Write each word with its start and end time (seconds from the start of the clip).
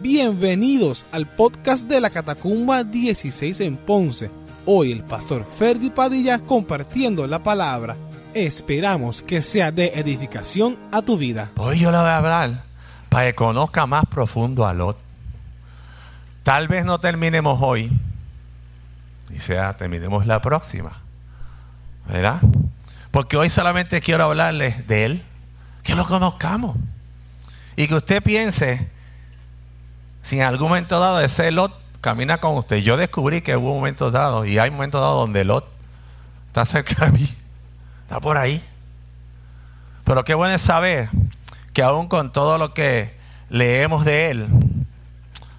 Bienvenidos 0.00 1.06
al 1.10 1.24
podcast 1.24 1.88
de 1.88 2.02
la 2.02 2.10
Catacumba 2.10 2.84
16 2.84 3.60
en 3.60 3.78
Ponce. 3.78 4.30
Hoy 4.66 4.92
el 4.92 5.02
pastor 5.02 5.46
Ferdi 5.46 5.88
Padilla 5.88 6.38
compartiendo 6.38 7.26
la 7.26 7.42
palabra. 7.42 7.96
Esperamos 8.34 9.22
que 9.22 9.40
sea 9.40 9.72
de 9.72 9.86
edificación 9.94 10.76
a 10.92 11.00
tu 11.00 11.16
vida. 11.16 11.50
Hoy 11.56 11.78
yo 11.78 11.90
le 11.90 11.96
voy 11.96 12.08
a 12.08 12.18
hablar 12.18 12.64
para 13.08 13.28
que 13.28 13.34
conozca 13.34 13.86
más 13.86 14.04
profundo 14.04 14.66
a 14.66 14.74
Lot. 14.74 14.98
Tal 16.42 16.68
vez 16.68 16.84
no 16.84 17.00
terminemos 17.00 17.58
hoy, 17.62 17.90
y 19.30 19.38
sea, 19.38 19.72
terminemos 19.78 20.26
la 20.26 20.42
próxima. 20.42 21.00
¿Verdad? 22.06 22.42
Porque 23.10 23.38
hoy 23.38 23.48
solamente 23.48 24.02
quiero 24.02 24.24
hablarles 24.24 24.86
de 24.86 25.06
él, 25.06 25.22
que 25.82 25.94
lo 25.94 26.04
conozcamos. 26.04 26.76
Y 27.76 27.88
que 27.88 27.94
usted 27.94 28.22
piense 28.22 28.94
si 30.26 30.40
en 30.40 30.46
algún 30.46 30.70
momento 30.70 30.98
dado 30.98 31.20
ese 31.20 31.52
Lot 31.52 31.72
camina 32.00 32.38
con 32.40 32.56
usted. 32.56 32.78
Yo 32.78 32.96
descubrí 32.96 33.42
que 33.42 33.56
hubo 33.56 33.72
momentos 33.72 34.10
dados 34.10 34.48
y 34.48 34.58
hay 34.58 34.72
momentos 34.72 35.00
dados 35.00 35.20
donde 35.20 35.44
Lot 35.44 35.64
está 36.48 36.64
cerca 36.64 37.06
de 37.06 37.12
mí, 37.12 37.34
está 38.02 38.18
por 38.18 38.36
ahí. 38.36 38.60
Pero 40.02 40.24
qué 40.24 40.34
bueno 40.34 40.56
es 40.56 40.62
saber 40.62 41.10
que 41.72 41.84
aún 41.84 42.08
con 42.08 42.32
todo 42.32 42.58
lo 42.58 42.74
que 42.74 43.14
leemos 43.50 44.04
de 44.04 44.32
Él, 44.32 44.48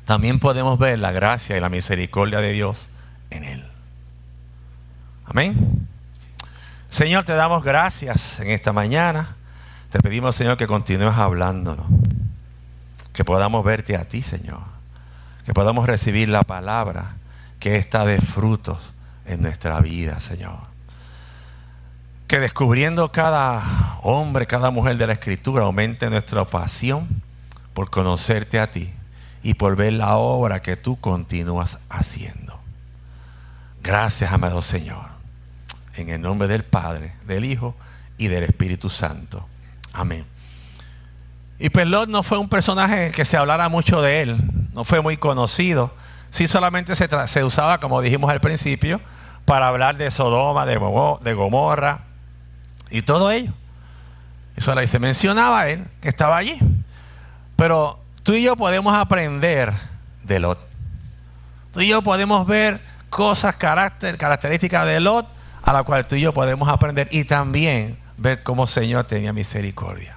también 0.03 0.37
podemos 0.37 0.77
ver 0.77 0.99
la 0.99 1.13
gracia 1.13 1.55
y 1.55 1.61
la 1.61 1.69
misericordia 1.69 2.41
de 2.41 2.51
Dios 2.51 2.89
en 3.29 3.45
Él. 3.45 3.65
Amén. 5.23 5.87
Señor, 6.89 7.23
te 7.23 7.35
damos 7.35 7.63
gracias 7.63 8.41
en 8.41 8.49
esta 8.49 8.73
mañana. 8.73 9.37
Te 9.89 9.99
pedimos, 9.99 10.35
Señor, 10.35 10.57
que 10.57 10.67
continúes 10.67 11.15
hablándonos 11.15 11.85
que 13.17 13.25
podamos 13.25 13.65
verte 13.65 13.95
a 13.95 14.07
ti, 14.07 14.21
Señor, 14.21 14.59
que 15.43 15.51
podamos 15.51 15.87
recibir 15.87 16.29
la 16.29 16.43
palabra 16.43 17.15
que 17.59 17.75
está 17.75 18.05
de 18.05 18.21
frutos 18.21 18.77
en 19.25 19.41
nuestra 19.41 19.79
vida, 19.81 20.19
Señor. 20.19 20.59
Que 22.27 22.39
descubriendo 22.39 23.11
cada 23.11 23.97
hombre, 24.03 24.45
cada 24.45 24.69
mujer 24.69 24.97
de 24.97 25.07
la 25.07 25.13
Escritura, 25.13 25.63
aumente 25.63 26.07
nuestra 26.11 26.45
pasión 26.45 27.07
por 27.73 27.89
conocerte 27.89 28.59
a 28.59 28.69
ti 28.69 28.93
y 29.41 29.55
por 29.55 29.75
ver 29.75 29.93
la 29.93 30.17
obra 30.17 30.61
que 30.61 30.75
tú 30.75 30.99
continúas 30.99 31.79
haciendo. 31.89 32.59
Gracias, 33.81 34.31
amado 34.31 34.61
Señor. 34.61 35.07
En 35.95 36.09
el 36.09 36.21
nombre 36.21 36.47
del 36.47 36.63
Padre, 36.63 37.13
del 37.25 37.45
Hijo 37.45 37.73
y 38.19 38.27
del 38.27 38.43
Espíritu 38.43 38.91
Santo. 38.91 39.47
Amén. 39.91 40.36
Y 41.59 41.69
Pelot 41.69 42.07
no 42.07 42.23
fue 42.23 42.37
un 42.37 42.49
personaje 42.49 43.11
que 43.11 43.25
se 43.25 43.35
hablara 43.35 43.67
mucho 43.69 44.01
de 44.01 44.21
él, 44.21 44.37
no 44.73 44.83
fue 44.83 45.01
muy 45.01 45.17
conocido. 45.17 45.91
Sí 46.29 46.47
solamente 46.47 46.93
se, 46.93 47.43
usaba, 47.43 47.79
como 47.79 48.01
dijimos 48.01 48.29
al 48.29 48.41
principio, 48.41 49.01
para 49.45 49.67
hablar 49.67 49.97
de 49.97 50.11
Sodoma, 50.11 50.65
de, 50.65 51.33
Gomorra 51.33 52.01
y 52.91 53.01
todo 53.01 53.31
ello. 53.31 53.53
Y 54.55 54.87
se 54.87 54.99
mencionaba 54.99 55.67
él, 55.69 55.85
que 56.01 56.09
estaba 56.09 56.37
allí. 56.37 56.59
Pero 57.55 57.99
tú 58.23 58.33
y 58.33 58.43
yo 58.43 58.55
podemos 58.55 58.95
aprender 58.95 59.73
de 60.23 60.39
Lot. 60.39 60.59
Tú 61.73 61.81
y 61.81 61.87
yo 61.87 62.01
podemos 62.01 62.45
ver 62.45 62.81
cosas, 63.09 63.55
carácter, 63.55 64.17
características 64.17 64.85
de 64.85 64.99
Lot, 64.99 65.27
a 65.63 65.73
la 65.73 65.83
cual 65.83 66.05
tú 66.05 66.15
y 66.15 66.21
yo 66.21 66.33
podemos 66.33 66.69
aprender 66.69 67.07
y 67.11 67.23
también 67.23 67.97
ver 68.17 68.43
cómo 68.43 68.63
el 68.63 68.69
Señor 68.69 69.05
tenía 69.05 69.33
misericordia. 69.33 70.16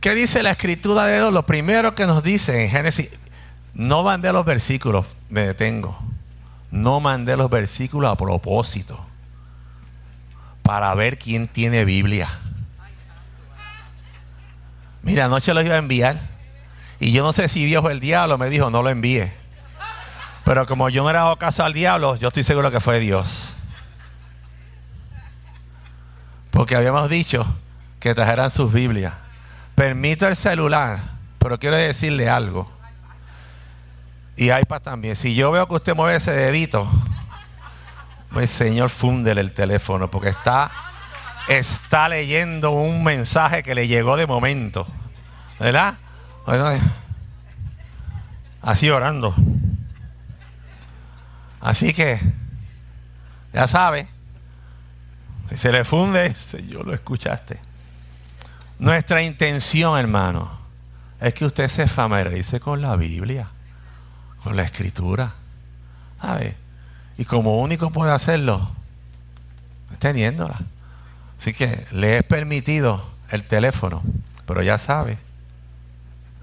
¿Qué 0.00 0.14
dice 0.14 0.42
la 0.42 0.52
escritura 0.52 1.04
de 1.04 1.16
Dios? 1.16 1.32
Lo 1.32 1.44
primero 1.44 1.94
que 1.94 2.06
nos 2.06 2.22
dice 2.22 2.64
en 2.64 2.70
Génesis, 2.70 3.10
no 3.74 4.02
mandé 4.02 4.32
los 4.32 4.46
versículos, 4.46 5.06
me 5.28 5.42
detengo. 5.42 5.98
No 6.70 7.00
mandé 7.00 7.36
los 7.36 7.50
versículos 7.50 8.10
a 8.10 8.16
propósito 8.16 9.06
para 10.62 10.94
ver 10.94 11.18
quién 11.18 11.48
tiene 11.48 11.84
Biblia. 11.84 12.28
Mira, 15.02 15.26
anoche 15.26 15.52
lo 15.52 15.62
iba 15.62 15.74
a 15.74 15.78
enviar. 15.78 16.20
Y 16.98 17.12
yo 17.12 17.22
no 17.22 17.32
sé 17.32 17.48
si 17.48 17.64
Dios 17.64 17.84
o 17.84 17.90
el 17.90 18.00
diablo 18.00 18.38
me 18.38 18.50
dijo, 18.50 18.70
no 18.70 18.82
lo 18.82 18.88
envíe. 18.90 19.32
Pero 20.44 20.66
como 20.66 20.88
yo 20.88 21.02
no 21.02 21.10
era 21.10 21.34
caso 21.38 21.64
al 21.64 21.72
diablo, 21.72 22.16
yo 22.16 22.28
estoy 22.28 22.44
seguro 22.44 22.70
que 22.70 22.80
fue 22.80 23.00
Dios. 23.00 23.54
Porque 26.50 26.76
habíamos 26.76 27.08
dicho 27.10 27.46
que 27.98 28.14
trajeran 28.14 28.50
sus 28.50 28.72
Biblias. 28.72 29.14
Permito 29.80 30.28
el 30.28 30.36
celular, 30.36 31.00
pero 31.38 31.58
quiero 31.58 31.74
decirle 31.74 32.28
algo. 32.28 32.70
Y 34.36 34.52
iPad 34.52 34.82
también. 34.82 35.16
Si 35.16 35.34
yo 35.34 35.50
veo 35.50 35.66
que 35.66 35.72
usted 35.72 35.94
mueve 35.96 36.18
ese 36.18 36.32
dedito, 36.32 36.86
pues 38.30 38.50
Señor, 38.50 38.90
fúndele 38.90 39.40
el 39.40 39.52
teléfono, 39.52 40.10
porque 40.10 40.28
está, 40.28 40.70
está 41.48 42.10
leyendo 42.10 42.72
un 42.72 43.02
mensaje 43.02 43.62
que 43.62 43.74
le 43.74 43.88
llegó 43.88 44.18
de 44.18 44.26
momento. 44.26 44.86
¿Verdad? 45.58 45.96
Así 48.60 48.90
orando. 48.90 49.34
Así 51.58 51.94
que, 51.94 52.20
ya 53.54 53.66
sabe, 53.66 54.08
si 55.48 55.56
se 55.56 55.72
le 55.72 55.86
funde, 55.86 56.34
Señor, 56.34 56.86
lo 56.86 56.92
escuchaste. 56.92 57.69
Nuestra 58.80 59.20
intención, 59.22 59.98
hermano, 59.98 60.58
es 61.20 61.34
que 61.34 61.44
usted 61.44 61.68
se 61.68 61.86
familiarice 61.86 62.60
con 62.60 62.80
la 62.80 62.96
Biblia, 62.96 63.48
con 64.42 64.56
la 64.56 64.62
Escritura. 64.62 65.34
¿Sabe? 66.18 66.56
Y 67.18 67.26
como 67.26 67.60
único 67.60 67.90
puede 67.90 68.10
hacerlo, 68.10 68.70
es 69.92 69.98
teniéndola. 69.98 70.58
Así 71.38 71.52
que 71.52 71.86
le 71.92 72.18
es 72.18 72.24
permitido 72.24 73.04
el 73.28 73.44
teléfono, 73.44 74.02
pero 74.46 74.62
ya 74.62 74.78
sabe. 74.78 75.18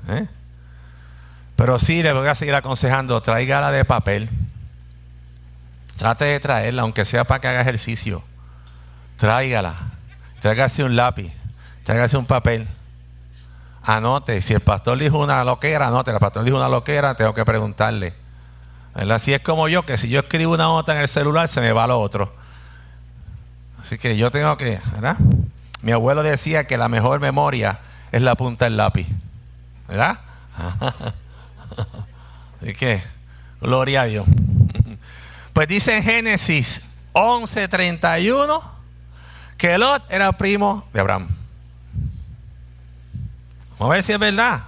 ¿eh? 0.08 0.28
Pero 1.56 1.80
sí 1.80 2.04
le 2.04 2.14
voy 2.14 2.28
a 2.28 2.36
seguir 2.36 2.54
aconsejando, 2.54 3.20
tráigala 3.20 3.72
de 3.72 3.84
papel. 3.84 4.30
Trate 5.98 6.26
de 6.26 6.40
traerla, 6.40 6.84
aunque 6.84 7.04
sea 7.04 7.24
para 7.24 7.42
que 7.42 7.48
haga 7.48 7.62
ejercicio. 7.62 8.22
Tráigala. 9.16 9.76
Tráigase 10.40 10.84
un 10.84 10.96
lápiz. 10.96 11.34
Tráigase 11.88 12.18
un 12.18 12.26
papel. 12.26 12.68
Anote. 13.82 14.42
Si 14.42 14.54
el 14.54 14.60
pastor 14.60 14.98
dijo 14.98 15.20
una 15.20 15.42
loquera, 15.46 15.88
anote. 15.88 16.12
El 16.12 16.20
pastor 16.20 16.44
dijo 16.44 16.58
una 16.58 16.68
loquera, 16.68 17.16
tengo 17.16 17.34
que 17.34 17.46
preguntarle. 17.46 18.14
Así 18.94 19.34
es 19.34 19.40
como 19.40 19.70
yo, 19.70 19.86
que 19.86 19.96
si 19.96 20.10
yo 20.10 20.20
escribo 20.20 20.54
una 20.54 20.66
nota 20.66 20.94
en 20.94 21.00
el 21.00 21.08
celular, 21.08 21.48
se 21.48 21.62
me 21.62 21.72
va 21.72 21.88
lo 21.88 21.98
otro. 22.02 22.36
Así 23.80 23.98
que 23.98 24.18
yo 24.18 24.30
tengo 24.32 24.58
que, 24.58 24.82
¿verdad? 24.92 25.16
Mi 25.82 25.94
abuelo 25.94 26.24
decía 26.24 26.68
que 26.68 26.76
la 26.76 26.90
mejor 26.90 27.22
memoria 27.22 27.80
es 28.12 28.22
la 28.22 28.36
punta 28.36 28.66
del 28.66 28.76
lápiz. 28.76 29.08
¿Verdad? 29.88 30.20
Así 32.62 32.74
que, 32.74 33.02
gloria 33.62 34.02
a 34.02 34.06
Dios. 34.06 34.28
Pues 35.54 35.70
dice 35.70 35.96
en 35.96 36.04
Génesis 36.04 36.82
11:31 37.14 38.62
que 39.58 39.78
Lot 39.78 40.04
era 40.10 40.34
primo 40.34 40.86
de 40.92 41.00
Abraham. 41.00 41.47
Vamos 43.80 43.94
a 43.94 43.96
ver 43.96 44.04
si 44.04 44.14
es 44.14 44.20
verdad. 44.20 44.62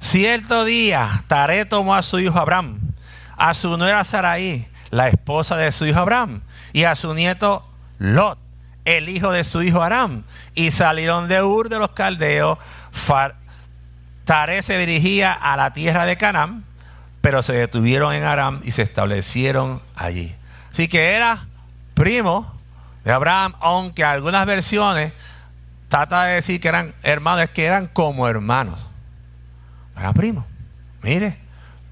Cierto 0.00 0.64
día, 0.64 1.24
Taré 1.26 1.64
tomó 1.64 1.94
a 1.94 2.02
su 2.02 2.18
hijo 2.18 2.38
Abraham, 2.38 2.78
a 3.36 3.52
su 3.54 3.76
nuera 3.76 4.04
Saraí, 4.04 4.66
la 4.90 5.08
esposa 5.08 5.56
de 5.56 5.70
su 5.72 5.86
hijo 5.86 5.98
Abraham, 5.98 6.40
y 6.72 6.84
a 6.84 6.94
su 6.94 7.14
nieto 7.14 7.68
Lot, 7.98 8.38
el 8.84 9.08
hijo 9.08 9.32
de 9.32 9.44
su 9.44 9.62
hijo 9.62 9.82
Aram, 9.82 10.24
y 10.54 10.70
salieron 10.70 11.28
de 11.28 11.42
Ur 11.42 11.68
de 11.68 11.78
los 11.78 11.90
caldeos. 11.90 12.58
Taré 14.24 14.62
se 14.62 14.78
dirigía 14.78 15.32
a 15.32 15.56
la 15.56 15.72
tierra 15.72 16.06
de 16.06 16.16
Canaán, 16.16 16.64
pero 17.20 17.42
se 17.42 17.52
detuvieron 17.54 18.14
en 18.14 18.22
Aram 18.24 18.60
y 18.62 18.70
se 18.70 18.82
establecieron 18.82 19.82
allí. 19.96 20.34
Así 20.70 20.86
que 20.86 21.12
era 21.12 21.46
primo 21.94 22.54
de 23.04 23.12
Abraham, 23.12 23.54
aunque 23.60 24.04
algunas 24.04 24.46
versiones 24.46 25.12
trata 25.88 26.24
de 26.24 26.34
decir 26.34 26.60
que 26.60 26.68
eran 26.68 26.94
hermanos, 27.02 27.42
es 27.42 27.50
que 27.50 27.64
eran 27.64 27.88
como 27.88 28.28
hermanos. 28.28 28.86
Eran 29.96 30.14
primos. 30.14 30.44
Mire, 31.02 31.38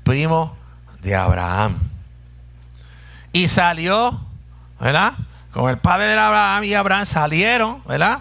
primo 0.05 0.57
de 1.01 1.15
Abraham. 1.15 1.79
Y 3.33 3.49
salió, 3.49 4.21
¿verdad? 4.81 5.15
Con 5.53 5.71
el 5.71 5.79
padre 5.79 6.07
de 6.09 6.19
Abraham 6.19 6.65
y 6.65 6.75
Abraham 6.75 7.07
salieron, 7.07 7.83
¿verdad? 7.87 8.21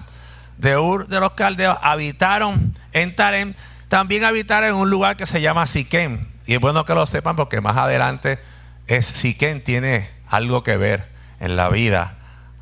De 0.58 0.78
Ur 0.78 1.08
de 1.08 1.20
los 1.20 1.34
Caldeos, 1.34 1.78
habitaron 1.82 2.74
en 2.94 3.16
Tarem. 3.16 3.54
También 3.88 4.24
habitaron 4.24 4.70
en 4.70 4.76
un 4.76 4.90
lugar 4.90 5.18
que 5.18 5.26
se 5.26 5.42
llama 5.42 5.68
Siquem. 5.68 6.26
Y 6.46 6.54
es 6.54 6.60
bueno 6.60 6.86
que 6.86 6.94
lo 6.94 7.06
sepan 7.06 7.36
porque 7.36 7.62
más 7.62 7.78
adelante 7.78 8.40
es 8.88 9.06
Siquem 9.06 9.62
tiene 9.62 10.10
algo 10.28 10.64
que 10.64 10.78
ver 10.78 11.10
en 11.40 11.56
la 11.56 11.70
vida 11.70 12.16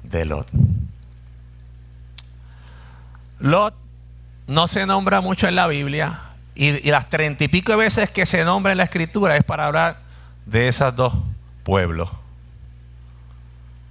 de 0.04 0.26
Lot. 0.26 0.48
Lot 3.44 3.76
no 4.48 4.68
se 4.68 4.86
nombra 4.86 5.20
mucho 5.20 5.50
en 5.50 5.56
la 5.56 5.68
Biblia 5.68 6.22
y, 6.56 6.90
las 6.90 7.10
treinta 7.10 7.44
y 7.44 7.50
pico 7.50 7.76
veces 7.76 8.10
que 8.10 8.26
se 8.26 8.46
nombra 8.46 8.72
en 8.72 8.78
la 8.78 8.86
escritura 8.86 9.36
es 9.36 9.44
para 9.44 9.66
hablar 9.66 10.00
de 10.46 10.70
esos 10.70 10.96
dos 10.96 11.14
pueblos. 11.66 12.10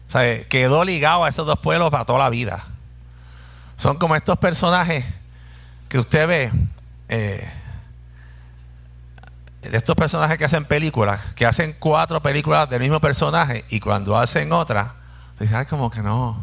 O 0.09 0.11
sea, 0.11 0.43
quedó 0.45 0.85
ligado 0.85 1.25
a 1.25 1.29
esos 1.29 1.47
dos 1.47 1.59
pueblos 1.59 1.91
para 1.91 2.07
toda 2.07 2.21
la 2.21 2.31
vida. 2.31 2.65
Son 3.77 3.99
como 3.99 4.17
estos 4.17 4.39
personajes 4.39 5.05
que 5.91 5.99
usted 5.99 6.27
ve, 6.27 6.51
eh, 7.11 7.47
de 9.61 9.77
estos 9.77 9.95
personajes 9.95 10.39
que 10.39 10.47
hacen 10.47 10.65
películas, 10.65 11.21
que 11.35 11.45
hacen 11.45 11.77
cuatro 11.79 12.23
películas 12.23 12.71
del 12.71 12.81
mismo 12.81 13.01
personaje 13.01 13.67
y 13.69 13.81
cuando 13.81 14.17
hacen 14.17 14.51
otra, 14.51 14.95
dice, 15.39 15.55
ay, 15.55 15.67
como 15.67 15.91
que 15.91 16.01
no, 16.01 16.39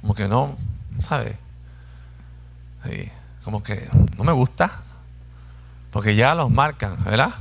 como 0.00 0.12
que 0.12 0.26
no, 0.26 0.56
¿sabe? 2.82 3.12
como 3.44 3.62
que 3.62 3.88
no 4.16 4.24
me 4.24 4.32
gusta, 4.32 4.82
porque 5.90 6.14
ya 6.14 6.34
los 6.34 6.50
marcan, 6.50 7.02
¿verdad? 7.04 7.34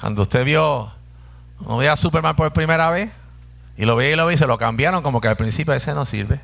Cuando 0.00 0.22
usted 0.22 0.44
vio, 0.44 0.90
no 1.60 1.76
veía 1.76 1.96
Superman 1.96 2.34
por 2.34 2.52
primera 2.52 2.90
vez, 2.90 3.10
y 3.76 3.84
lo 3.84 3.96
veía 3.96 4.12
y 4.12 4.16
lo 4.16 4.30
y 4.30 4.36
se 4.36 4.46
lo 4.46 4.58
cambiaron, 4.58 5.02
como 5.02 5.20
que 5.20 5.28
al 5.28 5.36
principio 5.36 5.74
ese 5.74 5.94
no 5.94 6.04
sirve. 6.04 6.40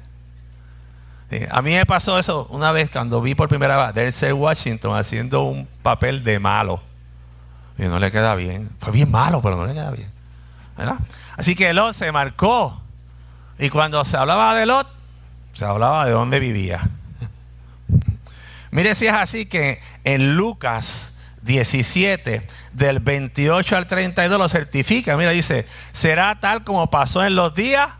A 1.50 1.62
mí 1.62 1.72
me 1.72 1.86
pasó 1.86 2.18
eso 2.18 2.46
una 2.50 2.72
vez 2.72 2.90
cuando 2.90 3.22
vi 3.22 3.34
por 3.34 3.48
primera 3.48 3.86
vez 3.86 3.94
Denzel 3.94 4.34
Washington 4.34 4.94
haciendo 4.96 5.44
un 5.44 5.66
papel 5.82 6.22
de 6.24 6.38
malo. 6.38 6.82
Y 7.78 7.84
no 7.84 7.98
le 7.98 8.12
queda 8.12 8.34
bien. 8.34 8.68
Fue 8.78 8.92
bien 8.92 9.10
malo, 9.10 9.40
pero 9.40 9.56
no 9.56 9.64
le 9.64 9.72
queda 9.72 9.90
bien. 9.92 10.10
¿verdad? 10.76 10.96
Así 11.36 11.54
que 11.54 11.72
Lot 11.72 11.94
se 11.94 12.12
marcó. 12.12 12.80
Y 13.58 13.70
cuando 13.70 14.04
se 14.04 14.18
hablaba 14.18 14.54
de 14.54 14.66
Lot, 14.66 14.86
se 15.52 15.64
hablaba 15.64 16.04
de 16.04 16.12
dónde 16.12 16.38
vivía. 16.38 16.80
Mire 18.72 18.94
si 18.94 19.06
es 19.06 19.12
así 19.12 19.44
que 19.44 19.80
en 20.02 20.34
Lucas 20.34 21.12
17, 21.42 22.46
del 22.72 23.00
28 23.00 23.76
al 23.76 23.86
32 23.86 24.38
lo 24.38 24.48
certifica. 24.48 25.16
Mira, 25.16 25.30
dice, 25.32 25.66
será 25.92 26.40
tal 26.40 26.64
como 26.64 26.90
pasó 26.90 27.22
en 27.22 27.34
los 27.34 27.54
días 27.54 27.90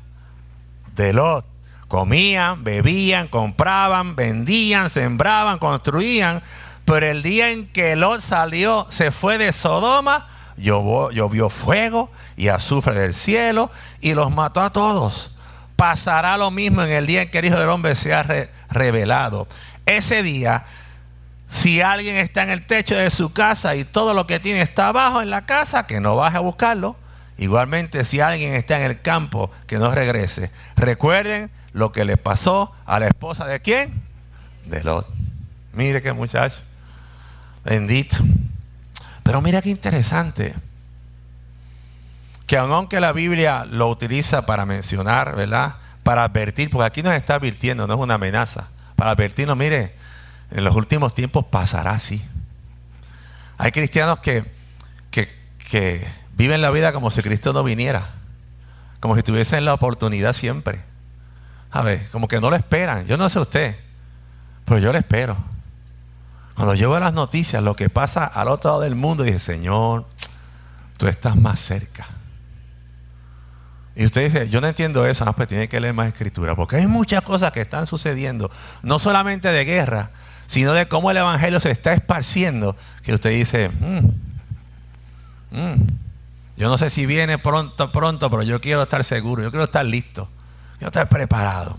de 0.97 1.13
Lot. 1.13 1.45
Comían, 1.89 2.65
bebían, 2.65 3.29
compraban, 3.29 4.17
vendían, 4.17 4.89
sembraban, 4.89 5.59
construían. 5.59 6.43
Pero 6.87 7.05
el 7.05 7.23
día 7.23 7.51
en 7.51 7.71
que 7.71 7.95
Lot 7.95 8.23
salió, 8.23 8.87
se 8.89 9.11
fue 9.11 9.37
de 9.37 9.53
Sodoma, 9.53 10.27
llovió, 10.57 11.51
fuego 11.51 12.11
y 12.35 12.49
azufre 12.49 12.95
del 12.95 13.13
cielo 13.13 13.71
y 14.01 14.15
los 14.15 14.31
mató 14.31 14.63
a 14.63 14.73
todos. 14.73 15.33
Pasará 15.77 16.39
lo 16.39 16.51
mismo 16.51 16.83
en 16.83 16.91
el 16.91 17.07
día 17.07 17.23
en 17.23 17.31
que 17.31 17.41
el 17.41 17.45
Hijo 17.45 17.59
del 17.59 17.69
Hombre 17.69 17.95
sea 17.95 18.25
revelado. 18.71 19.49
Ese 19.87 20.23
día, 20.23 20.65
si 21.49 21.83
alguien 21.83 22.17
está 22.17 22.43
en 22.43 22.51
el 22.51 22.65
techo 22.65 22.97
de 22.97 23.11
su 23.11 23.33
casa 23.33 23.75
y 23.75 23.85
todo 23.85 24.15
lo 24.15 24.27
que 24.27 24.41
tiene 24.41 24.63
está 24.63 24.89
abajo 24.89 25.21
en 25.21 25.31
la 25.31 25.45
casa, 25.45 25.87
que 25.87 26.01
no 26.01 26.17
baje 26.17 26.39
a 26.39 26.41
buscarlo. 26.41 26.97
Igualmente, 27.37 28.05
si 28.05 28.21
alguien 28.21 28.55
está 28.55 28.79
en 28.79 28.85
el 28.85 29.03
campo, 29.03 29.51
que 29.67 29.79
no 29.79 29.91
regrese. 29.91 30.51
Recuerden 30.77 31.51
lo 31.73 31.93
que 31.93 32.05
le 32.05 32.17
pasó 32.17 32.73
a 32.87 33.01
la 33.01 33.09
esposa 33.09 33.47
de 33.47 33.61
quién? 33.61 34.03
De 34.65 34.83
Lot. 34.85 35.07
Mire 35.73 36.01
qué 36.01 36.13
muchacho. 36.13 36.63
Bendito. 37.65 38.17
Pero 39.23 39.41
mira 39.41 39.63
qué 39.63 39.71
interesante. 39.71 40.55
Que 42.47 42.57
aunque 42.57 43.01
la 43.01 43.13
Biblia 43.13 43.65
lo 43.65 43.89
utiliza 43.89 44.47
para 44.47 44.67
mencionar, 44.67 45.35
¿verdad? 45.37 45.77
Para 46.03 46.25
advertir, 46.25 46.71
porque 46.71 46.87
aquí 46.87 47.03
nos 47.03 47.15
está 47.15 47.37
advirtiendo, 47.37 47.87
no 47.87 47.95
es 47.95 48.01
una 48.01 48.15
amenaza. 48.15 48.69
Para 49.03 49.11
advertirnos, 49.11 49.57
mire, 49.57 49.93
en 50.53 50.63
los 50.63 50.77
últimos 50.77 51.13
tiempos 51.13 51.45
pasará 51.47 51.91
así. 51.91 52.25
Hay 53.59 53.73
cristianos 53.73 54.21
que, 54.21 54.45
que, 55.11 55.29
que 55.69 56.07
viven 56.37 56.63
la 56.63 56.71
vida 56.71 56.93
como 56.93 57.11
si 57.11 57.21
Cristo 57.21 57.53
no 57.53 57.65
viniera. 57.65 58.11
Como 59.01 59.17
si 59.17 59.25
tuviesen 59.25 59.65
la 59.65 59.75
oportunidad 59.75 60.35
siempre. 60.35 60.83
A 61.73 61.83
ver, 61.83 62.09
como 62.13 62.29
que 62.29 62.41
no 62.41 62.49
lo 62.49 62.55
esperan. 62.55 63.05
Yo 63.07 63.17
no 63.17 63.29
sé 63.29 63.41
usted, 63.41 63.77
pero 64.67 64.79
yo 64.79 64.93
lo 64.93 64.99
espero. 65.01 65.37
Cuando 66.55 66.75
yo 66.75 66.89
veo 66.89 67.01
las 67.01 67.13
noticias, 67.13 67.61
lo 67.61 67.75
que 67.75 67.91
pasa 67.91 68.25
al 68.25 68.47
otro 68.47 68.71
lado 68.71 68.83
del 68.83 68.95
mundo, 68.95 69.25
dije, 69.25 69.41
Señor, 69.41 70.07
tú 70.97 71.09
estás 71.09 71.35
más 71.35 71.59
cerca. 71.59 72.07
Y 73.95 74.07
usted 74.07 74.25
dice, 74.25 74.49
yo 74.49 74.61
no 74.61 74.69
entiendo 74.69 75.07
eso, 75.07 75.25
no, 75.25 75.35
pues 75.35 75.49
tiene 75.49 75.69
que 75.69 75.79
leer 75.81 75.95
más 75.95 76.09
escritura, 76.09 76.57
porque 76.57 76.77
hay 76.77 76.87
muchas 76.87 77.23
cosas 77.23 77.53
que 77.53 77.61
están 77.61 77.87
sucediendo, 77.87 78.51
no 78.83 78.99
solamente 78.99 79.49
de 79.49 79.65
guerra, 79.65 80.11
sino 80.47 80.73
de 80.73 80.89
cómo 80.89 81.11
el 81.11 81.19
Evangelio 81.19 81.61
se 81.61 81.71
está 81.71 81.93
esparciendo, 81.93 82.77
que 83.03 83.15
usted 83.15 83.31
dice, 83.31 83.69
mm, 83.69 84.07
mm, 85.51 85.87
yo 86.57 86.69
no 86.69 86.79
sé 86.79 86.89
si 86.91 87.07
viene 87.07 87.39
pronto, 87.39 87.93
pronto, 87.93 88.31
pero 88.31 88.43
yo 88.43 88.61
quiero 88.61 88.83
estar 88.83 89.05
seguro, 89.05 89.43
yo 89.43 89.51
quiero 89.51 89.65
estar 89.65 89.85
listo 89.85 90.29
yo 90.83 90.89
estar 90.89 91.09
preparado. 91.09 91.79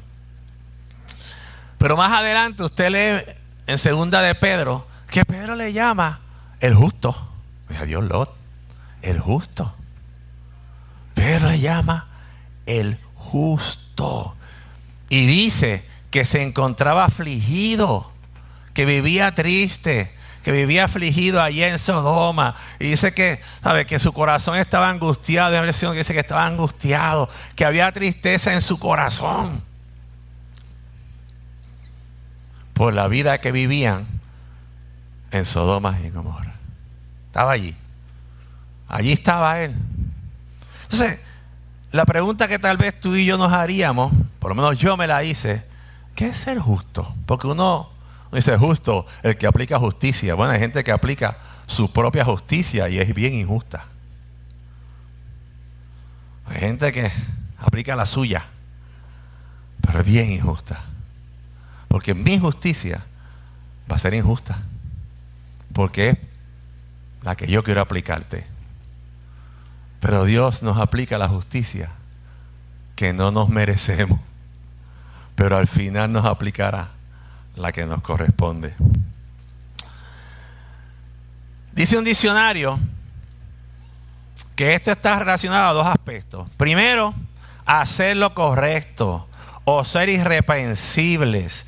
Pero 1.78 1.98
más 1.98 2.12
adelante 2.14 2.64
usted 2.64 2.90
lee 2.90 3.34
en 3.68 3.78
segunda 3.78 4.22
de 4.22 4.34
Pedro 4.34 4.88
que 5.10 5.26
Pedro 5.26 5.56
le 5.56 5.74
llama 5.74 6.22
el 6.62 6.74
justo. 6.74 7.14
Mira 7.68 7.86
Dios 7.86 8.06
Lot, 8.06 8.34
el 9.02 9.20
justo. 9.20 9.76
Pedro 11.24 11.52
le 11.52 11.60
llama 11.62 12.08
el 12.66 12.98
justo. 13.16 14.36
Y 15.08 15.26
dice 15.26 15.88
que 16.12 16.26
se 16.26 16.42
encontraba 16.42 17.06
afligido, 17.06 18.12
que 18.74 18.84
vivía 18.84 19.34
triste, 19.34 20.14
que 20.44 20.52
vivía 20.52 20.84
afligido 20.84 21.42
allí 21.42 21.64
en 21.64 21.80
Sodoma. 21.80 22.56
Y 22.78 22.88
dice 22.88 23.14
que, 23.14 23.40
¿sabe? 23.64 23.86
que 23.86 24.00
su 24.00 24.12
corazón 24.12 24.58
estaba 24.58 24.90
angustiado. 24.90 25.52
De 25.52 25.62
versión 25.62 25.94
que 25.94 26.00
dice 26.00 26.14
que 26.14 26.20
estaba 26.20 26.46
angustiado, 26.46 27.30
que 27.56 27.64
había 27.64 27.90
tristeza 27.94 28.54
en 28.54 28.62
su 28.62 28.78
corazón. 28.78 29.64
Por 32.74 32.94
la 32.94 33.08
vida 33.08 33.40
que 33.40 33.54
vivían 33.54 34.08
en 35.32 35.46
Sodoma 35.46 35.98
y 36.04 36.08
en 36.08 36.16
Gomorra. 36.16 36.56
Estaba 37.28 37.54
allí. 37.54 37.74
Allí 38.90 39.14
estaba 39.14 39.62
él. 39.62 39.74
Entonces, 40.94 41.20
la 41.92 42.06
pregunta 42.06 42.48
que 42.48 42.60
tal 42.60 42.78
vez 42.78 43.00
tú 43.00 43.16
y 43.16 43.26
yo 43.26 43.36
nos 43.36 43.52
haríamos, 43.52 44.14
por 44.38 44.52
lo 44.52 44.56
menos 44.56 44.78
yo 44.78 44.96
me 44.96 45.08
la 45.08 45.24
hice, 45.24 45.64
¿qué 46.14 46.28
es 46.28 46.38
ser 46.38 46.60
justo? 46.60 47.16
Porque 47.26 47.48
uno 47.48 47.90
dice 48.32 48.56
justo 48.60 49.08
el 49.24 49.36
que 49.36 49.48
aplica 49.48 49.80
justicia. 49.80 50.36
Bueno, 50.36 50.54
hay 50.54 50.60
gente 50.60 50.84
que 50.84 50.92
aplica 50.92 51.36
su 51.66 51.92
propia 51.92 52.24
justicia 52.24 52.90
y 52.90 53.00
es 53.00 53.12
bien 53.12 53.34
injusta. 53.34 53.86
Hay 56.46 56.60
gente 56.60 56.92
que 56.92 57.12
aplica 57.58 57.96
la 57.96 58.06
suya, 58.06 58.46
pero 59.82 60.02
es 60.02 60.06
bien 60.06 60.32
injusta. 60.32 60.80
Porque 61.88 62.14
mi 62.14 62.38
justicia 62.38 63.04
va 63.92 63.96
a 63.96 64.00
ser 64.00 64.14
injusta. 64.14 64.60
Porque 65.74 66.10
es 66.12 66.18
la 67.24 67.34
que 67.34 67.48
yo 67.48 67.64
quiero 67.64 67.82
aplicarte. 67.82 68.53
Pero 70.04 70.26
Dios 70.26 70.64
nos 70.64 70.78
aplica 70.80 71.18
la 71.18 71.30
justicia 71.30 71.90
que 72.94 73.14
no 73.14 73.32
nos 73.32 73.48
merecemos. 73.48 74.20
Pero 75.34 75.58
al 75.58 75.66
final 75.66 76.12
nos 76.12 76.26
aplicará 76.26 76.90
la 77.56 77.72
que 77.72 77.86
nos 77.86 78.02
corresponde. 78.02 78.74
Dice 81.72 81.98
un 81.98 82.04
diccionario 82.04 82.78
que 84.58 84.74
esto 84.74 84.92
está 84.92 85.20
relacionado 85.20 85.70
a 85.70 85.74
dos 85.74 85.88
aspectos. 85.88 86.50
Primero, 86.58 87.14
hacer 87.66 88.18
lo 88.18 88.34
correcto 88.34 89.30
o 89.64 89.86
ser 89.86 90.10
irreprensibles. 90.10 91.66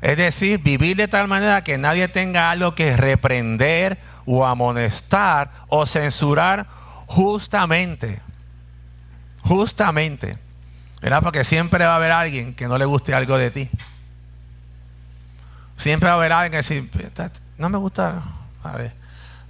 Es 0.00 0.16
decir, 0.16 0.60
vivir 0.62 0.96
de 0.96 1.08
tal 1.08 1.28
manera 1.28 1.62
que 1.62 1.76
nadie 1.76 2.08
tenga 2.08 2.50
algo 2.50 2.74
que 2.74 2.96
reprender 2.96 3.98
o 4.24 4.46
amonestar 4.46 5.50
o 5.68 5.84
censurar 5.84 6.85
justamente. 7.06 8.20
Justamente. 9.42 10.38
¿Verdad? 11.00 11.22
Porque 11.22 11.44
siempre 11.44 11.84
va 11.84 11.92
a 11.92 11.96
haber 11.96 12.12
alguien 12.12 12.54
que 12.54 12.68
no 12.68 12.78
le 12.78 12.84
guste 12.84 13.14
algo 13.14 13.38
de 13.38 13.50
ti. 13.50 13.70
Siempre 15.76 16.08
va 16.08 16.14
a 16.14 16.18
haber 16.18 16.32
alguien 16.32 16.52
que 16.52 16.56
decir, 16.56 16.90
no 17.58 17.68
me 17.68 17.78
gusta, 17.78 18.22
a 18.64 18.72
ver, 18.72 18.94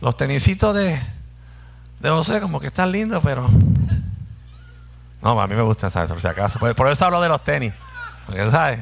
los 0.00 0.16
tenisitos 0.16 0.74
de, 0.74 1.00
de 2.00 2.10
José 2.10 2.40
como 2.40 2.60
que 2.60 2.66
están 2.66 2.90
lindos, 2.92 3.22
pero... 3.22 3.48
No, 5.22 5.40
a 5.40 5.46
mí 5.46 5.54
me 5.54 5.62
gustan, 5.62 5.90
¿sabes? 5.90 6.10
Por 6.10 6.20
si 6.20 6.28
acaso. 6.28 6.58
Por, 6.58 6.88
eso 6.88 7.04
hablo 7.04 7.20
de 7.20 7.28
los 7.28 7.42
tenis. 7.42 7.72
¿sabes? 8.50 8.80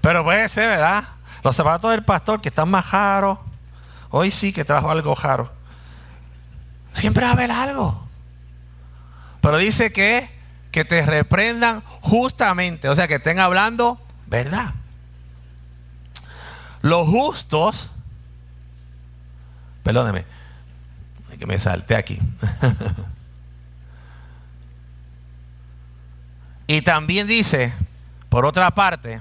Pero 0.00 0.24
puede 0.24 0.48
ser, 0.48 0.68
¿verdad? 0.68 1.04
Los 1.44 1.54
zapatos 1.54 1.90
del 1.90 2.02
pastor 2.02 2.40
que 2.40 2.48
están 2.48 2.68
más 2.68 2.84
jaros. 2.86 3.38
Hoy 4.10 4.30
sí 4.30 4.52
que 4.52 4.64
trajo 4.64 4.90
algo 4.90 5.14
jaro. 5.14 5.52
Siempre 6.92 7.24
va 7.24 7.30
a 7.30 7.32
haber 7.34 7.52
algo. 7.52 8.05
Pero 9.46 9.58
dice 9.58 9.92
que, 9.92 10.28
que 10.72 10.84
te 10.84 11.06
reprendan 11.06 11.80
justamente. 12.00 12.88
O 12.88 12.96
sea, 12.96 13.06
que 13.06 13.14
estén 13.14 13.38
hablando 13.38 13.96
verdad. 14.26 14.74
los 16.82 17.06
justos, 17.06 17.88
perdóneme, 19.84 20.24
que 21.38 21.46
me 21.46 21.60
salté 21.60 21.94
aquí. 21.94 22.18
y 26.66 26.82
también 26.82 27.28
dice, 27.28 27.72
por 28.28 28.46
otra 28.46 28.72
parte, 28.72 29.20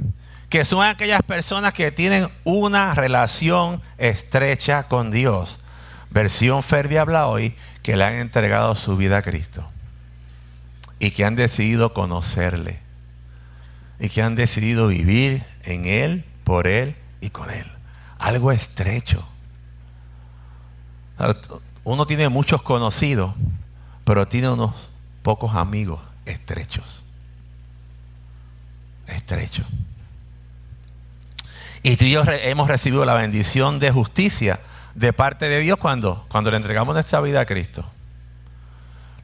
que 0.50 0.66
son 0.66 0.84
aquellas 0.84 1.22
personas 1.22 1.72
que 1.72 1.92
tienen 1.92 2.28
una 2.44 2.96
relación 2.96 3.80
estrecha 4.00 4.88
con 4.88 5.12
Dios. 5.12 5.60
Versión 6.10 6.64
Ferdi 6.64 6.98
habla 6.98 7.28
hoy 7.28 7.56
que 7.84 7.96
le 7.96 8.06
han 8.06 8.16
entregado 8.16 8.74
su 8.74 8.98
vida 8.98 9.20
a 9.20 9.22
Cristo 9.22 9.70
y 11.00 11.12
que 11.12 11.26
han 11.26 11.36
decidido 11.36 11.94
conocerle 11.94 12.80
y 14.00 14.10
que 14.10 14.22
han 14.22 14.36
decidido 14.36 14.88
vivir 14.88 15.44
en 15.64 15.86
Él, 15.86 16.26
por 16.44 16.68
Él 16.68 16.96
y 17.22 17.30
con 17.30 17.50
Él. 17.50 17.66
Algo 18.20 18.52
estrecho. 18.52 19.28
Uno 21.84 22.06
tiene 22.06 22.30
muchos 22.30 22.62
conocidos, 22.62 23.34
pero 24.04 24.28
tiene 24.28 24.50
unos 24.50 24.74
pocos 25.24 25.56
amigos 25.56 26.02
estrechos. 26.26 27.04
Estrechos. 29.08 29.66
Y 31.84 31.98
tú 31.98 32.06
y 32.06 32.12
yo 32.12 32.24
hemos 32.26 32.68
recibido 32.68 33.06
la 33.06 33.14
bendición 33.14 33.80
de 33.80 33.92
justicia 33.92 34.60
de 34.96 35.14
parte 35.14 35.48
de 35.48 35.60
Dios 35.60 35.78
cuando, 35.78 36.26
cuando 36.30 36.50
le 36.50 36.58
entregamos 36.58 36.96
nuestra 36.96 37.22
vida 37.22 37.42
a 37.42 37.46
Cristo. 37.46 37.86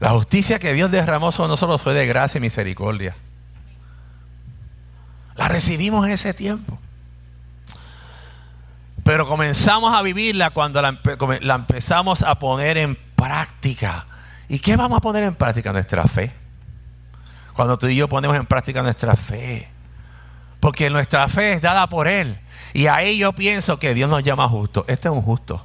La 0.02 0.10
justicia 0.10 0.58
que 0.58 0.72
Dios 0.72 0.90
derramó 0.90 1.30
sobre 1.30 1.50
nosotros 1.50 1.80
fue 1.80 1.94
de 1.94 2.08
gracia 2.08 2.38
y 2.38 2.40
misericordia. 2.40 3.14
La 5.36 5.46
recibimos 5.46 6.04
en 6.04 6.10
ese 6.10 6.34
tiempo. 6.34 6.76
Pero 9.04 9.28
comenzamos 9.28 9.94
a 9.94 10.02
vivirla 10.02 10.50
cuando 10.50 10.82
la, 10.82 11.54
empezamos 11.54 12.22
a 12.24 12.36
poner 12.40 12.78
en 12.78 12.96
práctica. 13.14 14.06
¿Y 14.48 14.58
qué 14.58 14.74
vamos 14.74 14.98
a 14.98 15.00
poner 15.00 15.22
en 15.22 15.36
práctica? 15.36 15.72
Nuestra 15.72 16.02
fe. 16.02 16.32
Cuando 17.52 17.78
tú 17.78 17.86
y 17.86 17.94
yo 17.94 18.08
ponemos 18.08 18.36
en 18.36 18.46
práctica 18.46 18.82
nuestra 18.82 19.14
fe. 19.14 19.68
Porque 20.58 20.90
nuestra 20.90 21.28
fe 21.28 21.52
es 21.52 21.62
dada 21.62 21.88
por 21.88 22.08
Él. 22.08 22.40
Y 22.74 22.88
ahí 22.88 23.18
yo 23.18 23.34
pienso 23.34 23.78
que 23.78 23.94
Dios 23.94 24.10
nos 24.10 24.24
llama 24.24 24.48
justo. 24.48 24.84
Este 24.88 25.06
es 25.06 25.14
un 25.14 25.22
justo. 25.22 25.64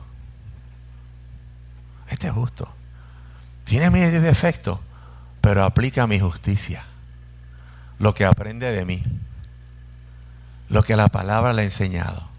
Este 2.07 2.27
es 2.27 2.33
justo. 2.33 2.76
Tiene 3.67 3.89
mis 3.89 4.09
defectos, 4.21 4.79
pero 5.41 5.65
aplica 5.65 6.07
mi 6.07 6.21
justicia. 6.21 6.85
Lo 7.99 8.13
que 8.13 8.23
aprende 8.23 8.71
de 8.71 8.85
mí. 8.85 9.03
Lo 10.69 10.83
que 10.83 10.95
la 10.95 11.09
palabra 11.09 11.51
le 11.51 11.63
ha 11.63 11.65
enseñado. 11.65 12.29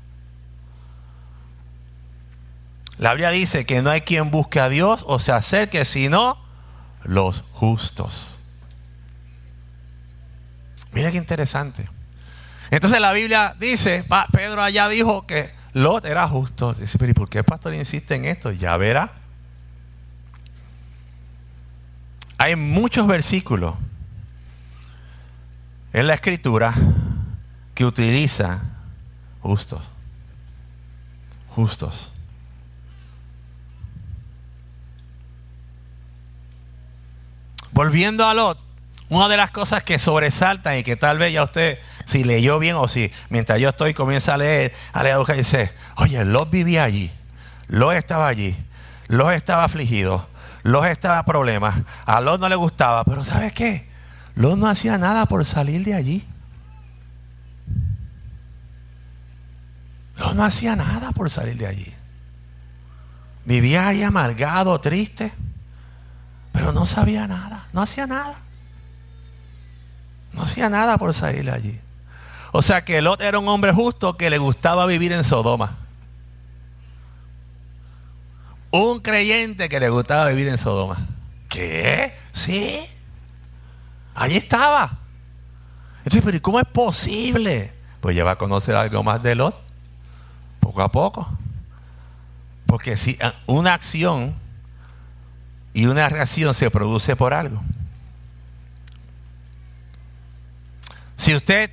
La 2.97 3.11
Biblia 3.13 3.29
dice 3.29 3.67
que 3.67 3.83
no 3.83 3.91
hay 3.91 4.01
quien 4.01 4.31
busque 4.31 4.59
a 4.59 4.71
Dios 4.71 5.05
o 5.07 5.19
se 5.19 5.33
acerque, 5.33 5.85
sino 5.85 6.39
los 7.05 7.45
justos. 7.53 8.39
Mira 10.93 11.11
qué 11.11 11.19
interesante. 11.19 11.91
Entonces 12.71 13.01
la 13.01 13.13
Biblia 13.13 13.55
dice, 13.61 14.03
Pedro 14.33 14.63
allá 14.63 14.89
dijo 14.89 15.27
que 15.27 15.53
Lot 15.75 16.07
era 16.07 16.27
justo. 16.27 16.73
Dice, 16.73 16.97
pero 16.97 17.11
¿y 17.11 17.15
por 17.15 17.29
qué 17.29 17.39
el 17.41 17.45
pastor 17.45 17.75
insiste 17.75 18.15
en 18.15 18.25
esto? 18.25 18.51
Ya 18.51 18.79
verá. 18.79 19.13
Hay 22.39 22.55
muchos 22.55 23.07
versículos 23.07 23.75
en 25.93 26.07
la 26.07 26.15
escritura 26.15 26.73
que 27.75 27.85
utiliza 27.85 28.63
justos. 29.41 29.83
Justos. 31.51 32.11
Volviendo 37.73 38.27
a 38.27 38.35
Lot, 38.35 38.59
una 39.09 39.29
de 39.29 39.37
las 39.37 39.51
cosas 39.51 39.83
que 39.83 39.99
sobresaltan 39.99 40.79
y 40.79 40.83
que 40.83 40.97
tal 40.97 41.19
vez 41.19 41.33
ya 41.33 41.43
usted, 41.43 41.79
si 42.05 42.25
leyó 42.25 42.59
bien 42.59 42.77
o 42.77 42.89
si 42.89 43.11
mientras 43.31 43.61
yo 43.61 43.71
estoy 43.71 43.95
comienza 43.95 44.35
a 44.35 44.37
leer, 44.37 44.73
a 44.93 45.03
leer 45.03 45.19
y 45.29 45.33
dice, 45.35 45.73
oye, 45.97 46.25
Lot 46.25 46.51
vivía 46.51 46.85
allí, 46.85 47.11
Lot 47.69 47.95
estaba 47.95 48.29
allí, 48.29 48.57
Lot 49.09 49.33
estaba 49.33 49.65
afligido, 49.65 50.29
Lot 50.69 50.85
estaba 50.85 51.25
problemas, 51.25 51.75
a 52.05 52.21
Lot 52.21 52.41
no 52.41 52.49
le 52.49 52.55
gustaba, 52.55 53.03
pero 53.03 53.25
¿sabes 53.25 53.55
qué? 53.55 53.89
Lot 54.35 54.59
no 54.59 54.69
hacía 54.69 54.99
nada 54.99 55.25
por 55.25 55.43
salir 55.47 55.83
de 55.83 55.95
allí. 55.95 56.27
Lot 60.19 60.35
no 60.35 60.45
hacía 60.45 60.77
nada 60.77 61.11
por 61.13 61.31
salir 61.31 61.57
de 61.57 61.67
allí. 61.67 61.95
Vivía 63.47 63.89
ahí 63.89 64.03
amargado, 64.03 64.79
triste, 64.79 65.33
pero 66.53 66.71
no 66.73 66.85
sabía 66.85 67.27
nada, 67.27 67.65
no 67.73 67.81
hacía 67.81 68.07
nada. 68.07 68.35
No 70.35 70.43
hacía 70.43 70.69
nada 70.69 70.99
por 70.99 71.15
salir 71.15 71.47
de 71.47 71.53
allí. 71.53 71.81
O 72.53 72.61
sea 72.61 72.85
que 72.85 73.01
Lot 73.01 73.23
era 73.23 73.39
un 73.39 73.49
hombre 73.49 73.73
justo 73.73 74.19
que 74.19 74.29
le 74.29 74.37
gustaba 74.37 74.85
vivir 74.85 75.13
en 75.13 75.25
Sodoma. 75.25 75.88
Un 78.71 79.01
creyente 79.01 79.69
que 79.69 79.81
le 79.81 79.89
gustaba 79.89 80.29
vivir 80.29 80.49
en 80.49 80.59
Sodoma. 80.59 81.07
¿Qué? 81.49 82.15
Sí. 82.33 82.81
Allí 84.15 84.37
estaba. 84.37 84.99
Entonces, 85.99 86.23
pero 86.25 86.43
cómo 86.43 86.61
es 86.61 86.67
posible? 86.67 87.73
Pues 88.01 88.15
ya 88.15 88.25
va 88.25 88.33
a 88.33 88.39
conocer 88.39 88.75
algo 88.75 89.03
más 89.03 89.23
de 89.23 89.35
Lot. 89.35 89.57
Poco 90.61 90.83
a 90.83 90.91
poco. 90.91 91.29
Porque 92.67 92.97
si 92.97 93.17
ah, 93.21 93.35
una 93.47 93.75
acción 93.75 94.35
y 95.73 95.87
una 95.87 96.09
reacción 96.09 96.55
se 96.55 96.71
produce 96.71 97.17
por 97.17 97.33
algo. 97.33 97.61
Si 101.17 101.35
usted 101.35 101.71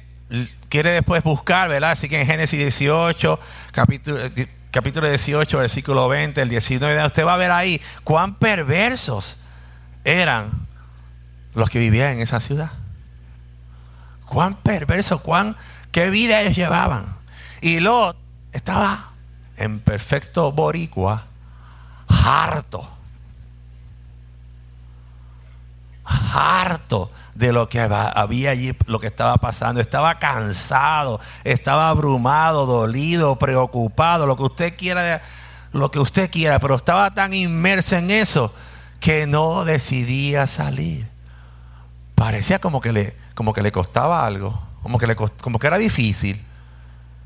quiere 0.70 0.92
después 0.92 1.24
buscar, 1.24 1.70
¿verdad? 1.70 1.92
Así 1.92 2.10
que 2.10 2.22
en 2.22 2.28
Génesis 2.28 2.60
18, 2.60 3.40
capítulo, 3.72 4.20
capítulo 4.76 5.08
18, 5.08 5.58
versículo 5.58 6.10
20, 6.10 6.42
el 6.42 6.50
19, 6.50 7.06
usted 7.06 7.26
va 7.26 7.36
a 7.36 7.38
ver 7.38 7.50
ahí 7.50 7.82
cuán 8.04 8.36
perversos 8.36 9.38
eran 10.04 10.68
los 11.54 11.70
que 11.70 11.80
vivían 11.80 12.12
en 12.12 12.20
esa 12.20 12.42
ciudad. 12.42 12.72
Cuán 14.26 14.56
perversos, 14.56 15.22
cuán, 15.22 15.56
qué 15.94 16.10
vida 16.10 16.42
ellos 16.42 16.58
llevaban. 16.58 17.16
Y 17.62 17.80
Lot 17.80 18.18
estaba 18.52 19.12
en 19.56 19.80
perfecto 19.80 20.52
boricua, 20.52 21.26
harto 22.10 22.96
harto 26.06 27.12
de 27.36 27.52
lo 27.52 27.68
que 27.70 27.82
había 27.82 28.52
allí, 28.52 28.76
lo 28.88 29.00
que 29.00 29.08
estaba 29.08 29.38
pasando. 29.38 29.82
Estaba 29.82 30.18
cansado, 30.18 31.20
estaba 31.44 31.90
abrumado, 31.90 32.66
dolido, 32.66 33.36
preocupado, 33.36 34.26
lo 34.26 34.36
que 34.38 34.44
usted 34.44 34.76
quiera, 34.76 35.22
lo 35.74 35.92
que 35.92 36.00
usted 36.00 36.32
quiera, 36.32 36.60
pero 36.60 36.76
estaba 36.76 37.14
tan 37.14 37.34
inmerso 37.34 37.98
en 37.98 38.10
eso 38.10 38.54
que 39.00 39.28
no 39.28 39.66
decidía 39.66 40.48
salir. 40.48 41.08
Parecía 42.16 42.60
como 42.60 42.80
que 42.80 42.94
le, 42.94 43.16
como 43.36 43.54
que 43.54 43.62
le 43.62 43.72
costaba 43.72 44.26
algo, 44.26 44.60
como 44.82 44.98
que, 44.98 45.06
le, 45.06 45.16
como 45.16 45.60
que 45.60 45.68
era 45.68 45.78
difícil. 45.78 46.44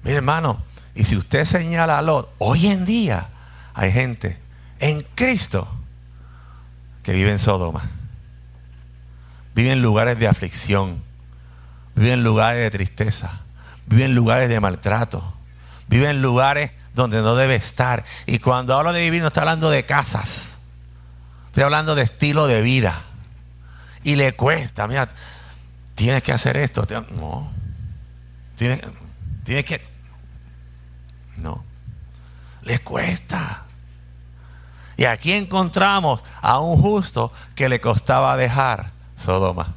Mire, 0.03 0.17
hermano, 0.17 0.57
y 0.95 1.05
si 1.05 1.15
usted 1.15 1.45
señala 1.45 1.99
a 1.99 2.01
Lot, 2.01 2.33
hoy 2.39 2.67
en 2.67 2.83
día 2.83 3.29
hay 3.75 3.91
gente 3.91 4.39
en 4.79 5.05
Cristo 5.13 5.67
que 7.03 7.11
vive 7.11 7.31
en 7.31 7.39
Sodoma 7.39 7.98
vive 9.59 9.73
en 9.73 9.81
lugares 9.81 10.17
de 10.17 10.25
aflicción, 10.25 11.03
vive 11.93 12.13
en 12.13 12.23
lugares 12.23 12.61
de 12.61 12.71
tristeza, 12.71 13.41
vive 13.87 14.05
en 14.05 14.15
lugares 14.15 14.47
de 14.47 14.57
maltrato, 14.61 15.33
vive 15.89 16.09
en 16.09 16.21
lugares 16.21 16.71
donde 16.93 17.21
no 17.21 17.35
debe 17.35 17.57
estar. 17.57 18.05
Y 18.25 18.39
cuando 18.39 18.77
hablo 18.77 18.93
de 18.93 19.01
vivir 19.01 19.21
no 19.21 19.27
estoy 19.27 19.41
hablando 19.41 19.69
de 19.69 19.85
casas, 19.85 20.51
estoy 21.47 21.63
hablando 21.63 21.93
de 21.93 22.03
estilo 22.03 22.47
de 22.47 22.61
vida. 22.61 23.01
Y 24.01 24.15
le 24.15 24.31
cuesta, 24.31 24.87
mira, 24.87 25.09
tienes 25.93 26.23
que 26.23 26.31
hacer 26.31 26.55
esto. 26.55 26.87
No, 27.11 27.51
tienes, 28.55 28.79
tienes 29.43 29.65
que... 29.65 29.85
No, 31.35 31.65
le 32.61 32.79
cuesta. 32.79 33.65
Y 34.95 35.03
aquí 35.03 35.33
encontramos 35.33 36.23
a 36.41 36.59
un 36.59 36.81
justo 36.81 37.33
que 37.55 37.67
le 37.67 37.81
costaba 37.81 38.37
dejar 38.37 38.97
Sodoma. 39.23 39.75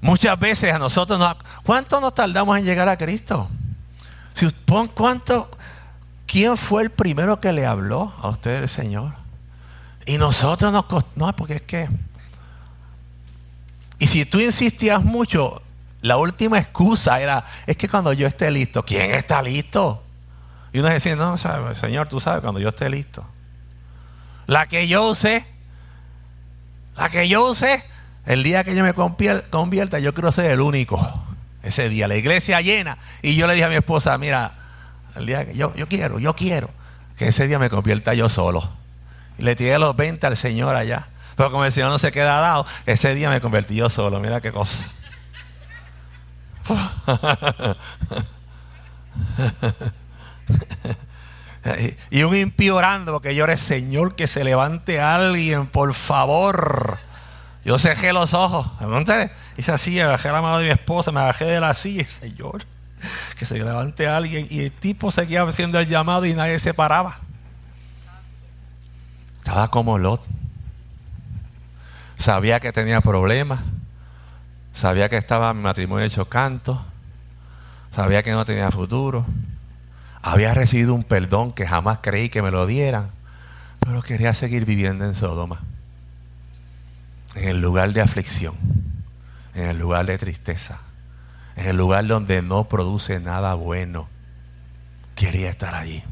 Muchas 0.00 0.38
veces 0.38 0.72
a 0.72 0.78
nosotros 0.78 1.18
nos... 1.18 1.36
¿Cuánto 1.62 2.00
nos 2.00 2.14
tardamos 2.14 2.58
en 2.58 2.64
llegar 2.64 2.88
a 2.88 2.96
Cristo? 2.96 3.48
Si, 4.34 4.48
¿Cuánto? 4.94 5.50
¿Quién 6.26 6.56
fue 6.56 6.84
el 6.84 6.90
primero 6.90 7.40
que 7.40 7.52
le 7.52 7.66
habló 7.66 8.14
a 8.22 8.28
usted 8.28 8.62
el 8.62 8.68
Señor? 8.68 9.14
Y 10.06 10.16
nosotros 10.16 10.72
nos... 10.72 10.84
No, 11.16 11.34
porque 11.36 11.56
es 11.56 11.62
que... 11.62 11.88
Y 13.98 14.06
si 14.06 14.24
tú 14.24 14.40
insistías 14.40 15.04
mucho, 15.04 15.60
la 16.00 16.16
última 16.16 16.58
excusa 16.58 17.20
era, 17.20 17.44
es 17.66 17.76
que 17.76 17.88
cuando 17.88 18.12
yo 18.14 18.26
esté 18.26 18.50
listo, 18.50 18.82
¿quién 18.82 19.10
está 19.10 19.42
listo? 19.42 20.02
Y 20.72 20.78
uno 20.78 20.88
decía, 20.88 21.16
no, 21.16 21.36
Señor, 21.36 22.08
tú 22.08 22.20
sabes, 22.20 22.40
cuando 22.40 22.60
yo 22.60 22.70
esté 22.70 22.88
listo. 22.88 23.24
La 24.46 24.66
que 24.66 24.88
yo 24.88 25.08
usé, 25.08 25.44
la 26.96 27.08
que 27.10 27.28
yo 27.28 27.46
usé, 27.46 27.84
el 28.26 28.42
día 28.42 28.64
que 28.64 28.74
yo 28.74 28.82
me 28.82 28.94
convierta, 28.94 29.98
yo 29.98 30.14
quiero 30.14 30.32
ser 30.32 30.50
el 30.50 30.60
único. 30.60 31.24
Ese 31.62 31.88
día, 31.88 32.08
la 32.08 32.16
iglesia 32.16 32.60
llena. 32.60 32.98
Y 33.22 33.36
yo 33.36 33.46
le 33.46 33.54
dije 33.54 33.66
a 33.66 33.68
mi 33.68 33.76
esposa, 33.76 34.16
mira, 34.18 34.52
el 35.16 35.26
día 35.26 35.46
que 35.46 35.54
yo, 35.54 35.74
yo 35.74 35.88
quiero, 35.88 36.18
yo 36.18 36.34
quiero 36.34 36.70
que 37.16 37.28
ese 37.28 37.46
día 37.46 37.58
me 37.58 37.68
convierta 37.68 38.14
yo 38.14 38.28
solo. 38.28 38.68
Y 39.38 39.42
le 39.42 39.54
tiré 39.56 39.78
los 39.78 39.94
20 39.96 40.26
al 40.26 40.36
Señor 40.36 40.74
allá. 40.76 41.08
Pero 41.36 41.50
como 41.50 41.64
el 41.64 41.72
Señor 41.72 41.90
no 41.90 41.98
se 41.98 42.12
queda 42.12 42.40
dado, 42.40 42.66
ese 42.86 43.14
día 43.14 43.30
me 43.30 43.40
convertí 43.40 43.74
yo 43.74 43.88
solo. 43.90 44.20
Mira 44.20 44.40
qué 44.40 44.52
cosa. 44.52 44.84
y 52.10 52.22
un 52.22 52.36
impío 52.36 52.76
orando 52.76 53.12
porque 53.12 53.34
llore, 53.34 53.56
Señor, 53.56 54.14
que 54.14 54.26
se 54.26 54.44
levante 54.44 55.00
alguien, 55.00 55.66
por 55.66 55.94
favor. 55.94 56.98
Yo 57.64 57.78
cerré 57.78 58.12
los 58.12 58.34
ojos. 58.34 58.66
Hice 59.56 59.72
así, 59.72 59.96
me 59.96 60.06
bajé 60.06 60.32
la 60.32 60.40
mano 60.40 60.58
de 60.58 60.64
mi 60.66 60.70
esposa, 60.70 61.12
me 61.12 61.20
bajé 61.20 61.44
de 61.44 61.60
la 61.60 61.74
silla, 61.74 62.08
Señor, 62.08 62.64
que 63.36 63.44
se 63.44 63.58
levante 63.58 64.06
alguien. 64.06 64.46
Y 64.50 64.60
el 64.60 64.72
tipo 64.72 65.10
seguía 65.10 65.42
haciendo 65.42 65.78
el 65.78 65.86
llamado 65.86 66.24
y 66.24 66.34
nadie 66.34 66.58
se 66.58 66.72
paraba. 66.72 67.18
Estaba 69.36 69.68
como 69.68 69.98
Lot. 69.98 70.22
Sabía 72.18 72.60
que 72.60 72.72
tenía 72.72 73.00
problemas. 73.00 73.60
Sabía 74.72 75.08
que 75.08 75.16
estaba 75.16 75.52
mi 75.52 75.62
matrimonio 75.62 76.06
hecho 76.06 76.26
canto. 76.26 76.80
Sabía 77.90 78.22
que 78.22 78.30
no 78.30 78.44
tenía 78.44 78.70
futuro. 78.70 79.26
Había 80.22 80.54
recibido 80.54 80.94
un 80.94 81.02
perdón 81.02 81.52
que 81.52 81.66
jamás 81.66 81.98
creí 82.02 82.28
que 82.28 82.42
me 82.42 82.50
lo 82.50 82.66
dieran. 82.66 83.10
Pero 83.80 84.02
quería 84.02 84.32
seguir 84.34 84.64
viviendo 84.64 85.04
en 85.04 85.14
Sodoma. 85.14 85.60
En 87.34 87.48
el 87.48 87.60
lugar 87.60 87.92
de 87.92 88.00
aflicción. 88.00 88.54
En 89.54 89.68
el 89.68 89.78
lugar 89.78 90.06
de 90.06 90.18
tristeza. 90.18 90.80
En 91.56 91.68
el 91.68 91.76
lugar 91.76 92.06
donde 92.06 92.42
no 92.42 92.64
produce 92.64 93.20
nada 93.20 93.54
bueno. 93.54 94.08
Quería 95.14 95.50
estar 95.50 95.74
allí. 95.74 96.02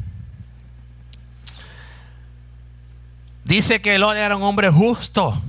Dice 3.45 3.81
que 3.81 3.99
Lot 3.99 4.17
era 4.17 4.37
un 4.37 4.43
hombre 4.43 4.71
justo. 4.71 5.41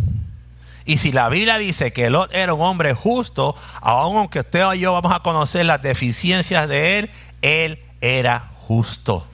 Y 0.85 0.97
si 0.97 1.11
la 1.11 1.29
Biblia 1.29 1.57
dice 1.57 1.91
que 1.91 2.09
Lot 2.09 2.33
era 2.33 2.53
un 2.53 2.61
hombre 2.61 2.93
justo, 2.93 3.55
aunque 3.81 4.39
usted 4.39 4.65
o 4.65 4.73
yo 4.73 4.93
vamos 4.93 5.13
a 5.13 5.19
conocer 5.19 5.65
las 5.65 5.81
deficiencias 5.81 6.67
de 6.67 6.99
él, 6.99 7.11
él 7.41 7.79
era 8.01 8.51
justo. 8.57 9.27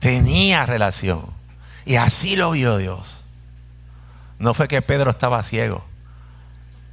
Tenía 0.00 0.66
relación. 0.66 1.26
Y 1.84 1.96
así 1.96 2.36
lo 2.36 2.50
vio 2.50 2.76
Dios. 2.76 3.15
No 4.38 4.54
fue 4.54 4.68
que 4.68 4.82
Pedro 4.82 5.10
estaba 5.10 5.42
ciego. 5.42 5.84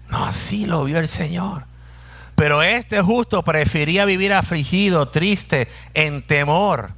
No, 0.09 0.25
así 0.25 0.65
lo 0.65 0.83
vio 0.83 0.99
el 0.99 1.07
Señor. 1.07 1.65
Pero 2.35 2.63
este 2.63 3.01
justo 3.01 3.43
prefería 3.43 4.05
vivir 4.05 4.33
afligido, 4.33 5.09
triste, 5.09 5.67
en 5.93 6.21
temor. 6.21 6.91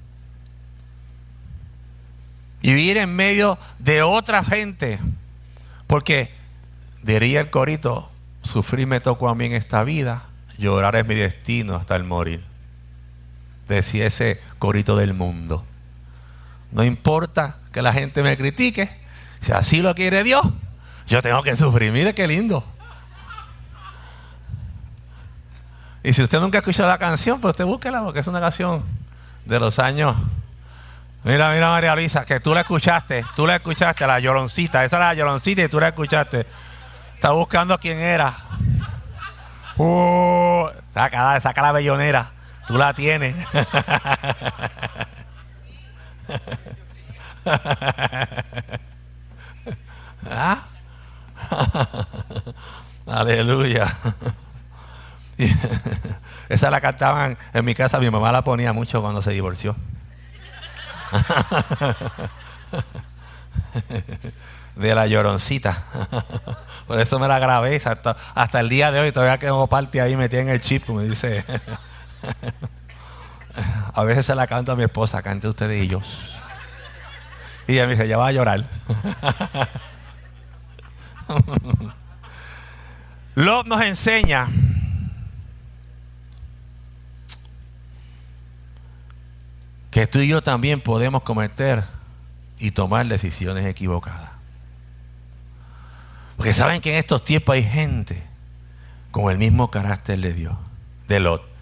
Vivir 2.62 2.98
en 2.98 3.16
medio 3.16 3.58
de 3.80 4.02
otra 4.02 4.44
gente 4.44 5.00
porque 5.88 6.32
diría 7.04 7.42
el 7.42 7.50
corito, 7.50 8.10
sufrir 8.42 8.88
me 8.88 9.00
tocó 9.00 9.30
a 9.30 9.36
mí 9.36 9.46
en 9.46 9.54
esta 9.54 9.84
vida, 9.84 10.24
llorar 10.58 10.96
es 10.96 11.06
mi 11.06 11.16
destino 11.16 11.76
hasta 11.76 11.96
el 11.96 12.04
morir. 12.04 12.44
Decía 13.68 14.08
ese 14.08 14.40
corito 14.60 14.96
del 14.96 15.14
mundo. 15.14 15.64
No 16.72 16.84
importa 16.84 17.58
que 17.72 17.82
la 17.82 17.94
gente 17.94 18.24
me 18.24 18.36
critique, 18.38 18.90
si 19.42 19.52
así 19.52 19.82
lo 19.82 19.94
quiere 19.96 20.24
Dios, 20.24 20.46
yo 21.08 21.22
tengo 21.22 21.44
que 21.44 21.56
sufrir. 21.56 21.92
Mire 21.92 22.16
qué 22.16 22.28
lindo. 22.28 22.66
Y 26.04 26.14
si 26.14 26.22
usted 26.22 26.40
nunca 26.40 26.58
ha 26.58 26.62
escuchado 26.62 26.90
la 26.90 26.98
canción, 26.98 27.42
pues 27.42 27.54
usted 27.54 27.66
búsquela 27.66 28.04
porque 28.04 28.20
es 28.20 28.28
una 28.28 28.40
canción 28.40 28.84
de 29.46 29.60
los 29.60 29.80
años 29.80 30.16
Mira, 31.26 31.52
mira 31.52 31.70
María 31.70 31.96
Luisa, 31.96 32.24
que 32.24 32.40
tú 32.40 32.54
la 32.54 32.62
escuchaste, 32.62 33.26
tú 33.36 33.48
la 33.48 33.56
escuchaste, 33.56 34.06
la 34.06 34.20
lloroncita, 34.20 34.86
esa 34.86 34.98
era 34.98 35.08
la 35.08 35.16
lloroncita 35.16 35.64
y 35.64 35.68
tú 35.68 35.80
la 35.80 35.88
escuchaste. 35.88 36.46
Está 37.16 37.32
buscando 37.32 37.80
quién 37.80 38.00
era. 38.00 38.32
Uh, 39.76 40.68
saca, 40.94 41.42
saca 41.42 41.62
la 41.64 41.72
bellonera, 41.72 42.28
tú 42.68 42.78
la 42.78 42.94
tienes. 42.94 43.36
¿Ah? 50.30 50.64
Aleluya. 53.06 53.96
Esa 56.50 56.70
la 56.70 56.80
cantaban 56.82 57.38
en 57.54 57.66
mi 57.66 57.76
casa, 57.76 58.00
mi 58.00 58.10
mamá 58.10 58.32
la 58.32 58.44
ponía 58.44 58.74
mucho 58.74 59.02
cuando 59.02 59.22
se 59.22 59.32
divorció. 59.32 59.76
de 64.76 64.96
la 64.96 65.08
lloroncita. 65.08 65.86
Por 66.88 67.00
eso 67.00 67.18
me 67.20 67.28
la 67.28 67.40
grabé 67.40 67.82
hasta, 67.84 68.16
hasta 68.34 68.60
el 68.60 68.70
día 68.70 68.92
de 68.92 69.00
hoy. 69.00 69.12
Todavía 69.12 69.38
quedó 69.40 69.68
parte 69.68 70.02
ahí 70.02 70.16
metida 70.16 70.42
en 70.42 70.50
el 70.50 70.62
chip, 70.62 70.86
como 70.86 71.02
dice. 71.02 71.46
A 73.94 74.04
veces 74.04 74.26
se 74.26 74.36
la 74.36 74.48
canto 74.48 74.72
a 74.72 74.76
mi 74.76 74.84
esposa, 74.84 75.22
cante 75.22 75.48
ustedes 75.48 75.84
y 75.84 75.88
yo. 75.88 76.02
Y 77.68 77.74
ella 77.74 77.86
me 77.86 77.94
dice, 77.94 78.08
ya 78.08 78.18
va 78.18 78.28
a 78.28 78.32
llorar. 78.32 78.66
Lot 83.36 83.68
nos 83.68 83.82
enseña 83.82 84.48
que 89.92 90.08
tú 90.08 90.20
y 90.20 90.28
yo 90.28 90.44
también 90.44 90.82
podemos 90.82 91.24
cometer 91.24 91.86
y 92.60 92.72
tomar 92.72 93.08
decisiones 93.08 93.66
equivocadas. 93.66 94.32
Porque 96.38 96.54
saben 96.54 96.82
que 96.82 96.92
en 96.92 96.98
estos 96.98 97.24
tiempos 97.24 97.56
hay 97.56 97.64
gente 97.64 98.24
con 99.12 99.32
el 99.32 99.38
mismo 99.38 99.72
carácter 99.72 100.20
de 100.20 100.34
Dios, 100.34 100.56
de 101.08 101.20
Lot. 101.22 101.55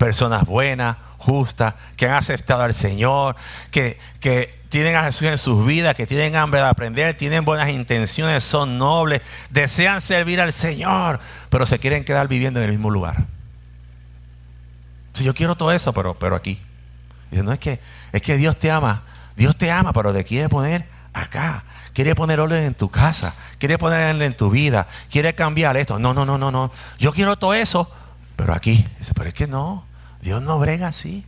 Personas 0.00 0.46
buenas, 0.46 0.96
justas, 1.18 1.74
que 1.96 2.08
han 2.08 2.14
aceptado 2.14 2.62
al 2.62 2.72
Señor, 2.72 3.36
que, 3.70 3.98
que 4.18 4.58
tienen 4.70 4.96
a 4.96 5.04
Jesús 5.04 5.28
en 5.28 5.36
sus 5.36 5.66
vidas, 5.66 5.94
que 5.94 6.06
tienen 6.06 6.34
hambre 6.34 6.60
de 6.60 6.66
aprender, 6.66 7.14
tienen 7.16 7.44
buenas 7.44 7.68
intenciones, 7.68 8.42
son 8.42 8.78
nobles, 8.78 9.20
desean 9.50 10.00
servir 10.00 10.40
al 10.40 10.54
Señor, 10.54 11.20
pero 11.50 11.66
se 11.66 11.78
quieren 11.78 12.04
quedar 12.04 12.28
viviendo 12.28 12.60
en 12.60 12.64
el 12.64 12.72
mismo 12.72 12.88
lugar. 12.88 13.26
Si 15.12 15.24
yo 15.24 15.34
quiero 15.34 15.54
todo 15.54 15.70
eso, 15.70 15.92
pero, 15.92 16.18
pero 16.18 16.34
aquí 16.34 16.58
no 17.30 17.52
es 17.52 17.58
que, 17.58 17.80
es 18.12 18.22
que 18.22 18.36
Dios 18.36 18.58
te 18.58 18.70
ama. 18.70 19.02
Dios 19.36 19.56
te 19.56 19.70
ama, 19.70 19.92
pero 19.92 20.12
te 20.12 20.24
quiere 20.24 20.48
poner 20.48 20.86
acá. 21.12 21.64
Quiere 21.92 22.14
poner 22.14 22.40
orden 22.40 22.64
en 22.64 22.74
tu 22.74 22.88
casa. 22.88 23.34
Quiere 23.58 23.78
poner 23.78 24.14
orden 24.14 24.22
en 24.22 24.36
tu 24.36 24.50
vida. 24.50 24.86
Quiere 25.10 25.34
cambiar 25.34 25.76
esto. 25.76 25.98
No, 25.98 26.14
no, 26.14 26.24
no, 26.24 26.38
no, 26.38 26.50
no. 26.50 26.70
Yo 26.98 27.12
quiero 27.12 27.36
todo 27.36 27.54
eso, 27.54 27.90
pero 28.36 28.54
aquí. 28.54 28.86
Dice, 28.98 29.12
pero 29.14 29.28
es 29.28 29.34
que 29.34 29.46
no. 29.46 29.84
Dios 30.20 30.42
no 30.42 30.58
brega 30.58 30.88
así. 30.88 31.24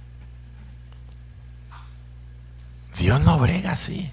Dios 2.98 3.20
no 3.20 3.38
brega 3.38 3.72
así. 3.72 4.12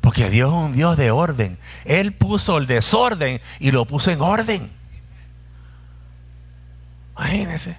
Porque 0.00 0.30
Dios 0.30 0.52
es 0.52 0.58
un 0.58 0.72
Dios 0.72 0.96
de 0.96 1.10
orden. 1.10 1.58
Él 1.84 2.12
puso 2.12 2.58
el 2.58 2.66
desorden 2.66 3.40
y 3.58 3.70
lo 3.70 3.86
puso 3.86 4.10
en 4.10 4.20
orden. 4.20 4.70
Imagínense. 7.16 7.76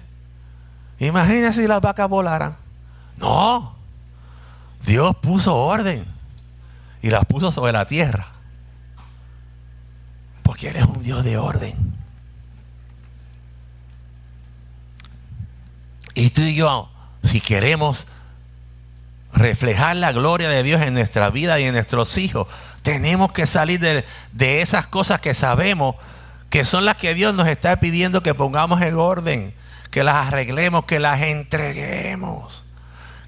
Imagínense 0.98 1.62
si 1.62 1.68
las 1.68 1.80
vacas 1.80 2.08
volaran. 2.08 2.56
No. 3.16 3.76
Dios 4.84 5.16
puso 5.16 5.54
orden 5.54 6.04
y 7.02 7.10
las 7.10 7.24
puso 7.26 7.52
sobre 7.52 7.72
la 7.72 7.86
tierra. 7.86 8.26
Porque 10.42 10.68
Él 10.68 10.76
es 10.76 10.84
un 10.84 11.02
Dios 11.02 11.24
de 11.24 11.38
orden. 11.38 11.74
Y 16.16 16.30
tú 16.30 16.40
y 16.40 16.54
yo, 16.54 16.88
si 17.22 17.42
queremos 17.42 18.06
reflejar 19.34 19.96
la 19.96 20.12
gloria 20.12 20.48
de 20.48 20.62
Dios 20.62 20.80
en 20.80 20.94
nuestra 20.94 21.28
vida 21.28 21.60
y 21.60 21.64
en 21.64 21.74
nuestros 21.74 22.16
hijos, 22.16 22.48
tenemos 22.80 23.32
que 23.32 23.44
salir 23.44 23.80
de, 23.80 24.02
de 24.32 24.62
esas 24.62 24.86
cosas 24.86 25.20
que 25.20 25.34
sabemos 25.34 25.94
que 26.48 26.64
son 26.64 26.86
las 26.86 26.96
que 26.96 27.12
Dios 27.12 27.34
nos 27.34 27.48
está 27.48 27.76
pidiendo 27.80 28.22
que 28.22 28.32
pongamos 28.34 28.80
en 28.80 28.96
orden, 28.96 29.54
que 29.90 30.02
las 30.04 30.28
arreglemos, 30.28 30.86
que 30.86 30.98
las 30.98 31.20
entreguemos 31.20 32.64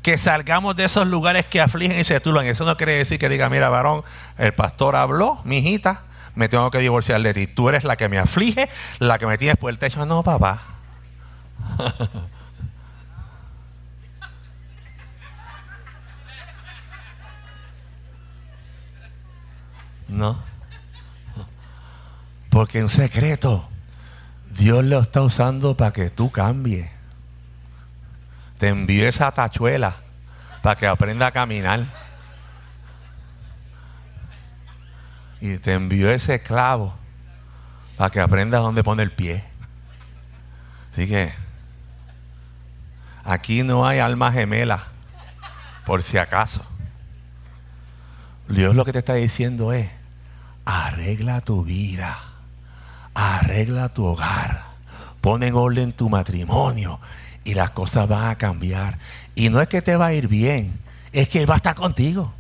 que 0.00 0.16
salgamos 0.16 0.74
de 0.74 0.84
esos 0.84 1.06
lugares 1.06 1.44
que 1.44 1.60
afligen 1.60 2.00
y 2.00 2.04
se 2.04 2.18
tulan. 2.20 2.46
Eso 2.46 2.64
no 2.64 2.78
quiere 2.78 2.92
decir 2.92 3.18
que 3.18 3.28
diga, 3.28 3.50
mira, 3.50 3.68
varón, 3.68 4.04
el 4.38 4.54
pastor 4.54 4.96
habló, 4.96 5.42
mi 5.44 5.58
hijita, 5.58 6.04
me 6.34 6.48
tengo 6.48 6.70
que 6.70 6.78
divorciar 6.78 7.20
de 7.20 7.34
ti. 7.34 7.46
Tú 7.46 7.68
eres 7.68 7.84
la 7.84 7.96
que 7.96 8.08
me 8.08 8.18
aflige, 8.18 8.70
la 9.00 9.18
que 9.18 9.26
me 9.26 9.36
tienes 9.36 9.58
por 9.58 9.68
el 9.68 9.76
techo. 9.76 10.06
No, 10.06 10.22
papá. 10.22 10.62
No. 20.08 20.38
Porque 22.50 22.80
en 22.80 22.88
secreto, 22.88 23.68
Dios 24.50 24.84
lo 24.84 25.00
está 25.00 25.20
usando 25.22 25.76
para 25.76 25.92
que 25.92 26.10
tú 26.10 26.30
cambies. 26.30 26.90
Te 28.58 28.68
envió 28.68 29.08
esa 29.08 29.30
tachuela 29.30 29.96
para 30.62 30.76
que 30.76 30.86
aprenda 30.86 31.28
a 31.28 31.32
caminar. 31.32 31.84
Y 35.40 35.58
te 35.58 35.74
envió 35.74 36.10
ese 36.10 36.42
clavo 36.42 36.94
para 37.96 38.10
que 38.10 38.20
aprendas 38.20 38.60
dónde 38.60 38.82
pone 38.82 39.02
el 39.02 39.12
pie. 39.12 39.44
Así 40.92 41.06
que 41.06 41.32
aquí 43.22 43.62
no 43.62 43.86
hay 43.86 44.00
alma 44.00 44.32
gemela, 44.32 44.84
por 45.84 46.02
si 46.02 46.18
acaso. 46.18 46.64
Dios 48.48 48.74
lo 48.74 48.84
que 48.84 48.92
te 48.92 48.98
está 48.98 49.14
diciendo 49.14 49.72
es, 49.72 49.90
arregla 50.68 51.40
tu 51.40 51.64
vida, 51.64 52.18
arregla 53.14 53.88
tu 53.88 54.04
hogar, 54.04 54.66
pon 55.22 55.42
en 55.42 55.54
orden 55.54 55.94
tu 55.94 56.10
matrimonio 56.10 57.00
y 57.42 57.54
las 57.54 57.70
cosas 57.70 58.06
van 58.06 58.26
a 58.26 58.36
cambiar. 58.36 58.98
Y 59.34 59.48
no 59.48 59.62
es 59.62 59.68
que 59.68 59.80
te 59.80 59.96
va 59.96 60.06
a 60.06 60.12
ir 60.12 60.28
bien, 60.28 60.78
es 61.10 61.30
que 61.30 61.40
Él 61.40 61.48
va 61.48 61.54
a 61.54 61.56
estar 61.56 61.74
contigo. 61.74 62.34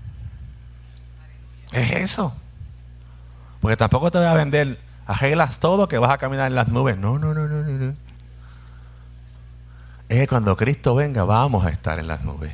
Es 1.72 1.90
eso. 1.92 2.36
Porque 3.62 3.78
tampoco 3.78 4.10
te 4.10 4.18
voy 4.18 4.26
a 4.26 4.34
vender, 4.34 4.78
arreglas 5.06 5.58
todo 5.58 5.88
que 5.88 5.96
vas 5.96 6.10
a 6.10 6.18
caminar 6.18 6.48
en 6.48 6.54
las 6.54 6.68
nubes. 6.68 6.98
No, 6.98 7.18
no, 7.18 7.32
no, 7.32 7.48
no, 7.48 7.62
no. 7.62 7.94
Es 10.10 10.20
que 10.20 10.28
cuando 10.28 10.54
Cristo 10.54 10.94
venga 10.94 11.24
vamos 11.24 11.64
a 11.64 11.70
estar 11.70 11.98
en 11.98 12.08
las 12.08 12.22
nubes. 12.24 12.52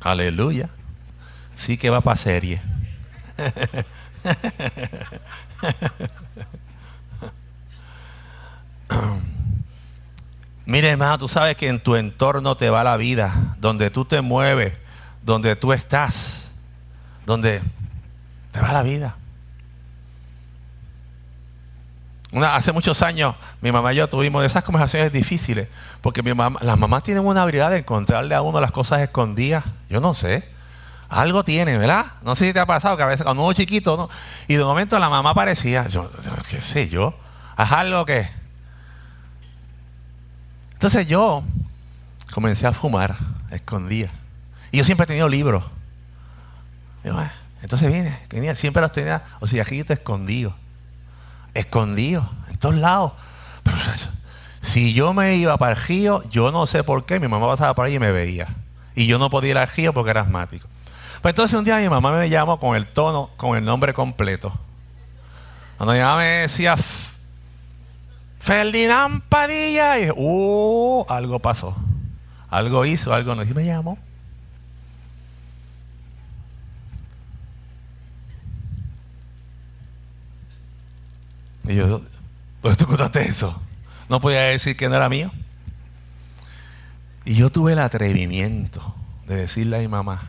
Aleluya. 0.00 0.70
Sí 1.58 1.76
que 1.76 1.90
va 1.90 2.00
para 2.00 2.16
serie. 2.16 2.62
Mire, 10.64 10.90
hermano, 10.90 11.18
tú 11.18 11.26
sabes 11.26 11.56
que 11.56 11.68
en 11.68 11.82
tu 11.82 11.96
entorno 11.96 12.56
te 12.56 12.70
va 12.70 12.84
la 12.84 12.96
vida, 12.96 13.56
donde 13.58 13.90
tú 13.90 14.04
te 14.04 14.20
mueves, 14.20 14.78
donde 15.22 15.56
tú 15.56 15.72
estás, 15.72 16.48
donde 17.26 17.60
te 18.52 18.60
va 18.60 18.72
la 18.72 18.84
vida. 18.84 19.16
Hace 22.32 22.70
muchos 22.72 23.02
años 23.02 23.34
mi 23.60 23.72
mamá 23.72 23.92
y 23.92 23.96
yo 23.96 24.08
tuvimos 24.08 24.44
esas 24.44 24.62
conversaciones 24.62 25.10
difíciles, 25.10 25.66
porque 26.02 26.22
mi 26.22 26.32
mamá, 26.34 26.60
las 26.62 26.78
mamás 26.78 27.02
tienen 27.02 27.26
una 27.26 27.42
habilidad 27.42 27.70
de 27.70 27.78
encontrarle 27.78 28.36
a 28.36 28.42
uno 28.42 28.60
las 28.60 28.70
cosas 28.70 29.00
escondidas. 29.00 29.64
Yo 29.90 30.00
no 30.00 30.14
sé. 30.14 30.56
Algo 31.08 31.42
tiene, 31.42 31.78
¿verdad? 31.78 32.06
No 32.22 32.34
sé 32.36 32.46
si 32.46 32.52
te 32.52 32.60
ha 32.60 32.66
pasado 32.66 32.96
que 32.96 33.02
a 33.02 33.06
veces 33.06 33.24
cuando 33.24 33.42
uno 33.42 33.52
chiquito, 33.54 33.96
¿no? 33.96 34.10
y 34.46 34.56
de 34.56 34.64
momento 34.64 34.98
la 34.98 35.08
mamá 35.08 35.30
aparecía, 35.30 35.86
yo, 35.88 36.10
qué 36.50 36.60
sé 36.60 36.88
yo, 36.88 37.14
haz 37.56 37.72
algo 37.72 38.04
que... 38.04 38.28
Entonces 40.74 41.08
yo 41.08 41.42
comencé 42.32 42.66
a 42.66 42.72
fumar, 42.72 43.16
escondía. 43.50 44.10
Y 44.70 44.78
yo 44.78 44.84
siempre 44.84 45.04
he 45.04 45.06
tenido 45.06 45.28
libros. 45.28 45.64
Ah". 47.04 47.32
Entonces 47.62 47.90
viene, 47.90 48.54
siempre 48.54 48.82
los 48.82 48.92
tenía, 48.92 49.24
o 49.40 49.46
sea, 49.46 49.62
aquí 49.62 49.82
te 49.82 49.94
escondido. 49.94 50.54
Escondido, 51.54 52.30
en 52.48 52.56
todos 52.58 52.76
lados. 52.76 53.12
Pero, 53.64 53.76
si 54.60 54.92
yo 54.92 55.12
me 55.12 55.36
iba 55.36 55.56
para 55.56 55.72
el 55.72 55.78
río, 55.78 56.22
yo 56.30 56.52
no 56.52 56.66
sé 56.66 56.84
por 56.84 57.04
qué, 57.04 57.18
mi 57.18 57.26
mamá 57.28 57.48
pasaba 57.48 57.74
por 57.74 57.86
ahí 57.86 57.94
y 57.94 57.98
me 57.98 58.12
veía. 58.12 58.54
Y 58.94 59.06
yo 59.06 59.18
no 59.18 59.30
podía 59.30 59.50
ir 59.50 59.58
al 59.58 59.68
río 59.68 59.92
porque 59.92 60.10
era 60.10 60.20
asmático. 60.20 60.68
Pues 61.22 61.32
entonces 61.32 61.58
un 61.58 61.64
día 61.64 61.78
mi 61.78 61.88
mamá 61.88 62.12
me 62.12 62.28
llamó 62.28 62.60
con 62.60 62.76
el 62.76 62.86
tono, 62.86 63.30
con 63.36 63.56
el 63.56 63.64
nombre 63.64 63.92
completo. 63.92 64.52
Cuando 65.76 65.94
mi 65.94 66.00
mamá 66.00 66.16
me 66.18 66.24
decía 66.24 66.76
Ferdinand 68.38 69.22
Padilla, 69.28 69.98
y 69.98 70.00
dije, 70.02 70.12
uh, 70.16 71.04
algo 71.08 71.38
pasó. 71.38 71.76
Algo 72.48 72.84
hizo, 72.84 73.12
algo 73.12 73.34
no. 73.34 73.42
Y 73.42 73.52
me 73.52 73.64
llamó. 73.64 73.98
Y 81.68 81.74
yo, 81.74 82.00
¿dónde 82.62 82.76
tú 82.76 82.86
contaste 82.86 83.28
eso? 83.28 83.60
No 84.08 84.20
podía 84.20 84.40
decir 84.40 84.76
que 84.76 84.88
no 84.88 84.96
era 84.96 85.08
mío. 85.08 85.30
Y 87.26 87.34
yo 87.34 87.50
tuve 87.50 87.72
el 87.72 87.78
atrevimiento 87.78 88.94
de 89.26 89.36
decirle 89.36 89.76
a 89.76 89.80
mi 89.80 89.88
mamá, 89.88 90.22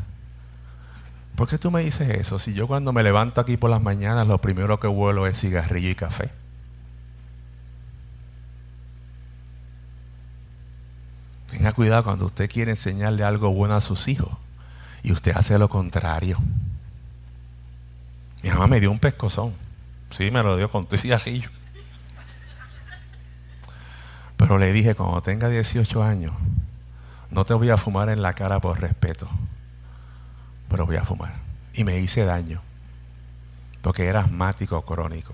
¿por 1.39 1.47
qué 1.47 1.57
tú 1.57 1.71
me 1.71 1.79
dices 1.79 2.09
eso? 2.09 2.37
Si 2.37 2.53
yo 2.53 2.67
cuando 2.67 2.91
me 2.91 3.01
levanto 3.01 3.39
aquí 3.39 3.55
por 3.55 3.69
las 3.69 3.81
mañanas 3.81 4.27
lo 4.27 4.41
primero 4.41 4.77
que 4.77 4.89
huelo 4.89 5.25
es 5.25 5.39
cigarrillo 5.39 5.89
y 5.89 5.95
café. 5.95 6.31
Tenga 11.49 11.71
cuidado 11.71 12.03
cuando 12.03 12.25
usted 12.25 12.49
quiere 12.49 12.71
enseñarle 12.71 13.23
algo 13.23 13.53
bueno 13.53 13.75
a 13.75 13.79
sus 13.79 14.09
hijos 14.09 14.31
y 15.01 15.13
usted 15.13 15.31
hace 15.33 15.57
lo 15.57 15.69
contrario. 15.69 16.39
Mi 18.43 18.49
mamá 18.49 18.67
me 18.67 18.81
dio 18.81 18.91
un 18.91 18.99
pescozón. 18.99 19.53
Sí, 20.09 20.31
me 20.31 20.43
lo 20.43 20.57
dio 20.57 20.69
con 20.69 20.87
tu 20.87 20.97
cigarrillo. 20.97 21.49
Pero 24.35 24.57
le 24.57 24.73
dije, 24.73 24.93
cuando 24.93 25.21
tenga 25.21 25.47
18 25.47 26.03
años, 26.03 26.33
no 27.31 27.45
te 27.45 27.53
voy 27.53 27.69
a 27.69 27.77
fumar 27.77 28.09
en 28.09 28.21
la 28.21 28.33
cara 28.33 28.59
por 28.59 28.81
respeto 28.81 29.29
pero 30.69 30.85
voy 30.85 30.95
a 30.95 31.03
fumar. 31.03 31.33
Y 31.73 31.83
me 31.83 31.99
hice 31.99 32.25
daño, 32.25 32.61
porque 33.81 34.05
era 34.05 34.21
asmático 34.21 34.83
crónico. 34.85 35.33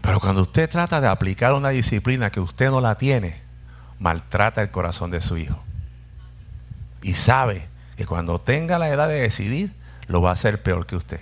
Pero 0.00 0.20
cuando 0.20 0.42
usted 0.42 0.68
trata 0.68 1.00
de 1.00 1.08
aplicar 1.08 1.52
una 1.52 1.70
disciplina 1.70 2.30
que 2.30 2.40
usted 2.40 2.70
no 2.70 2.80
la 2.80 2.96
tiene, 2.96 3.40
maltrata 3.98 4.62
el 4.62 4.70
corazón 4.70 5.10
de 5.10 5.20
su 5.20 5.36
hijo. 5.36 5.62
Y 7.02 7.14
sabe 7.14 7.68
que 7.96 8.06
cuando 8.06 8.40
tenga 8.40 8.78
la 8.78 8.88
edad 8.88 9.08
de 9.08 9.20
decidir, 9.20 9.72
lo 10.06 10.22
va 10.22 10.30
a 10.30 10.32
hacer 10.34 10.62
peor 10.62 10.86
que 10.86 10.96
usted. 10.96 11.20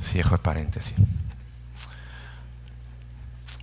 Si 0.00 0.20
es 0.20 0.26
paréntesis. 0.42 0.94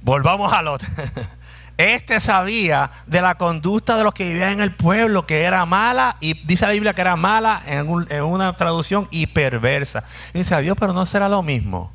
Volvamos 0.01 0.51
al 0.51 0.67
otro. 0.67 0.88
Este 1.77 2.19
sabía 2.21 2.89
de 3.05 3.21
la 3.21 3.35
conducta 3.35 3.97
de 3.97 4.05
los 4.05 4.13
que 4.13 4.27
vivían 4.27 4.53
en 4.53 4.61
el 4.61 4.73
pueblo, 4.73 5.27
que 5.27 5.43
era 5.43 5.65
mala, 5.65 6.15
y 6.21 6.45
dice 6.45 6.65
la 6.65 6.71
Biblia 6.71 6.93
que 6.93 7.01
era 7.01 7.17
mala 7.17 7.61
en, 7.65 7.89
una 7.89 8.53
traducción 8.53 9.09
y 9.11 9.27
perversa. 9.27 10.05
Y 10.33 10.38
dice, 10.39 10.57
Dios, 10.61 10.77
pero 10.79 10.93
no 10.93 11.05
será 11.05 11.27
lo 11.27 11.43
mismo. 11.43 11.91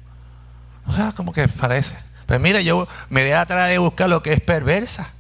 O 0.87 0.93
sea, 0.93 1.13
como 1.13 1.33
que 1.33 1.49
parece. 1.49 1.97
Pues 2.27 2.39
mire, 2.41 2.63
yo 2.63 2.87
me 3.09 3.25
di 3.25 3.31
a 3.31 3.47
tratar 3.47 3.71
de 3.71 3.79
buscar 3.79 4.11
lo 4.11 4.23
que 4.23 4.35
es 4.35 4.43
perversa. 4.43 5.15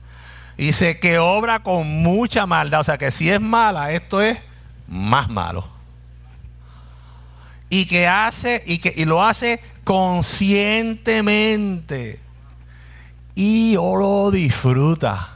Y 0.58 0.66
dice 0.66 1.00
que 1.00 1.18
obra 1.18 1.60
con 1.60 1.88
mucha 2.02 2.44
maldad. 2.44 2.80
O 2.80 2.84
sea, 2.84 2.98
que 2.98 3.10
si 3.10 3.30
es 3.30 3.40
mala, 3.40 3.92
esto 3.92 4.20
es 4.20 4.38
más 4.86 5.30
malo. 5.30 5.66
Y 7.70 7.86
que 7.86 8.06
hace, 8.06 8.62
y 8.66 8.76
que 8.78 8.92
y 8.94 9.06
lo 9.06 9.24
hace 9.24 9.62
conscientemente 9.84 12.20
y 13.40 13.74
o 13.78 13.96
lo 13.96 14.30
disfruta. 14.30 15.30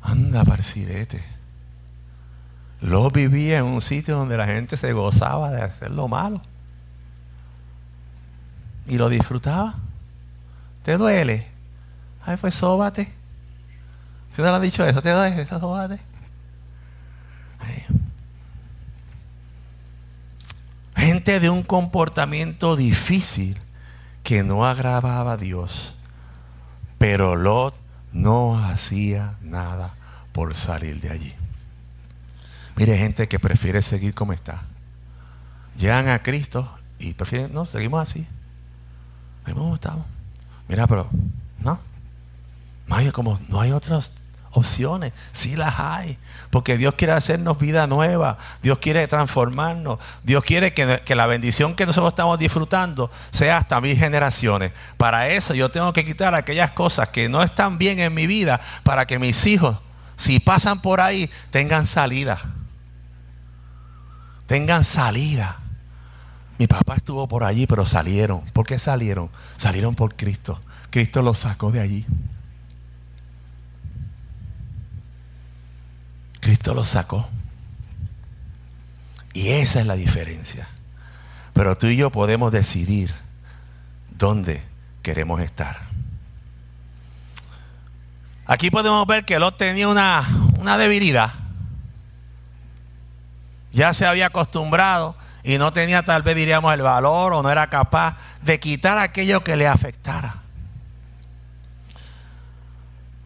Anda, 0.00 0.44
parcirete. 0.44 1.24
Lo 2.80 3.10
vivía 3.10 3.58
en 3.58 3.64
un 3.64 3.80
sitio 3.80 4.16
donde 4.16 4.36
la 4.36 4.46
gente 4.46 4.76
se 4.76 4.92
gozaba 4.92 5.50
de 5.50 5.62
hacer 5.62 5.90
lo 5.90 6.06
malo. 6.06 6.40
Y 8.86 8.98
lo 8.98 9.08
disfrutaba. 9.08 9.74
¿Te 10.84 10.96
duele? 10.96 11.48
Ay, 12.24 12.36
fue 12.36 12.52
sóbate. 12.52 13.12
Si 14.36 14.40
no 14.40 14.48
le 14.48 14.54
han 14.54 14.62
dicho 14.62 14.86
eso, 14.86 15.02
¿te 15.02 15.10
duele? 15.10 15.44
Sóbate. 15.44 15.98
Gente 20.94 21.40
de 21.40 21.50
un 21.50 21.64
comportamiento 21.64 22.76
difícil 22.76 23.58
que 24.22 24.44
no 24.44 24.64
agravaba 24.64 25.32
a 25.32 25.36
Dios 25.36 25.97
pero 26.98 27.36
Lot 27.36 27.74
no 28.12 28.58
hacía 28.64 29.36
nada 29.42 29.94
por 30.32 30.54
salir 30.54 31.00
de 31.00 31.10
allí. 31.10 31.34
Mire, 32.76 32.96
gente 32.98 33.28
que 33.28 33.38
prefiere 33.38 33.82
seguir 33.82 34.14
como 34.14 34.32
está. 34.32 34.62
Llegan 35.76 36.08
a 36.08 36.22
Cristo 36.22 36.70
y 36.98 37.14
prefieren, 37.14 37.52
no, 37.52 37.64
seguimos 37.64 38.08
así. 38.08 38.26
Seguimos 39.44 39.62
como 39.64 39.74
estamos. 39.74 40.06
Mira, 40.68 40.86
pero 40.86 41.08
no. 41.60 41.78
No 42.88 42.96
hay, 42.96 43.10
como, 43.10 43.38
no 43.48 43.60
hay 43.60 43.72
otros 43.72 44.12
opciones, 44.52 45.12
sí 45.32 45.56
las 45.56 45.78
hay, 45.78 46.18
porque 46.50 46.78
Dios 46.78 46.94
quiere 46.94 47.12
hacernos 47.12 47.58
vida 47.58 47.86
nueva, 47.86 48.38
Dios 48.62 48.78
quiere 48.78 49.06
transformarnos, 49.06 49.98
Dios 50.22 50.42
quiere 50.44 50.72
que, 50.72 51.02
que, 51.04 51.14
la 51.14 51.26
bendición 51.26 51.74
que 51.74 51.86
nosotros 51.86 52.12
estamos 52.12 52.38
disfrutando 52.38 53.10
sea 53.30 53.58
hasta 53.58 53.80
mil 53.80 53.96
generaciones. 53.96 54.72
Para 54.96 55.28
eso 55.28 55.54
yo 55.54 55.70
tengo 55.70 55.92
que 55.92 56.04
quitar 56.04 56.34
aquellas 56.34 56.72
cosas 56.72 57.08
que 57.10 57.28
no 57.28 57.42
están 57.42 57.78
bien 57.78 57.98
en 57.98 58.14
mi 58.14 58.26
vida 58.26 58.60
para 58.82 59.06
que 59.06 59.18
mis 59.18 59.46
hijos 59.46 59.76
Si 60.16 60.40
pasan 60.40 60.82
por 60.82 61.00
ahí, 61.00 61.30
tengan 61.50 61.86
salida. 61.86 62.38
Tengan 64.46 64.82
salida. 64.82 65.58
Mi 66.58 66.66
papá 66.66 66.96
estuvo 66.96 67.28
por 67.28 67.44
allí, 67.44 67.68
pero 67.68 67.84
salieron. 67.84 68.44
¿Por 68.46 68.66
qué 68.66 68.80
salieron? 68.80 69.30
Salieron 69.58 69.94
por 69.94 70.16
Cristo. 70.16 70.60
Cristo 70.90 71.22
los 71.22 71.38
sacó 71.38 71.70
de 71.70 71.80
allí. 71.80 72.06
Cristo 76.48 76.72
los 76.72 76.88
sacó. 76.88 77.28
Y 79.34 79.48
esa 79.50 79.80
es 79.80 79.86
la 79.86 79.96
diferencia. 79.96 80.66
Pero 81.52 81.76
tú 81.76 81.88
y 81.88 81.96
yo 81.96 82.08
podemos 82.08 82.50
decidir 82.50 83.12
dónde 84.08 84.62
queremos 85.02 85.42
estar. 85.42 85.76
Aquí 88.46 88.70
podemos 88.70 89.06
ver 89.06 89.26
que 89.26 89.38
Lot 89.38 89.58
tenía 89.58 89.88
una, 89.88 90.26
una 90.58 90.78
debilidad. 90.78 91.34
Ya 93.70 93.92
se 93.92 94.06
había 94.06 94.28
acostumbrado 94.28 95.16
y 95.42 95.58
no 95.58 95.74
tenía 95.74 96.02
tal 96.02 96.22
vez 96.22 96.34
diríamos 96.34 96.72
el 96.72 96.80
valor 96.80 97.34
o 97.34 97.42
no 97.42 97.50
era 97.50 97.68
capaz 97.68 98.16
de 98.40 98.58
quitar 98.58 98.96
aquello 98.96 99.44
que 99.44 99.54
le 99.54 99.68
afectara. 99.68 100.36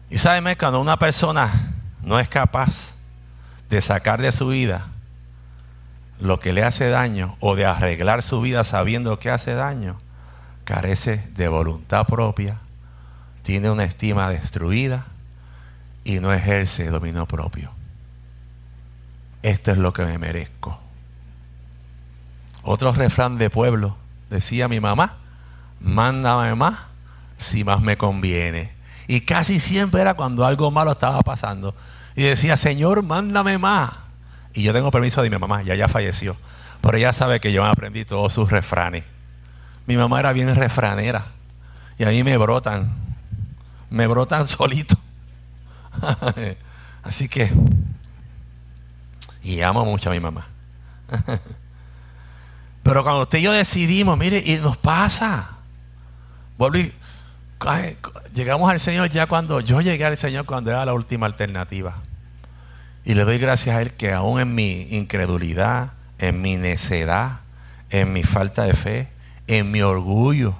Y 0.09 0.17
sabes, 0.17 0.57
cuando 0.57 0.81
una 0.81 0.99
persona 0.99 1.71
no 2.01 2.19
es 2.19 2.27
capaz 2.27 2.92
de 3.73 3.81
sacar 3.81 4.21
de 4.21 4.31
su 4.31 4.49
vida 4.49 4.85
lo 6.19 6.39
que 6.39 6.53
le 6.53 6.63
hace 6.63 6.89
daño 6.89 7.35
o 7.39 7.55
de 7.55 7.65
arreglar 7.65 8.21
su 8.21 8.39
vida 8.39 8.63
sabiendo 8.63 9.17
que 9.17 9.31
hace 9.31 9.55
daño, 9.55 9.99
carece 10.63 11.27
de 11.33 11.47
voluntad 11.47 12.05
propia, 12.05 12.59
tiene 13.41 13.71
una 13.71 13.83
estima 13.83 14.29
destruida 14.29 15.07
y 16.03 16.19
no 16.19 16.31
ejerce 16.31 16.91
dominio 16.91 17.25
propio. 17.25 17.71
Esto 19.41 19.71
es 19.71 19.79
lo 19.79 19.91
que 19.91 20.05
me 20.05 20.19
merezco. 20.19 20.79
Otro 22.61 22.91
refrán 22.91 23.39
de 23.39 23.49
pueblo 23.49 23.97
decía 24.29 24.67
mi 24.67 24.79
mamá, 24.79 25.15
mándame 25.81 26.53
más 26.53 26.77
si 27.37 27.63
más 27.63 27.81
me 27.81 27.97
conviene. 27.97 28.71
Y 29.07 29.21
casi 29.21 29.59
siempre 29.59 30.01
era 30.01 30.13
cuando 30.13 30.45
algo 30.45 30.69
malo 30.69 30.91
estaba 30.91 31.21
pasando. 31.21 31.73
Y 32.15 32.23
decía, 32.23 32.57
Señor, 32.57 33.03
mándame 33.03 33.57
más. 33.57 33.91
Y 34.53 34.63
yo 34.63 34.73
tengo 34.73 34.91
permiso 34.91 35.21
de 35.21 35.29
mi 35.29 35.37
mamá, 35.37 35.63
ya 35.63 35.75
ya 35.75 35.87
falleció. 35.87 36.37
Pero 36.81 36.97
ella 36.97 37.13
sabe 37.13 37.39
que 37.39 37.51
yo 37.51 37.65
aprendí 37.65 38.05
todos 38.05 38.33
sus 38.33 38.51
refranes. 38.51 39.03
Mi 39.87 39.97
mamá 39.97 40.19
era 40.19 40.33
bien 40.33 40.53
refranera. 40.55 41.27
Y 41.97 42.03
a 42.03 42.09
mí 42.09 42.23
me 42.23 42.37
brotan. 42.37 42.93
Me 43.89 44.07
brotan 44.07 44.47
solito. 44.49 44.97
Así 47.03 47.27
que, 47.27 47.51
y 49.43 49.61
amo 49.61 49.85
mucho 49.85 50.09
a 50.09 50.13
mi 50.13 50.19
mamá. 50.19 50.47
Pero 52.83 53.03
cuando 53.03 53.21
usted 53.23 53.39
y 53.39 53.43
yo 53.43 53.51
decidimos, 53.51 54.17
mire, 54.17 54.41
y 54.45 54.57
nos 54.57 54.77
pasa. 54.77 55.57
llegamos 58.33 58.69
al 58.69 58.79
Señor 58.79 59.09
ya 59.09 59.25
cuando 59.27 59.59
yo 59.59 59.81
llegué 59.81 60.05
al 60.05 60.17
Señor 60.17 60.45
cuando 60.45 60.71
era 60.71 60.85
la 60.85 60.93
última 60.93 61.25
alternativa. 61.25 62.02
Y 63.05 63.15
le 63.15 63.25
doy 63.25 63.37
gracias 63.37 63.75
a 63.75 63.81
Él 63.81 63.93
que 63.93 64.13
aún 64.13 64.39
en 64.39 64.55
mi 64.55 64.87
incredulidad, 64.91 65.93
en 66.19 66.41
mi 66.41 66.57
necedad, 66.57 67.41
en 67.89 68.13
mi 68.13 68.23
falta 68.23 68.63
de 68.63 68.73
fe, 68.73 69.07
en 69.47 69.71
mi 69.71 69.81
orgullo, 69.81 70.55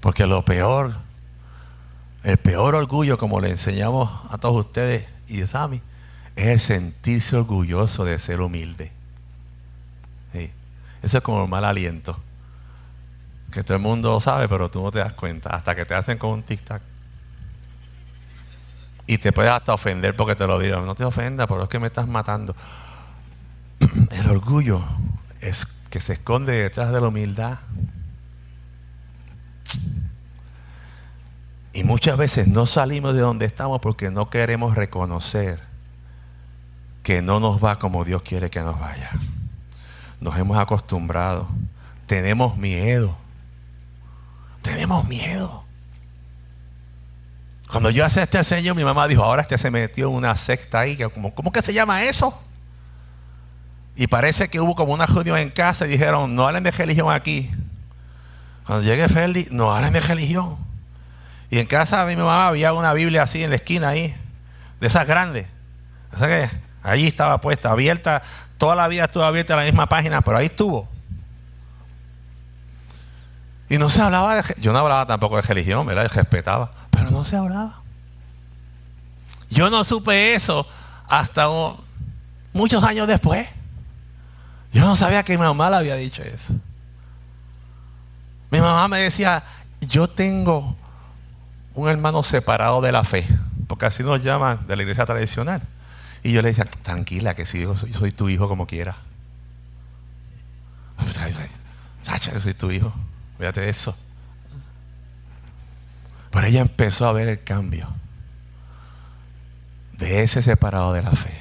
porque 0.00 0.26
lo 0.26 0.44
peor 0.44 1.04
el 2.24 2.38
peor 2.38 2.74
orgullo, 2.74 3.18
como 3.18 3.38
le 3.38 3.50
enseñamos 3.50 4.10
a 4.30 4.38
todos 4.38 4.64
ustedes 4.64 5.06
y 5.28 5.42
a 5.42 5.46
Sami, 5.46 5.82
es 6.36 6.46
el 6.46 6.60
sentirse 6.60 7.36
orgulloso 7.36 8.04
de 8.04 8.18
ser 8.18 8.40
humilde. 8.40 8.90
Eso 11.02 11.18
es 11.18 11.22
como 11.22 11.44
un 11.44 11.50
mal 11.50 11.66
aliento. 11.66 12.18
Que 13.52 13.62
todo 13.62 13.76
el 13.76 13.82
mundo 13.82 14.10
lo 14.10 14.20
sabe, 14.20 14.48
pero 14.48 14.70
tú 14.70 14.82
no 14.82 14.90
te 14.90 15.00
das 15.00 15.12
cuenta. 15.12 15.50
Hasta 15.50 15.74
que 15.74 15.84
te 15.84 15.94
hacen 15.94 16.16
con 16.16 16.30
un 16.30 16.42
tic-tac. 16.42 16.80
Y 19.06 19.18
te 19.18 19.32
puedes 19.32 19.52
hasta 19.52 19.74
ofender 19.74 20.16
porque 20.16 20.34
te 20.34 20.46
lo 20.46 20.58
digan. 20.58 20.86
No 20.86 20.94
te 20.94 21.04
ofenda, 21.04 21.46
pero 21.46 21.64
es 21.64 21.68
que 21.68 21.78
me 21.78 21.88
estás 21.88 22.08
matando. 22.08 22.54
El 24.10 24.30
orgullo 24.30 24.82
es 25.40 25.66
que 25.90 26.00
se 26.00 26.14
esconde 26.14 26.52
detrás 26.52 26.90
de 26.90 27.00
la 27.00 27.08
humildad. 27.08 27.58
Y 31.72 31.84
muchas 31.84 32.16
veces 32.16 32.46
no 32.46 32.66
salimos 32.66 33.14
de 33.14 33.20
donde 33.20 33.46
estamos 33.46 33.80
porque 33.80 34.10
no 34.10 34.30
queremos 34.30 34.76
reconocer 34.76 35.60
que 37.02 37.20
no 37.20 37.40
nos 37.40 37.62
va 37.62 37.78
como 37.78 38.04
Dios 38.04 38.22
quiere 38.22 38.48
que 38.48 38.60
nos 38.60 38.78
vaya. 38.78 39.10
Nos 40.20 40.38
hemos 40.38 40.56
acostumbrado. 40.56 41.48
Tenemos 42.06 42.56
miedo. 42.56 43.16
Tenemos 44.62 45.06
miedo. 45.06 45.63
Cuando 47.74 47.90
yo 47.90 48.04
acepté 48.04 48.38
al 48.38 48.44
Señor, 48.44 48.76
mi 48.76 48.84
mamá 48.84 49.08
dijo, 49.08 49.24
ahora 49.24 49.42
este 49.42 49.58
se 49.58 49.68
metió 49.68 50.08
en 50.08 50.14
una 50.14 50.36
secta 50.36 50.78
ahí. 50.78 50.94
Que 50.94 51.08
¿Cómo 51.08 51.50
que 51.50 51.60
se 51.60 51.74
llama 51.74 52.04
eso? 52.04 52.40
Y 53.96 54.06
parece 54.06 54.48
que 54.48 54.60
hubo 54.60 54.76
como 54.76 54.92
una 54.92 55.06
reunión 55.06 55.38
en 55.38 55.50
casa 55.50 55.84
y 55.84 55.88
dijeron, 55.88 56.36
no 56.36 56.46
hablen 56.46 56.62
de 56.62 56.70
religión 56.70 57.12
aquí. 57.12 57.50
Cuando 58.64 58.84
llegue 58.84 59.08
Félix, 59.08 59.50
no 59.50 59.74
hablen 59.74 59.92
de 59.92 59.98
religión. 59.98 60.56
Y 61.50 61.58
en 61.58 61.66
casa 61.66 62.04
de 62.04 62.14
mi 62.14 62.16
mamá 62.16 62.46
había 62.46 62.72
una 62.72 62.92
Biblia 62.92 63.24
así 63.24 63.42
en 63.42 63.50
la 63.50 63.56
esquina 63.56 63.88
ahí, 63.88 64.14
de 64.78 64.86
esas 64.86 65.04
grandes. 65.04 65.48
O 66.12 66.16
sea 66.16 66.28
que 66.28 66.50
allí 66.80 67.08
estaba 67.08 67.40
puesta, 67.40 67.72
abierta, 67.72 68.22
toda 68.56 68.76
la 68.76 68.86
vida 68.86 69.06
estuvo 69.06 69.24
abierta 69.24 69.56
la 69.56 69.64
misma 69.64 69.88
página, 69.88 70.20
pero 70.20 70.36
ahí 70.36 70.46
estuvo. 70.46 70.88
Y 73.68 73.78
no 73.78 73.90
se 73.90 74.00
hablaba 74.00 74.36
de, 74.36 74.54
yo 74.58 74.72
no 74.72 74.78
hablaba 74.78 75.06
tampoco 75.06 75.34
de 75.34 75.42
religión, 75.42 75.84
¿verdad? 75.84 76.08
respetaba, 76.14 76.70
pero 76.70 76.83
se 77.24 77.36
hablaba. 77.36 77.80
Yo 79.50 79.70
no 79.70 79.84
supe 79.84 80.34
eso 80.34 80.66
hasta 81.08 81.48
muchos 82.52 82.82
años 82.82 83.06
después. 83.06 83.48
Yo 84.72 84.84
no 84.84 84.96
sabía 84.96 85.22
que 85.22 85.38
mi 85.38 85.44
mamá 85.44 85.70
le 85.70 85.76
había 85.76 85.94
dicho 85.94 86.22
eso. 86.22 86.52
Mi 88.50 88.60
mamá 88.60 88.88
me 88.88 89.00
decía, 89.00 89.44
yo 89.80 90.08
tengo 90.08 90.76
un 91.74 91.88
hermano 91.88 92.22
separado 92.22 92.80
de 92.80 92.92
la 92.92 93.04
fe, 93.04 93.26
porque 93.66 93.86
así 93.86 94.02
nos 94.02 94.22
llaman 94.22 94.66
de 94.66 94.76
la 94.76 94.82
iglesia 94.82 95.04
tradicional. 95.04 95.62
Y 96.22 96.32
yo 96.32 96.42
le 96.42 96.48
decía, 96.48 96.64
tranquila, 96.64 97.34
que 97.34 97.46
si 97.46 97.60
yo 97.60 97.76
soy, 97.76 97.92
soy 97.92 98.10
tu 98.10 98.28
hijo 98.28 98.48
como 98.48 98.66
quiera. 98.66 98.96
Sacha, 102.02 102.32
yo 102.32 102.40
soy 102.40 102.54
tu 102.54 102.70
hijo. 102.70 102.92
Fíjate 103.38 103.60
de 103.60 103.68
eso. 103.68 103.96
Pero 106.34 106.48
ella 106.48 106.62
empezó 106.62 107.06
a 107.06 107.12
ver 107.12 107.28
el 107.28 107.44
cambio 107.44 107.86
de 109.92 110.24
ese 110.24 110.42
separado 110.42 110.92
de 110.92 111.00
la 111.00 111.12
fe, 111.12 111.40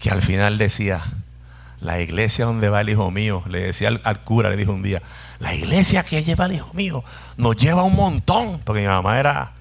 que 0.00 0.10
al 0.10 0.20
final 0.20 0.58
decía, 0.58 1.00
la 1.80 2.00
iglesia 2.00 2.46
donde 2.46 2.70
va 2.70 2.80
el 2.80 2.88
hijo 2.88 3.12
mío, 3.12 3.44
le 3.46 3.60
decía 3.60 3.90
al, 4.02 4.24
cura, 4.24 4.50
le 4.50 4.56
dijo 4.56 4.72
un 4.72 4.82
día, 4.82 5.00
la 5.38 5.54
iglesia 5.54 6.02
que 6.02 6.24
lleva 6.24 6.46
el 6.46 6.54
hijo 6.54 6.74
mío 6.74 7.04
nos 7.36 7.56
lleva 7.56 7.84
un 7.84 7.94
montón, 7.94 8.60
porque 8.64 8.80
mi 8.80 8.88
mamá 8.88 9.20
era 9.20 9.52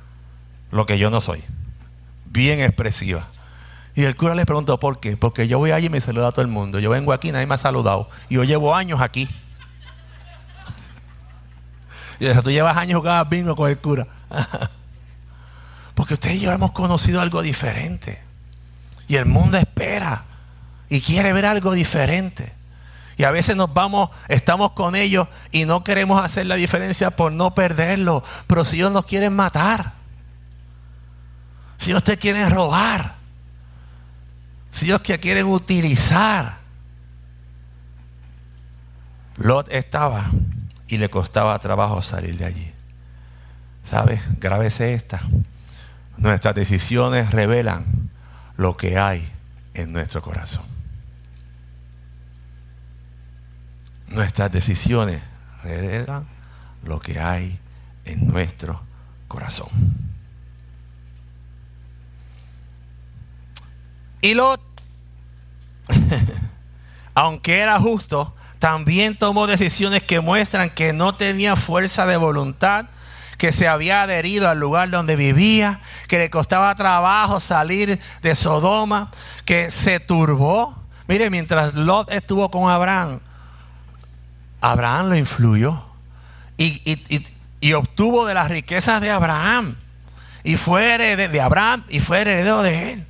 lo 0.72 0.88
que 0.88 0.98
yo 0.98 1.12
no 1.12 1.22
soy, 1.22 1.44
bien 2.26 2.60
expresiva. 2.60 3.28
Y 3.94 4.04
el 4.04 4.16
cura 4.16 4.34
le 4.34 4.48
preguntó, 4.48 4.80
¿por 4.80 5.00
qué? 5.00 5.16
Porque 5.16 5.48
yo 5.48 5.60
voy 5.60 5.70
allí 5.70 5.86
y 5.86 5.90
me 5.90 6.02
saluda 6.02 6.30
a 6.30 6.32
todo 6.32 6.42
el 6.42 6.48
mundo. 6.48 6.80
Yo 6.80 6.90
vengo 6.90 7.14
aquí, 7.14 7.32
nadie 7.32 7.46
me 7.46 7.54
ha 7.54 7.60
saludado. 7.60 8.10
Y 8.30 8.36
yo 8.36 8.44
llevo 8.44 8.76
años 8.76 9.02
aquí. 9.02 9.28
Y 12.20 12.28
dice, 12.28 12.42
tú 12.42 12.52
llevas 12.52 12.78
años 12.78 13.00
jugando 13.00 13.30
bingo 13.30 13.56
con 13.56 13.70
el 13.70 13.78
cura. 13.78 14.08
Porque 15.96 16.16
usted 16.16 16.32
y 16.32 16.40
yo 16.42 16.52
hemos 16.52 16.72
conocido 16.72 17.22
algo 17.22 17.42
diferente. 17.42 18.22
Y 19.08 19.16
el 19.16 19.26
mundo 19.26 19.58
espera 19.58 20.26
y 20.90 21.02
quiere 21.02 21.34
ver 21.34 21.46
algo 21.46 21.72
diferente. 21.74 22.54
Y 23.18 23.24
a 23.24 23.32
veces 23.32 23.56
nos 23.56 23.74
vamos, 23.74 24.12
estamos 24.28 24.74
con 24.74 24.96
ellos 24.96 25.28
y 25.52 25.66
no 25.66 25.84
queremos 25.84 26.24
hacer 26.24 26.46
la 26.46 26.56
diferencia 26.56 27.10
por 27.10 27.32
no 27.32 27.56
perderlo. 27.56 28.24
Pero 28.46 28.64
si 28.64 28.78
ellos 28.78 28.92
nos 28.92 29.06
quieren 29.06 29.34
matar, 29.36 29.94
si 31.78 31.92
ellos 31.92 32.04
te 32.04 32.18
quieren 32.18 32.50
robar, 32.52 33.16
si 34.70 34.86
ellos 34.86 35.02
te 35.02 35.20
quieren 35.20 35.48
utilizar. 35.48 36.58
Lot 39.38 39.68
estaba 39.72 40.30
y 40.88 40.98
le 40.98 41.10
costaba 41.10 41.58
trabajo 41.60 42.02
salir 42.02 42.38
de 42.38 42.46
allí. 42.46 42.74
¿Sabes? 43.84 44.22
Grábese 44.40 44.94
esta. 44.94 45.22
Nuestras 46.18 46.56
decisiones 46.56 47.32
revelan 47.32 48.10
lo 48.58 48.76
que 48.76 48.98
hay 48.98 49.28
en 49.74 49.94
nuestro 49.94 50.22
corazón. 50.22 50.66
Nuestras 54.08 54.52
decisiones 54.52 55.22
revelan 55.64 56.28
lo 56.84 57.00
que 57.00 57.20
hay 57.20 57.60
en 58.06 58.28
nuestro 58.28 58.82
corazón. 59.28 59.68
Y 64.22 64.34
Lot, 64.34 64.62
aunque 67.14 67.60
era 67.60 67.80
justo, 67.80 68.34
también 68.60 69.16
tomó 69.16 69.48
decisiones 69.48 70.04
que 70.04 70.20
muestran 70.20 70.70
que 70.70 70.94
no 70.94 71.16
tenía 71.16 71.56
fuerza 71.56 72.06
de 72.06 72.18
voluntad, 72.18 72.86
que 73.38 73.54
se 73.54 73.68
había 73.68 74.02
adherido 74.02 74.50
al 74.50 74.60
lugar 74.60 74.90
donde 74.90 75.16
vivía, 75.16 75.80
que 76.08 76.18
le 76.18 76.30
costaba 76.30 76.74
trabajo 76.76 77.40
salir 77.40 78.00
de 78.22 78.36
Sodoma, 78.36 79.12
que 79.46 79.70
se 79.70 80.00
turbó. 80.00 80.76
Mire, 81.08 81.30
mientras 81.30 81.74
Lot 81.76 82.12
estuvo 82.12 82.50
con 82.50 82.70
Abraham, 82.70 83.20
Abraham 84.60 85.10
lo 85.10 85.16
influyó 85.16 85.84
y, 86.58 87.74
obtuvo 87.74 88.26
de 88.26 88.34
las 88.34 88.50
riquezas 88.50 89.02
de 89.02 89.12
Abraham. 89.12 89.76
Y 90.44 90.56
fue 90.56 90.94
heredero 90.94 91.32
de 91.32 91.42
Abraham 91.42 91.84
y 91.90 92.00
fue 92.00 92.22
heredero 92.22 92.64
de 92.64 92.94
él. 92.94 93.08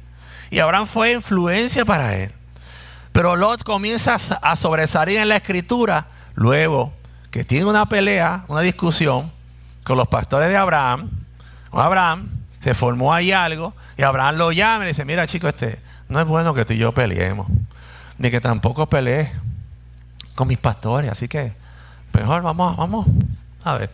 Y 0.50 0.60
Abraham 0.60 0.88
fue 0.88 1.12
influencia 1.12 1.86
para 1.86 2.16
él. 2.16 2.34
Pero 3.18 3.36
Lot 3.36 3.64
comienza 3.64 4.14
a 4.16 4.56
sobresalir 4.56 5.18
en 5.18 5.30
la 5.30 5.38
escritura 5.38 6.06
luego 6.36 6.94
que 7.32 7.44
tiene 7.44 7.66
una 7.66 7.90
pelea, 7.90 8.46
una 8.48 8.62
discusión 8.62 9.32
con 9.84 9.98
los 9.98 10.08
pastores 10.08 10.50
de 10.50 10.56
Abraham. 10.56 11.10
Abraham 11.72 12.30
se 12.62 12.76
formó 12.76 13.12
ahí 13.12 13.32
algo 13.32 13.74
y 13.98 14.04
Abraham 14.04 14.36
lo 14.36 14.52
llama 14.52 14.86
y 14.86 14.90
dice, 14.90 15.04
mira 15.04 15.26
chico, 15.26 15.48
este, 15.48 15.80
no 16.10 16.20
es 16.20 16.28
bueno 16.28 16.54
que 16.54 16.64
tú 16.64 16.74
y 16.74 16.78
yo 16.78 16.92
peleemos, 16.92 17.48
ni 18.20 18.30
que 18.30 18.40
tampoco 18.40 18.86
pelees 18.86 19.32
con 20.36 20.48
mis 20.48 20.60
pastores, 20.60 21.12
así 21.12 21.28
que 21.28 21.54
mejor 22.14 22.44
vamos, 22.44 22.78
vamos, 22.78 23.08
a 23.64 23.74
ver, 23.74 23.90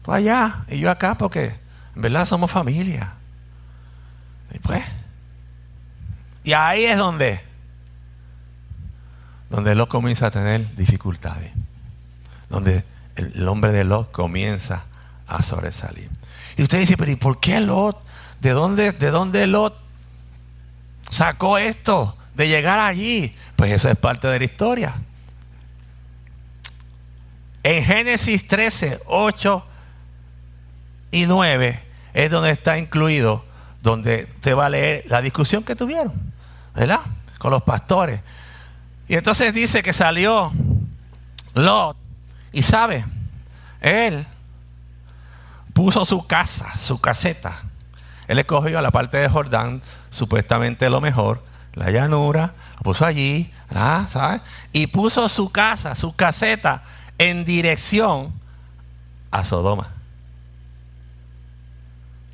pues 0.00 0.16
allá 0.16 0.64
y 0.68 0.78
yo 0.78 0.90
acá 0.90 1.18
porque 1.18 1.54
en 1.94 2.00
verdad 2.00 2.24
somos 2.24 2.50
familia. 2.50 3.12
Y 4.54 4.58
pues, 4.58 4.82
y 6.44 6.54
ahí 6.54 6.84
es 6.84 6.96
donde 6.96 7.52
donde 9.54 9.76
Lot 9.76 9.88
comienza 9.88 10.26
a 10.26 10.30
tener 10.32 10.74
dificultades, 10.74 11.52
donde 12.48 12.82
el, 13.14 13.46
hombre 13.46 13.70
de 13.70 13.84
Lot 13.84 14.10
comienza 14.10 14.82
a 15.28 15.44
sobresalir. 15.44 16.10
Y 16.56 16.64
usted 16.64 16.80
dice, 16.80 16.96
pero 16.96 17.12
¿y 17.12 17.16
por 17.16 17.38
qué 17.38 17.60
Lot? 17.60 17.96
¿De 18.40 18.50
dónde, 18.50 18.90
de 18.90 19.10
dónde 19.12 19.46
Lot 19.46 19.76
sacó 21.08 21.56
esto 21.56 22.16
de 22.34 22.48
llegar 22.48 22.80
allí? 22.80 23.36
Pues 23.54 23.70
eso 23.70 23.88
es 23.88 23.96
parte 23.96 24.26
de 24.26 24.40
la 24.40 24.44
historia. 24.44 24.94
En 27.62 27.84
Génesis 27.84 28.48
13, 28.48 29.02
8 29.06 29.64
y 31.12 31.26
9 31.26 31.80
es 32.12 32.30
donde 32.30 32.50
está 32.50 32.76
incluido, 32.76 33.44
donde 33.82 34.28
se 34.40 34.52
va 34.52 34.66
a 34.66 34.70
leer 34.70 35.04
la 35.06 35.22
discusión 35.22 35.62
que 35.62 35.76
tuvieron, 35.76 36.12
¿verdad? 36.74 37.02
Con 37.38 37.52
los 37.52 37.62
pastores. 37.62 38.20
Y 39.08 39.16
entonces 39.16 39.52
dice 39.52 39.82
que 39.82 39.92
salió 39.92 40.52
Lot. 41.54 41.96
Y 42.52 42.62
sabe, 42.62 43.04
él 43.80 44.26
puso 45.72 46.04
su 46.04 46.26
casa, 46.26 46.78
su 46.78 47.00
caseta. 47.00 47.62
Él 48.28 48.38
escogió 48.38 48.78
a 48.78 48.82
la 48.82 48.90
parte 48.90 49.18
de 49.18 49.28
Jordán, 49.28 49.82
supuestamente 50.10 50.88
lo 50.88 51.00
mejor, 51.00 51.42
la 51.74 51.90
llanura, 51.90 52.54
lo 52.76 52.82
puso 52.82 53.04
allí, 53.04 53.52
¿sabes? 54.08 54.40
Y 54.72 54.86
puso 54.86 55.28
su 55.28 55.50
casa, 55.50 55.94
su 55.94 56.14
caseta, 56.14 56.82
en 57.18 57.44
dirección 57.44 58.32
a 59.30 59.44
Sodoma. 59.44 59.90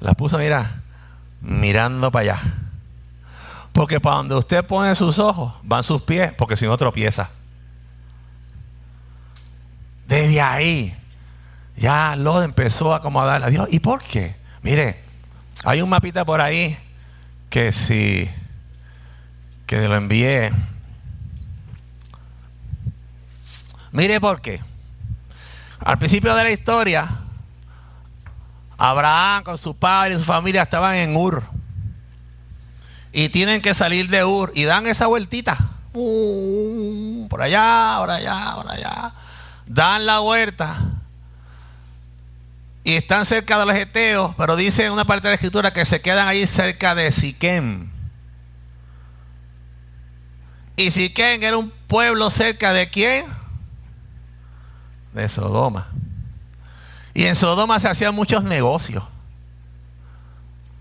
La 0.01 0.13
puso, 0.15 0.39
mira, 0.39 0.83
mirando 1.41 2.11
para 2.11 2.35
allá. 2.35 2.43
Porque 3.73 4.01
para 4.01 4.17
donde 4.17 4.35
usted 4.35 4.65
pone 4.65 4.95
sus 4.95 5.19
ojos, 5.19 5.55
van 5.63 5.85
sus 5.85 6.03
pies, 6.03 6.33
porque 6.37 6.57
si 6.57 6.67
no 6.67 6.77
tropieza. 6.77 7.31
Desde 10.07 10.41
ahí, 10.41 10.95
ya 11.77 12.17
Lot 12.17 12.45
empezó 12.45 12.93
a 12.93 12.97
acomodar 12.97 13.43
a 13.43 13.49
Dios. 13.49 13.69
¿Y 13.71 13.79
por 13.79 14.03
qué? 14.03 14.37
Mire, 14.63 15.03
hay 15.65 15.83
un 15.83 15.89
mapita 15.89 16.25
por 16.25 16.41
ahí 16.41 16.77
que 17.49 17.73
si 17.73 18.29
que 19.67 19.87
lo 19.87 19.97
envié. 19.97 20.53
Mire 23.93 24.21
por 24.21 24.41
qué. 24.41 24.61
Al 25.79 25.97
principio 25.97 26.35
de 26.35 26.43
la 26.43 26.51
historia, 26.51 27.09
Abraham 28.77 29.45
con 29.45 29.59
su 29.59 29.77
padre 29.77 30.15
y 30.15 30.19
su 30.19 30.25
familia 30.25 30.63
estaban 30.63 30.97
en 30.97 31.15
Ur 31.15 31.60
y 33.13 33.29
tienen 33.29 33.61
que 33.61 33.75
salir 33.75 34.09
de 34.09 34.25
Ur 34.25 34.53
y 34.55 34.65
dan 34.65 34.87
esa 34.87 35.07
vueltita. 35.07 35.59
Uh, 35.93 37.27
por 37.29 37.43
allá, 37.43 37.97
por 37.99 38.11
allá, 38.11 38.53
por 38.55 38.71
allá. 38.71 39.13
Dan 39.67 40.07
la 40.07 40.21
vuelta. 40.21 40.79
Y 42.83 42.95
están 42.95 43.25
cerca 43.25 43.59
de 43.59 43.67
los 43.67 43.75
Eteos, 43.75 44.35
pero 44.37 44.57
dice 44.57 44.87
en 44.87 44.93
una 44.93 45.05
parte 45.05 45.29
de 45.29 45.33
la 45.33 45.35
escritura 45.35 45.73
que 45.73 45.85
se 45.85 46.01
quedan 46.01 46.29
ahí 46.29 46.47
cerca 46.47 46.95
de 46.95 47.11
Siquem. 47.13 47.91
Y 50.77 50.91
Siquem 50.91 51.43
era 51.43 51.59
un 51.59 51.71
pueblo 51.87 52.31
cerca 52.31 52.73
de 52.73 52.89
quién? 52.89 53.27
De 55.13 55.29
Sodoma. 55.29 55.89
Y 57.13 57.27
en 57.27 57.37
Sodoma 57.37 57.79
se 57.81 57.89
hacían 57.89 58.15
muchos 58.15 58.45
negocios. 58.45 59.05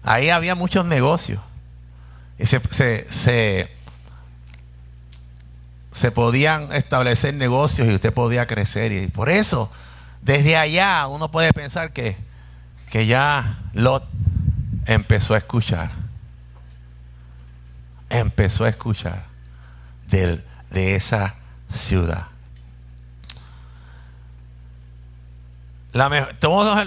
Ahí 0.04 0.30
había 0.30 0.56
muchos 0.56 0.86
negocios. 0.86 1.42
Y 2.40 2.46
se, 2.46 2.60
se, 5.92 6.12
podían 6.12 6.74
establecer 6.74 7.34
negocios 7.34 7.88
y 7.88 7.94
usted 7.94 8.14
podía 8.14 8.48
crecer. 8.48 8.94
Y 8.94 9.08
por 9.08 9.30
eso, 9.30 9.70
desde 10.22 10.56
allá, 10.56 11.06
uno 11.08 11.30
puede 11.30 11.52
pensar 11.52 11.92
que, 11.92 12.16
que 12.90 13.06
ya 13.06 13.60
Lot 13.74 14.08
empezó 14.86 15.36
a 15.36 15.40
escuchar. 15.40 15.92
Empezó 18.10 18.64
a 18.64 18.70
escuchar 18.70 19.26
de, 20.10 20.42
de 20.72 20.96
esa 20.96 21.36
ciudad. 21.70 22.28
La 25.92 26.30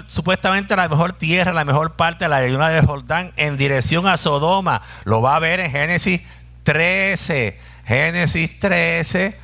supuestamente 0.07 0.75
la 0.75 0.87
mejor 0.87 1.13
tierra, 1.13 1.51
la 1.51 1.65
mejor 1.65 1.95
parte 1.95 2.25
de 2.25 2.29
la 2.29 2.41
llanura 2.41 2.69
de 2.69 2.81
Jordán 2.81 3.33
en 3.35 3.57
dirección 3.57 4.07
a 4.07 4.15
Sodoma. 4.15 4.81
Lo 5.03 5.21
va 5.21 5.35
a 5.35 5.39
ver 5.39 5.59
en 5.59 5.71
Génesis 5.71 6.21
13. 6.63 7.59
Génesis 7.85 8.59
13, 8.59 9.37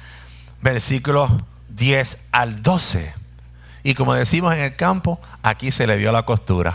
versículos 0.61 1.29
10 1.67 2.17
al 2.31 2.61
12. 2.63 3.13
Y 3.83 3.93
como 3.95 4.13
decimos 4.13 4.53
en 4.53 4.61
el 4.61 4.75
campo, 4.75 5.19
aquí 5.43 5.71
se 5.71 5.87
le 5.87 5.97
dio 5.97 6.11
la 6.11 6.23
costura. 6.23 6.73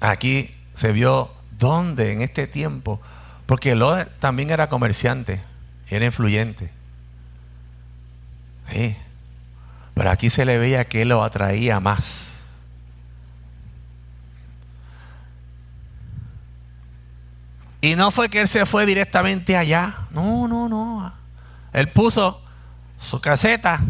Aquí 0.00 0.54
se 0.74 0.92
vio 0.92 1.32
dónde 1.58 2.12
en 2.12 2.20
este 2.20 2.46
tiempo, 2.46 3.00
porque 3.46 3.74
Lot 3.74 4.08
también 4.18 4.50
era 4.50 4.68
comerciante, 4.68 5.42
era 5.88 6.04
influyente. 6.04 6.70
Sí. 8.70 8.96
Pero 9.94 10.10
aquí 10.10 10.28
se 10.28 10.44
le 10.44 10.58
veía 10.58 10.84
que 10.86 11.04
lo 11.04 11.22
atraía 11.22 11.80
más. 11.80 12.34
Y 17.80 17.96
no 17.96 18.10
fue 18.10 18.28
que 18.28 18.40
él 18.40 18.48
se 18.48 18.66
fue 18.66 18.86
directamente 18.86 19.56
allá. 19.56 19.94
No, 20.10 20.48
no, 20.48 20.68
no. 20.68 21.12
Él 21.72 21.88
puso 21.88 22.40
su 22.98 23.20
caseta 23.20 23.80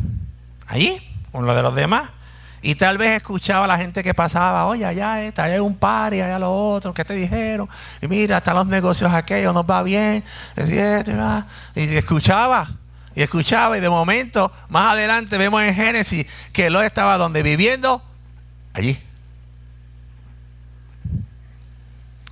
allí, 0.67 1.01
con 1.31 1.47
lo 1.47 1.55
de 1.55 1.63
los 1.63 1.75
demás. 1.75 2.11
Y 2.61 2.75
tal 2.75 2.99
vez 2.99 3.19
escuchaba 3.19 3.67
a 3.67 3.69
la 3.69 3.79
gente 3.79 4.03
que 4.03 4.15
pasaba, 4.15 4.65
oye, 4.65 4.85
allá 4.85 5.23
está, 5.23 5.45
allá 5.45 5.55
hay 5.55 5.61
un 5.61 5.77
par 5.77 6.13
y 6.15 6.21
allá 6.23 6.39
los 6.39 6.49
otros, 6.51 6.95
¿qué 6.95 7.05
te 7.05 7.15
dijeron? 7.15 7.69
Y 8.01 8.09
mira, 8.09 8.39
están 8.39 8.57
los 8.57 8.67
negocios 8.67 9.13
aquellos, 9.13 9.55
nos 9.55 9.65
va 9.65 9.83
bien. 9.83 10.25
Y 11.77 11.97
escuchaba. 11.97 12.69
Y 13.15 13.23
escuchaba 13.23 13.79
y 13.79 13.81
de 13.81 13.89
momento, 13.89 14.51
más 14.69 14.93
adelante 14.93 15.39
vemos 15.39 15.63
en 15.63 15.75
Génesis 15.75 16.27
que 16.53 16.69
Lot 16.69 16.85
estaba 16.85 17.17
donde 17.17 17.43
viviendo, 17.43 18.03
allí. 18.73 18.99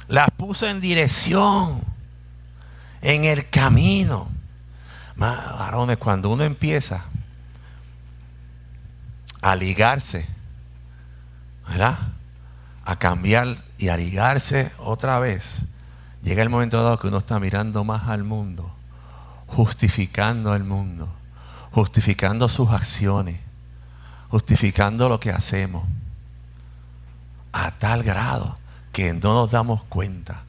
Las 0.08 0.30
puso 0.32 0.66
en 0.66 0.80
dirección, 0.80 1.82
en 3.00 3.24
el 3.24 3.48
camino. 3.48 4.28
Varones, 5.16 5.98
cuando 5.98 6.30
uno 6.30 6.42
empieza 6.42 7.04
a 9.40 9.54
ligarse, 9.54 10.26
¿verdad? 11.68 11.96
A 12.84 12.96
cambiar 12.96 13.56
y 13.78 13.88
a 13.88 13.96
ligarse 13.96 14.72
otra 14.78 15.20
vez, 15.20 15.44
llega 16.24 16.42
el 16.42 16.48
momento 16.48 16.82
dado 16.82 16.98
que 16.98 17.06
uno 17.06 17.18
está 17.18 17.38
mirando 17.38 17.84
más 17.84 18.08
al 18.08 18.24
mundo 18.24 18.74
justificando 19.54 20.52
al 20.52 20.64
mundo, 20.64 21.08
justificando 21.72 22.48
sus 22.48 22.70
acciones, 22.70 23.38
justificando 24.30 25.10
lo 25.10 25.20
que 25.20 25.30
hacemos, 25.30 25.86
a 27.52 27.70
tal 27.72 28.02
grado 28.02 28.58
que 28.92 29.12
no 29.12 29.34
nos 29.34 29.50
damos 29.50 29.82
cuenta 29.84 30.44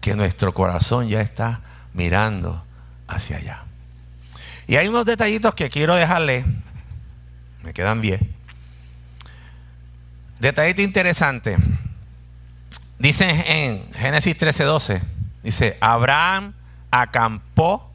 que 0.00 0.14
nuestro 0.14 0.54
corazón 0.54 1.08
ya 1.08 1.20
está 1.20 1.62
mirando 1.94 2.62
hacia 3.08 3.38
allá. 3.38 3.64
Y 4.68 4.76
hay 4.76 4.86
unos 4.86 5.04
detallitos 5.04 5.54
que 5.54 5.68
quiero 5.68 5.96
dejarle. 5.96 6.44
Me 7.62 7.72
quedan 7.72 8.00
10. 8.00 8.20
Detallito 10.38 10.80
interesante. 10.80 11.56
Dice 12.98 13.24
en 13.46 13.92
Génesis 13.94 14.36
13:12, 14.38 15.02
dice, 15.42 15.76
Abraham 15.80 16.54
acampó 16.92 17.93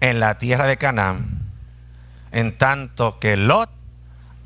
en 0.00 0.20
la 0.20 0.38
tierra 0.38 0.66
de 0.66 0.76
Canaán, 0.76 1.40
en 2.30 2.56
tanto 2.56 3.18
que 3.18 3.36
Lot 3.36 3.70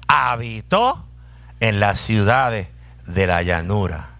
habitó 0.08 1.04
en 1.60 1.80
las 1.80 2.00
ciudades 2.00 2.68
de 3.06 3.26
la 3.26 3.42
llanura 3.42 4.10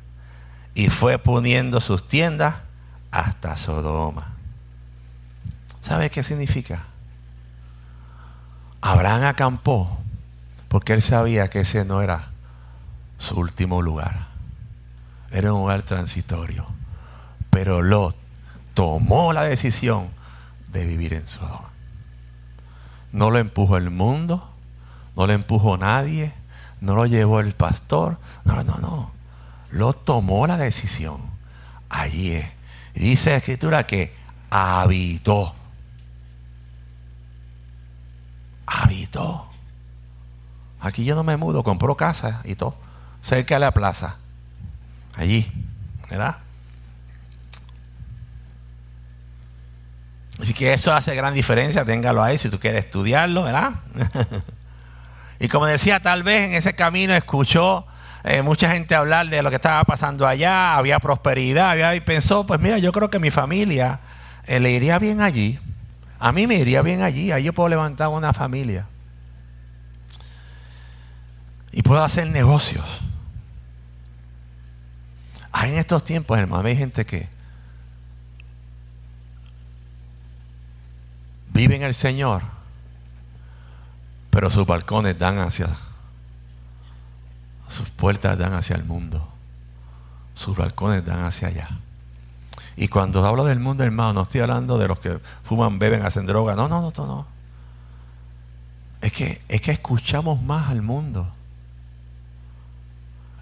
y 0.74 0.88
fue 0.88 1.18
poniendo 1.18 1.80
sus 1.80 2.06
tiendas 2.06 2.56
hasta 3.10 3.56
Sodoma. 3.56 4.32
¿Sabe 5.82 6.10
qué 6.10 6.22
significa? 6.22 6.84
Abraham 8.80 9.24
acampó 9.24 9.98
porque 10.68 10.92
él 10.92 11.02
sabía 11.02 11.48
que 11.48 11.60
ese 11.60 11.84
no 11.84 12.02
era 12.02 12.30
su 13.18 13.38
último 13.38 13.82
lugar. 13.82 14.26
Era 15.30 15.52
un 15.52 15.60
lugar 15.60 15.82
transitorio. 15.82 16.66
Pero 17.50 17.82
Lot 17.82 18.16
tomó 18.74 19.32
la 19.32 19.44
decisión 19.44 20.08
de 20.72 20.86
vivir 20.86 21.14
en 21.14 21.26
Sodoma. 21.28 21.70
No 23.12 23.30
lo 23.30 23.38
empujó 23.38 23.76
el 23.76 23.90
mundo, 23.90 24.48
no 25.16 25.26
lo 25.26 25.32
empujó 25.32 25.76
nadie, 25.76 26.32
no 26.80 26.94
lo 26.94 27.06
llevó 27.06 27.40
el 27.40 27.52
pastor. 27.52 28.18
No, 28.44 28.62
no, 28.62 28.78
no. 28.78 29.12
Lot 29.70 30.04
tomó 30.04 30.46
la 30.46 30.56
decisión. 30.56 31.20
Allí 31.88 32.32
es. 32.32 32.46
dice 32.94 33.30
la 33.30 33.36
escritura 33.36 33.86
que 33.86 34.14
habitó. 34.50 35.54
Habitó. 38.66 39.46
Aquí 40.80 41.04
yo 41.04 41.14
no 41.14 41.22
me 41.22 41.36
mudo, 41.36 41.62
compró 41.62 41.96
casa 41.96 42.40
y 42.44 42.54
todo. 42.54 42.74
Cerca 43.20 43.54
de 43.56 43.60
la 43.60 43.72
plaza. 43.72 44.16
Allí. 45.16 45.50
¿Verdad? 46.10 46.38
Así 50.40 50.54
que 50.54 50.72
eso 50.72 50.92
hace 50.92 51.14
gran 51.14 51.34
diferencia, 51.34 51.84
téngalo 51.84 52.22
ahí 52.22 52.38
si 52.38 52.48
tú 52.48 52.58
quieres 52.58 52.84
estudiarlo, 52.84 53.44
¿verdad? 53.44 53.72
y 55.40 55.48
como 55.48 55.66
decía, 55.66 56.00
tal 56.00 56.22
vez 56.22 56.50
en 56.50 56.54
ese 56.56 56.74
camino 56.74 57.14
escuchó 57.14 57.86
eh, 58.24 58.42
mucha 58.42 58.70
gente 58.70 58.94
hablar 58.94 59.28
de 59.28 59.42
lo 59.42 59.50
que 59.50 59.56
estaba 59.56 59.82
pasando 59.84 60.26
allá, 60.26 60.76
había 60.76 60.98
prosperidad, 61.00 61.92
y 61.94 62.00
pensó, 62.00 62.46
pues 62.46 62.60
mira, 62.60 62.78
yo 62.78 62.92
creo 62.92 63.10
que 63.10 63.18
mi 63.18 63.30
familia 63.30 64.00
eh, 64.46 64.60
le 64.60 64.70
iría 64.70 64.98
bien 64.98 65.20
allí. 65.20 65.58
A 66.20 66.30
mí 66.30 66.46
me 66.46 66.54
iría 66.54 66.82
bien 66.82 67.02
allí, 67.02 67.32
ahí 67.32 67.42
yo 67.42 67.52
puedo 67.52 67.68
levantar 67.68 68.08
una 68.08 68.32
familia. 68.32 68.86
Y 71.72 71.82
puedo 71.82 72.02
hacer 72.04 72.28
negocios. 72.28 72.84
Hay 75.50 75.72
en 75.72 75.78
estos 75.78 76.04
tiempos, 76.04 76.38
hermano, 76.38 76.68
hay 76.68 76.76
gente 76.76 77.04
que 77.04 77.28
vive 81.52 81.76
en 81.76 81.82
el 81.82 81.94
Señor, 81.94 82.42
pero 84.30 84.50
sus 84.50 84.66
balcones 84.66 85.18
dan 85.18 85.38
hacia, 85.38 85.68
sus 87.68 87.88
puertas 87.90 88.38
dan 88.38 88.54
hacia 88.54 88.76
el 88.76 88.84
mundo, 88.84 89.28
sus 90.34 90.56
balcones 90.56 91.04
dan 91.04 91.24
hacia 91.24 91.48
allá. 91.48 91.68
Y 92.76 92.88
cuando 92.88 93.24
hablo 93.26 93.44
del 93.44 93.60
mundo, 93.60 93.84
hermano, 93.84 94.14
no 94.14 94.22
estoy 94.22 94.40
hablando 94.40 94.78
de 94.78 94.88
los 94.88 94.98
que 94.98 95.20
fuman, 95.44 95.78
beben, 95.78 96.06
hacen 96.06 96.26
droga. 96.26 96.54
No, 96.54 96.68
no, 96.68 96.80
no, 96.80 96.92
no. 96.96 97.06
no. 97.06 97.26
Es 99.02 99.12
que, 99.12 99.42
es 99.48 99.60
que 99.60 99.72
escuchamos 99.72 100.40
más 100.40 100.70
al 100.70 100.80
mundo. 100.80 101.28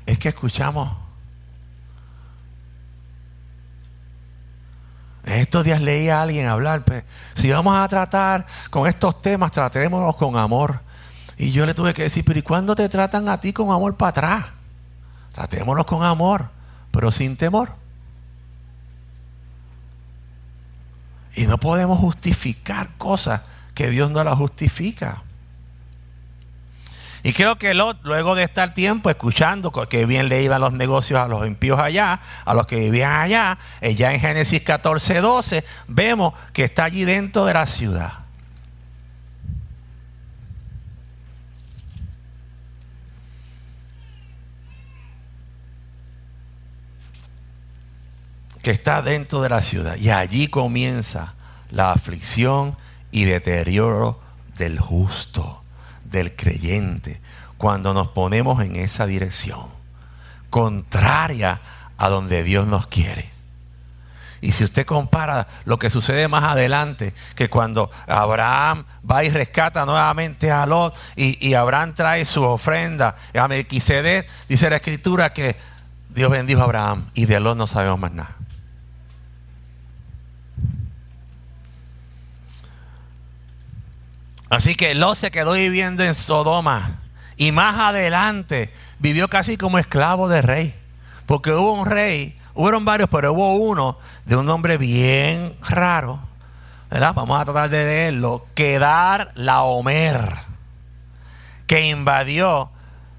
Es 0.07 0.19
que 0.19 0.31
escuchamos 0.31 0.91
estos 5.25 5.65
días 5.65 5.81
leí 5.81 6.09
a 6.09 6.23
alguien 6.23 6.47
hablar, 6.47 6.85
pues, 6.85 7.05
si 7.35 7.51
vamos 7.51 7.77
a 7.77 7.87
tratar 7.89 8.47
con 8.71 8.87
estos 8.87 9.21
temas, 9.21 9.51
tratémonos 9.51 10.17
con 10.17 10.37
amor. 10.37 10.81
Y 11.37 11.53
yo 11.53 11.67
le 11.67 11.75
tuve 11.75 11.95
que 11.95 12.03
decir, 12.03 12.25
pero 12.25 12.39
¿y 12.39 12.43
cuándo 12.43 12.75
te 12.75 12.89
tratan 12.89 13.29
a 13.29 13.41
ti 13.41 13.53
con 13.53 13.71
amor 13.71 13.97
para 13.97 14.11
atrás? 14.11 14.47
Tratémonos 15.33 15.85
con 15.85 16.03
amor, 16.03 16.51
pero 16.91 17.11
sin 17.11 17.37
temor. 17.37 17.71
Y 21.35 21.47
no 21.47 21.59
podemos 21.59 21.99
justificar 21.99 22.91
cosas 22.99 23.43
que 23.75 23.89
Dios 23.89 24.11
no 24.11 24.23
las 24.25 24.37
justifica. 24.37 25.23
Y 27.23 27.33
creo 27.35 27.57
que 27.57 27.75
Lot, 27.75 27.99
luego 28.03 28.35
de 28.35 28.45
estar 28.45 28.73
tiempo 28.73 29.11
escuchando 29.11 29.71
que 29.73 30.07
bien 30.07 30.29
le 30.29 30.43
iban 30.43 30.61
los 30.61 30.73
negocios 30.73 31.21
a 31.21 31.29
los 31.29 31.47
impíos 31.47 31.79
allá, 31.79 32.21
a 32.45 32.55
los 32.55 32.67
que 32.67 32.77
vivían 32.77 33.13
allá, 33.13 33.59
eh, 33.81 33.95
ya 33.95 34.13
en 34.15 34.21
Génesis 34.21 34.63
14, 34.63 35.21
12, 35.21 35.65
vemos 35.87 36.35
que 36.53 36.65
está 36.65 36.85
allí 36.85 37.05
dentro 37.05 37.45
de 37.45 37.55
la 37.55 37.67
ciudad. 37.67 38.13
Que 48.63 48.71
está 48.71 49.03
dentro 49.03 49.43
de 49.43 49.49
la 49.49 49.63
ciudad. 49.63 49.97
Y 49.97 50.11
allí 50.11 50.49
comienza 50.49 51.35
la 51.71 51.93
aflicción 51.93 52.77
y 53.11 53.25
deterioro 53.25 54.21
del 54.57 54.79
justo 54.79 55.60
del 56.11 56.35
creyente 56.35 57.21
cuando 57.59 57.93
nos 57.93 58.09
ponemos 58.09 58.63
en 58.63 58.77
esa 58.77 59.07
dirección, 59.07 59.67
contraria 60.49 61.61
a 61.99 62.09
donde 62.09 62.43
Dios 62.43 62.67
nos 62.67 62.87
quiere. 62.87 63.31
Y 64.41 64.53
si 64.53 64.65
usted 64.65 64.87
compara 64.87 65.47
lo 65.65 65.79
que 65.79 65.91
sucede 65.91 66.27
más 66.27 66.45
adelante, 66.45 67.13
que 67.35 67.51
cuando 67.51 67.91
Abraham 68.07 68.87
va 69.09 69.23
y 69.25 69.29
rescata 69.29 69.85
nuevamente 69.85 70.51
a 70.51 70.65
Lot 70.65 70.97
y, 71.15 71.53
Abraham 71.53 71.95
trae 71.95 72.25
su 72.25 72.43
ofrenda 72.43 73.17
a 73.39 73.49
Melquisedec, 73.49 74.27
dice 74.49 74.71
la 74.71 74.77
escritura 74.77 75.35
que 75.35 75.57
Dios 76.09 76.31
bendijo 76.31 76.63
a 76.63 76.65
Abraham 76.65 77.11
y 77.13 77.27
de 77.27 77.39
Lot 77.39 77.59
no 77.59 77.67
sabemos 77.67 78.01
más 78.01 78.13
nada. 78.13 78.40
Así 84.51 84.75
que 84.75 84.95
Lot 84.95 85.15
se 85.15 85.31
quedó 85.31 85.53
viviendo 85.53 86.05
en 86.05 86.15
Sodoma 86.15 87.01
y 87.37 87.53
más 87.53 87.79
adelante 87.79 88.73
vivió 88.99 89.29
casi 89.29 89.57
como 89.57 89.79
esclavo 89.79 90.29
de 90.29 90.43
rey. 90.43 90.75
Porque 91.25 91.53
hubo 91.53 91.73
un 91.73 91.87
rey, 91.87 92.37
hubieron 92.55 92.85
varios, 92.85 93.09
pero 93.09 93.33
hubo 93.33 93.55
uno 93.55 93.97
de 94.27 94.37
un 94.37 94.45
nombre 94.45 94.77
bien 94.77 95.55
raro. 95.69 96.21
¿verdad? 96.91 97.15
Vamos 97.15 97.41
a 97.41 97.45
tratar 97.45 97.71
de 97.71 97.85
leerlo. 97.85 98.47
Quedar 98.55 99.31
la 99.37 99.63
Omer, 99.63 100.35
que 101.69 101.89
invadió 101.89 102.71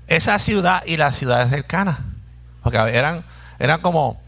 esa 0.07 0.37
ciudad 0.39 0.83
y 0.85 0.97
las 0.97 1.15
ciudades 1.15 1.49
cercanas. 1.49 1.99
Porque 2.61 2.77
eran, 2.77 3.23
eran 3.57 3.81
como, 3.81 4.21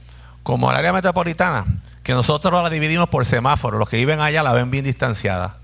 como 0.43 0.71
el 0.71 0.77
área 0.77 0.93
metropolitana, 0.93 1.65
que 2.03 2.13
nosotros 2.13 2.63
la 2.63 2.69
dividimos 2.69 3.09
por 3.09 3.25
semáforos. 3.25 3.77
Los 3.77 3.89
que 3.89 3.97
viven 3.97 4.21
allá 4.21 4.41
la 4.41 4.53
ven 4.53 4.71
bien 4.71 4.85
distanciada. 4.85 5.57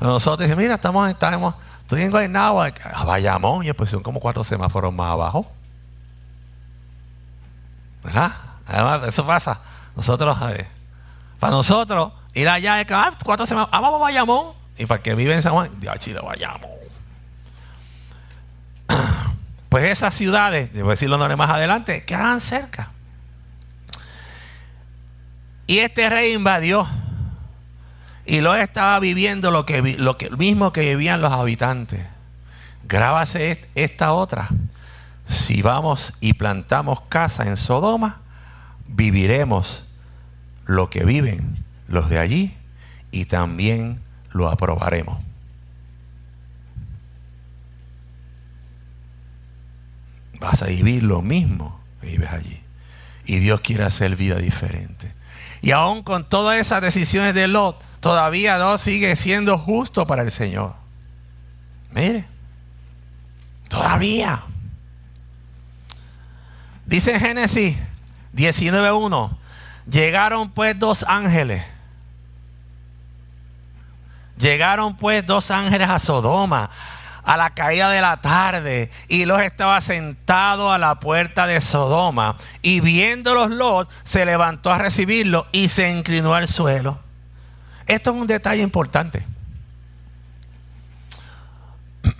Nosotros 0.00 0.38
decimos, 0.40 0.62
mira, 0.62 0.74
estamos, 0.76 1.10
estamos, 1.10 1.54
estoy 1.82 2.02
en 2.02 2.10
Guaynabo, 2.10 2.62
a 2.62 3.04
Bayamón, 3.04 3.66
y 3.66 3.72
pues 3.74 3.90
son 3.90 4.02
como 4.02 4.18
cuatro 4.18 4.42
semáforos 4.42 4.92
más 4.94 5.12
abajo. 5.12 5.50
¿Verdad? 8.02 8.32
Además, 8.66 9.02
eso 9.08 9.26
pasa. 9.26 9.60
Nosotros, 9.94 10.38
para 11.38 11.50
nosotros, 11.50 12.12
ir 12.32 12.48
allá 12.48 12.80
ah, 12.90 13.12
cuatro 13.22 13.44
semáforos, 13.44 13.76
ah, 13.76 13.80
vamos 13.80 14.00
Bayamón. 14.00 14.54
Y 14.78 14.86
para 14.86 15.02
que 15.02 15.14
vive 15.14 15.34
en 15.34 15.42
San 15.42 15.52
Juan, 15.52 15.68
de 15.78 15.90
Chile, 15.98 16.20
Bayamón. 16.20 16.70
Pues 19.68 19.84
esas 19.84 20.12
ciudades, 20.14 20.72
debo 20.72 20.90
decirlo 20.90 21.16
más 21.36 21.50
adelante, 21.50 22.04
quedaban 22.04 22.40
cerca. 22.40 22.90
Y 25.68 25.78
este 25.78 26.10
rey 26.10 26.32
invadió 26.32 26.88
y 28.30 28.42
lo 28.42 28.54
estaba 28.54 29.00
viviendo 29.00 29.50
lo 29.50 29.66
que, 29.66 29.82
lo 29.98 30.16
que 30.16 30.30
mismo 30.30 30.72
que 30.72 30.82
vivían 30.82 31.20
los 31.20 31.32
habitantes. 31.32 32.06
Grábase 32.84 33.68
esta 33.74 34.12
otra. 34.12 34.48
Si 35.26 35.62
vamos 35.62 36.12
y 36.20 36.34
plantamos 36.34 37.00
casa 37.08 37.48
en 37.48 37.56
Sodoma, 37.56 38.20
viviremos 38.86 39.82
lo 40.64 40.90
que 40.90 41.04
viven 41.04 41.64
los 41.88 42.08
de 42.08 42.20
allí 42.20 42.56
y 43.10 43.24
también 43.24 44.00
lo 44.30 44.48
aprobaremos. 44.48 45.20
Vas 50.38 50.62
a 50.62 50.66
vivir 50.66 51.02
lo 51.02 51.20
mismo 51.20 51.80
que 52.00 52.10
vives 52.10 52.30
allí. 52.30 52.62
Y 53.24 53.40
Dios 53.40 53.60
quiere 53.60 53.82
hacer 53.82 54.14
vida 54.14 54.36
diferente. 54.36 55.12
Y 55.62 55.72
aún 55.72 56.04
con 56.04 56.28
todas 56.28 56.60
esas 56.60 56.80
decisiones 56.80 57.34
de 57.34 57.48
Lot, 57.48 57.89
todavía 58.00 58.58
Lot 58.58 58.80
sigue 58.80 59.14
siendo 59.16 59.58
justo 59.58 60.06
para 60.06 60.22
el 60.22 60.30
Señor. 60.30 60.74
Mire, 61.92 62.24
todavía. 63.68 64.42
Dice 66.86 67.14
en 67.14 67.20
Génesis 67.20 67.76
19.1, 68.34 69.30
llegaron 69.88 70.50
pues 70.50 70.78
dos 70.78 71.04
ángeles. 71.06 71.62
Llegaron 74.38 74.96
pues 74.96 75.24
dos 75.26 75.50
ángeles 75.50 75.88
a 75.88 75.98
Sodoma 75.98 76.70
a 77.22 77.36
la 77.36 77.50
caída 77.50 77.90
de 77.90 78.00
la 78.00 78.16
tarde 78.16 78.90
y 79.06 79.24
Lot 79.24 79.40
estaba 79.40 79.80
sentado 79.80 80.72
a 80.72 80.78
la 80.78 80.98
puerta 81.00 81.46
de 81.46 81.60
Sodoma 81.60 82.36
y 82.62 82.80
viéndolos 82.80 83.50
Lot 83.50 83.90
se 84.04 84.24
levantó 84.24 84.72
a 84.72 84.78
recibirlo 84.78 85.46
y 85.52 85.68
se 85.68 85.90
inclinó 85.90 86.34
al 86.34 86.48
suelo. 86.48 87.09
Esto 87.90 88.12
es 88.12 88.16
un 88.16 88.26
detalle 88.28 88.62
importante. 88.62 89.24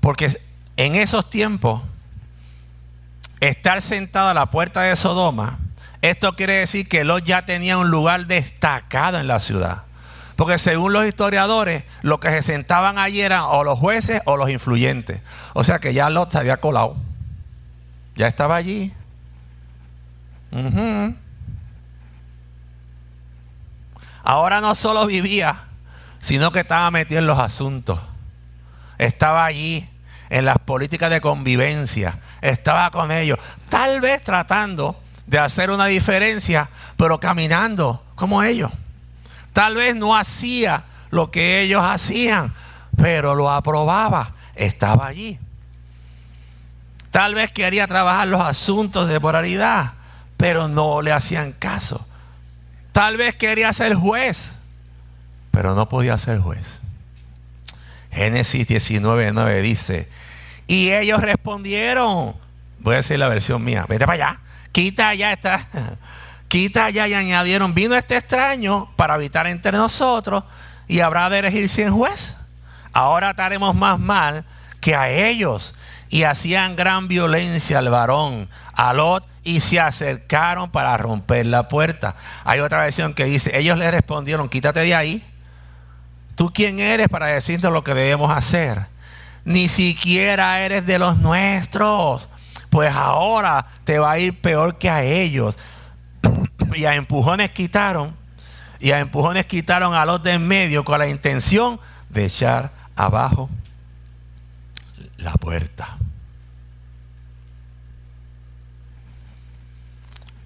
Porque 0.00 0.38
en 0.76 0.96
esos 0.96 1.30
tiempos, 1.30 1.80
estar 3.40 3.80
sentado 3.80 4.28
a 4.28 4.34
la 4.34 4.50
puerta 4.50 4.82
de 4.82 4.94
Sodoma, 4.96 5.58
esto 6.02 6.36
quiere 6.36 6.56
decir 6.56 6.86
que 6.90 7.04
Lot 7.04 7.24
ya 7.24 7.46
tenía 7.46 7.78
un 7.78 7.90
lugar 7.90 8.26
destacado 8.26 9.18
en 9.18 9.28
la 9.28 9.38
ciudad. 9.38 9.84
Porque 10.36 10.58
según 10.58 10.92
los 10.92 11.06
historiadores, 11.06 11.84
los 12.02 12.18
que 12.18 12.28
se 12.28 12.42
sentaban 12.42 12.98
allí 12.98 13.22
eran 13.22 13.44
o 13.46 13.64
los 13.64 13.78
jueces 13.78 14.20
o 14.26 14.36
los 14.36 14.50
influyentes. 14.50 15.22
O 15.54 15.64
sea 15.64 15.78
que 15.78 15.94
ya 15.94 16.10
Lot 16.10 16.32
se 16.32 16.38
había 16.38 16.58
colado. 16.58 16.98
Ya 18.14 18.26
estaba 18.26 18.56
allí. 18.56 18.92
Ahora 24.22 24.60
no 24.60 24.74
solo 24.74 25.06
vivía, 25.06 25.64
sino 26.20 26.52
que 26.52 26.60
estaba 26.60 26.90
metido 26.90 27.20
en 27.20 27.26
los 27.26 27.38
asuntos. 27.38 27.98
Estaba 28.98 29.44
allí 29.44 29.88
en 30.30 30.44
las 30.44 30.58
políticas 30.58 31.10
de 31.10 31.20
convivencia. 31.20 32.18
Estaba 32.40 32.90
con 32.90 33.12
ellos. 33.12 33.38
Tal 33.68 34.00
vez 34.00 34.22
tratando 34.22 35.00
de 35.26 35.38
hacer 35.38 35.70
una 35.70 35.86
diferencia, 35.86 36.68
pero 36.96 37.20
caminando 37.20 38.02
como 38.14 38.42
ellos. 38.42 38.70
Tal 39.52 39.74
vez 39.74 39.94
no 39.94 40.16
hacía 40.16 40.84
lo 41.10 41.30
que 41.30 41.60
ellos 41.60 41.82
hacían, 41.84 42.54
pero 42.96 43.34
lo 43.34 43.50
aprobaba, 43.50 44.34
estaba 44.54 45.06
allí. 45.06 45.38
Tal 47.10 47.34
vez 47.34 47.52
quería 47.52 47.86
trabajar 47.86 48.28
los 48.28 48.40
asuntos 48.40 49.08
de 49.08 49.18
moralidad, 49.18 49.94
pero 50.36 50.68
no 50.68 51.02
le 51.02 51.12
hacían 51.12 51.52
caso. 51.52 52.06
Tal 52.98 53.16
vez 53.16 53.36
quería 53.36 53.72
ser 53.72 53.94
juez, 53.94 54.50
pero 55.52 55.76
no 55.76 55.88
podía 55.88 56.18
ser 56.18 56.40
juez. 56.40 56.66
Génesis 58.10 58.66
19:9 58.66 59.62
dice, 59.62 60.08
y 60.66 60.90
ellos 60.90 61.22
respondieron, 61.22 62.34
voy 62.80 62.94
a 62.94 62.96
decir 62.96 63.20
la 63.20 63.28
versión 63.28 63.62
mía, 63.62 63.86
vete 63.88 64.04
para 64.04 64.30
allá, 64.30 64.40
quita 64.72 65.14
ya 65.14 65.32
esta 65.32 65.64
quita 66.48 66.90
ya 66.90 67.06
y 67.06 67.14
añadieron, 67.14 67.72
vino 67.72 67.94
este 67.94 68.16
extraño 68.16 68.90
para 68.96 69.14
habitar 69.14 69.46
entre 69.46 69.70
nosotros 69.70 70.42
y 70.88 70.98
habrá 70.98 71.30
de 71.30 71.38
elegirse 71.38 71.84
en 71.84 71.94
juez. 71.94 72.34
Ahora 72.92 73.30
estaremos 73.30 73.76
más 73.76 74.00
mal 74.00 74.44
que 74.80 74.96
a 74.96 75.08
ellos. 75.08 75.72
Y 76.10 76.22
hacían 76.22 76.74
gran 76.74 77.06
violencia 77.06 77.78
al 77.78 77.90
varón, 77.90 78.48
a 78.78 79.20
y 79.42 79.60
se 79.60 79.80
acercaron 79.80 80.70
para 80.70 80.96
romper 80.96 81.46
la 81.46 81.66
puerta. 81.66 82.14
Hay 82.44 82.60
otra 82.60 82.82
versión 82.84 83.12
que 83.12 83.24
dice, 83.24 83.58
ellos 83.58 83.76
le 83.76 83.90
respondieron, 83.90 84.48
quítate 84.48 84.80
de 84.80 84.94
ahí. 84.94 85.26
¿Tú 86.36 86.52
quién 86.54 86.78
eres 86.78 87.08
para 87.08 87.26
decirnos 87.26 87.72
lo 87.72 87.82
que 87.82 87.92
debemos 87.92 88.30
hacer? 88.30 88.86
Ni 89.44 89.68
siquiera 89.68 90.60
eres 90.60 90.86
de 90.86 91.00
los 91.00 91.18
nuestros. 91.18 92.28
Pues 92.70 92.94
ahora 92.94 93.66
te 93.82 93.98
va 93.98 94.12
a 94.12 94.18
ir 94.20 94.40
peor 94.40 94.78
que 94.78 94.88
a 94.88 95.02
ellos 95.02 95.56
y 96.74 96.84
a 96.84 96.94
empujones 96.94 97.50
quitaron, 97.50 98.14
y 98.78 98.92
a 98.92 99.00
empujones 99.00 99.46
quitaron 99.46 99.94
a 99.94 100.04
los 100.04 100.22
de 100.22 100.34
en 100.34 100.46
medio 100.46 100.84
con 100.84 101.00
la 101.00 101.08
intención 101.08 101.80
de 102.10 102.26
echar 102.26 102.70
abajo 102.94 103.50
la 105.16 105.32
puerta. 105.32 105.98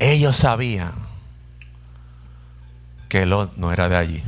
Ellos 0.04 0.36
sabían 0.36 0.94
que 3.08 3.24
Lot 3.24 3.56
no 3.56 3.72
era 3.72 3.88
de 3.88 3.96
allí. 3.96 4.24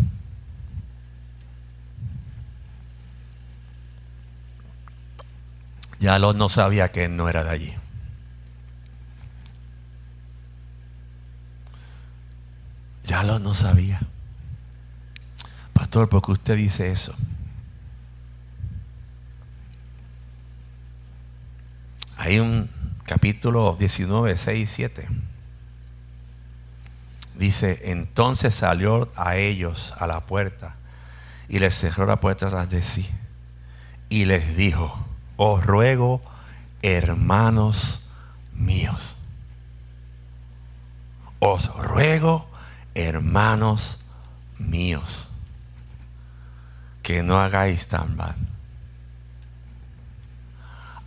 Ya 5.99 6.17
Lot 6.21 6.37
no 6.37 6.49
sabía 6.49 6.93
que 6.93 7.07
él 7.07 7.17
no 7.17 7.29
era 7.29 7.43
de 7.43 7.51
allí. 7.51 7.75
Ya 13.05 13.25
lo 13.25 13.41
no 13.41 13.53
sabía. 13.53 14.01
Pastor, 15.73 16.09
¿por 16.09 16.23
qué 16.23 16.31
usted 16.31 16.57
dice 16.57 16.93
eso? 16.93 17.17
Hay 22.17 22.39
un 22.39 22.71
capítulo 23.05 23.75
19, 23.77 24.37
6 24.37 24.63
y 24.63 24.73
7. 24.73 25.34
Dice, 27.35 27.81
entonces 27.91 28.55
salió 28.55 29.11
a 29.17 29.37
ellos 29.37 29.93
a 29.99 30.07
la 30.07 30.21
puerta 30.21 30.77
y 31.49 31.59
les 31.59 31.77
cerró 31.77 32.07
la 32.07 32.21
puerta 32.21 32.49
tras 32.49 32.71
de 32.71 32.83
sí. 32.83 33.09
Y 34.09 34.25
les 34.27 34.57
dijo, 34.57 35.05
os 35.37 35.65
ruego, 35.65 36.23
hermanos 36.83 38.01
míos, 38.53 39.17
os 41.41 41.67
ruego, 41.77 42.49
hermanos 42.95 43.99
míos, 44.59 45.27
que 47.03 47.23
no 47.23 47.41
hagáis 47.41 47.89
tan 47.89 48.17
mal. 48.17 48.37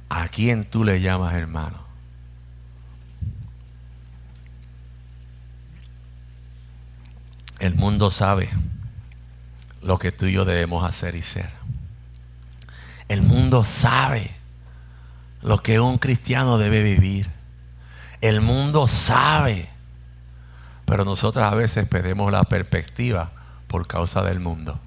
¿A 0.09 0.27
quién 0.27 0.65
tú 0.65 0.83
le 0.83 1.01
llamas 1.01 1.33
hermano? 1.33 1.86
El 7.59 7.75
mundo 7.75 8.11
sabe 8.11 8.49
lo 9.81 9.97
que 9.99 10.11
tú 10.11 10.25
y 10.25 10.33
yo 10.33 10.45
debemos 10.45 10.87
hacer 10.87 11.15
y 11.15 11.21
ser. 11.21 11.49
El 13.07 13.21
mundo 13.21 13.63
sabe 13.63 14.31
lo 15.41 15.59
que 15.59 15.79
un 15.79 15.97
cristiano 15.97 16.57
debe 16.57 16.83
vivir. 16.83 17.29
El 18.21 18.41
mundo 18.41 18.87
sabe 18.87 19.69
pero 20.87 21.03
nosotros 21.03 21.43
a 21.43 21.53
veces 21.53 21.85
perdemos 21.85 22.31
la 22.31 22.43
perspectiva 22.43 23.29
por 23.67 23.87
causa 23.87 24.23
del 24.23 24.39
mundo. 24.39 24.79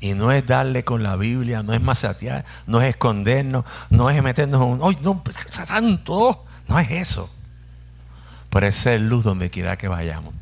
Y 0.00 0.14
no 0.14 0.32
es 0.32 0.46
darle 0.46 0.84
con 0.84 1.02
la 1.02 1.16
Biblia, 1.16 1.62
no 1.62 1.74
es 1.74 1.82
masatear, 1.82 2.46
no 2.66 2.80
es 2.80 2.88
escondernos, 2.88 3.66
no 3.90 4.08
es 4.08 4.22
meternos 4.22 4.62
en 4.62 4.68
un, 4.68 4.80
¡ay, 4.82 4.96
no, 5.02 5.22
tanto! 5.68 6.46
No 6.66 6.78
es 6.78 6.90
eso. 6.90 7.30
Pero 8.48 8.66
es 8.66 8.74
ser 8.74 9.02
luz 9.02 9.22
donde 9.22 9.50
quiera 9.50 9.76
que 9.76 9.88
vayamos. 9.88 10.32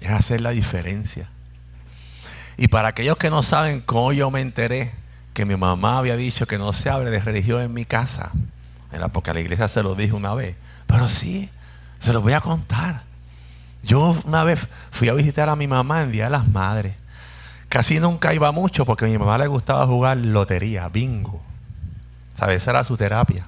Es 0.00 0.10
hacer 0.10 0.40
la 0.40 0.50
diferencia. 0.50 1.28
Y 2.56 2.68
para 2.68 2.88
aquellos 2.88 3.16
que 3.16 3.30
no 3.30 3.42
saben 3.42 3.80
cómo 3.80 4.12
yo 4.12 4.30
me 4.30 4.40
enteré 4.40 4.92
que 5.32 5.44
mi 5.44 5.56
mamá 5.56 5.98
había 5.98 6.16
dicho 6.16 6.46
que 6.46 6.58
no 6.58 6.72
se 6.72 6.90
hable 6.90 7.10
de 7.10 7.20
religión 7.20 7.62
en 7.62 7.72
mi 7.72 7.84
casa, 7.84 8.32
porque 9.12 9.30
a 9.30 9.34
la 9.34 9.40
iglesia 9.40 9.68
se 9.68 9.82
lo 9.82 9.94
dije 9.94 10.12
una 10.12 10.34
vez, 10.34 10.56
pero 10.86 11.08
sí, 11.08 11.48
se 12.00 12.12
los 12.12 12.22
voy 12.22 12.32
a 12.32 12.40
contar. 12.40 13.02
Yo 13.82 14.16
una 14.24 14.42
vez 14.42 14.66
fui 14.90 15.08
a 15.08 15.12
visitar 15.12 15.48
a 15.48 15.56
mi 15.56 15.68
mamá 15.68 16.02
en 16.02 16.10
Día 16.10 16.24
de 16.24 16.30
las 16.30 16.48
Madres. 16.48 16.94
Casi 17.68 18.00
nunca 18.00 18.34
iba 18.34 18.50
mucho 18.50 18.84
porque 18.84 19.04
a 19.04 19.08
mi 19.08 19.16
mamá 19.18 19.38
le 19.38 19.46
gustaba 19.46 19.86
jugar 19.86 20.16
lotería, 20.16 20.88
bingo. 20.88 21.40
¿Sabes? 22.36 22.62
Esa 22.62 22.72
era 22.72 22.84
su 22.84 22.96
terapia. 22.96 23.46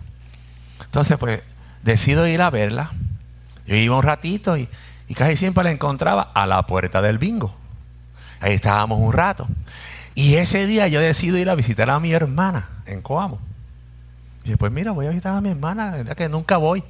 Entonces, 0.84 1.16
pues, 1.18 1.42
decido 1.82 2.26
ir 2.26 2.42
a 2.42 2.50
verla. 2.50 2.92
Yo 3.66 3.76
iba 3.76 3.96
un 3.96 4.02
ratito 4.02 4.56
y, 4.56 4.68
y 5.10 5.14
casi 5.14 5.36
siempre 5.36 5.64
la 5.64 5.72
encontraba 5.72 6.30
a 6.34 6.46
la 6.46 6.64
puerta 6.66 7.02
del 7.02 7.18
bingo. 7.18 7.52
Ahí 8.38 8.52
estábamos 8.52 9.00
un 9.00 9.12
rato. 9.12 9.48
Y 10.14 10.36
ese 10.36 10.68
día 10.68 10.86
yo 10.86 11.00
decido 11.00 11.36
ir 11.36 11.50
a 11.50 11.56
visitar 11.56 11.90
a 11.90 11.98
mi 11.98 12.12
hermana 12.12 12.68
en 12.86 13.02
Coamo. 13.02 13.40
Y 14.44 14.50
después, 14.50 14.70
mira, 14.70 14.92
voy 14.92 15.06
a 15.06 15.10
visitar 15.10 15.34
a 15.34 15.40
mi 15.40 15.48
hermana, 15.48 16.04
que 16.16 16.28
nunca 16.28 16.58
voy. 16.58 16.84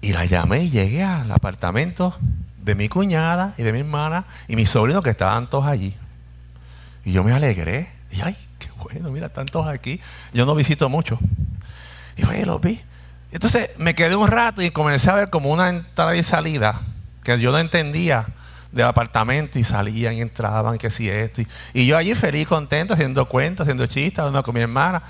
Y 0.00 0.12
la 0.12 0.24
llamé 0.24 0.62
y 0.62 0.70
llegué 0.70 1.02
al 1.02 1.32
apartamento 1.32 2.16
de 2.62 2.76
mi 2.76 2.88
cuñada 2.88 3.54
y 3.58 3.64
de 3.64 3.72
mi 3.72 3.80
hermana 3.80 4.26
y 4.46 4.54
mis 4.54 4.70
sobrinos 4.70 5.02
que 5.02 5.10
estaban 5.10 5.50
todos 5.50 5.66
allí. 5.66 5.96
Y 7.04 7.10
yo 7.10 7.24
me 7.24 7.32
alegré. 7.32 7.90
Y 8.12 8.20
ay, 8.20 8.36
qué 8.60 8.68
bueno, 8.80 9.10
mira, 9.10 9.26
están 9.26 9.46
todos 9.46 9.66
aquí. 9.66 10.00
Yo 10.32 10.46
no 10.46 10.54
visito 10.54 10.88
mucho. 10.88 11.18
Y 12.16 12.22
fue, 12.22 12.46
los 12.46 12.60
vi. 12.60 12.80
Entonces 13.30 13.70
me 13.78 13.94
quedé 13.94 14.16
un 14.16 14.28
rato 14.28 14.62
y 14.62 14.70
comencé 14.70 15.10
a 15.10 15.14
ver 15.14 15.30
como 15.30 15.50
una 15.50 15.68
entrada 15.68 16.16
y 16.16 16.22
salida 16.22 16.80
que 17.22 17.38
yo 17.38 17.52
no 17.52 17.58
entendía 17.58 18.26
del 18.72 18.86
apartamento 18.86 19.58
y 19.58 19.64
salían 19.64 20.14
y 20.14 20.20
entraban, 20.20 20.78
que 20.78 20.90
si 20.90 21.08
esto. 21.08 21.42
Y, 21.72 21.86
yo 21.86 21.96
allí 21.96 22.14
feliz, 22.14 22.46
contento, 22.46 22.94
haciendo 22.94 23.28
cuentos, 23.28 23.64
haciendo 23.64 23.86
chistes, 23.86 24.18
hablando 24.18 24.42
con 24.42 24.54
mi 24.54 24.60
hermana. 24.60 25.02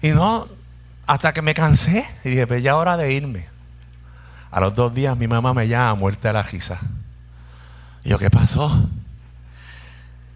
Y 0.00 0.10
no, 0.10 0.48
hasta 1.06 1.32
que 1.32 1.42
me 1.42 1.54
cansé 1.54 2.06
y 2.24 2.30
dije, 2.30 2.46
pues 2.46 2.62
ya 2.62 2.76
hora 2.76 2.96
de 2.96 3.12
irme. 3.12 3.46
A 4.50 4.60
los 4.60 4.74
dos 4.74 4.94
días 4.94 5.16
mi 5.16 5.28
mamá 5.28 5.52
me 5.52 5.68
llama 5.68 5.94
muerta 5.94 6.28
de 6.28 6.34
la 6.34 6.42
risa. 6.42 6.78
Y 8.04 8.10
yo, 8.10 8.18
¿qué 8.18 8.30
pasó? 8.30 8.88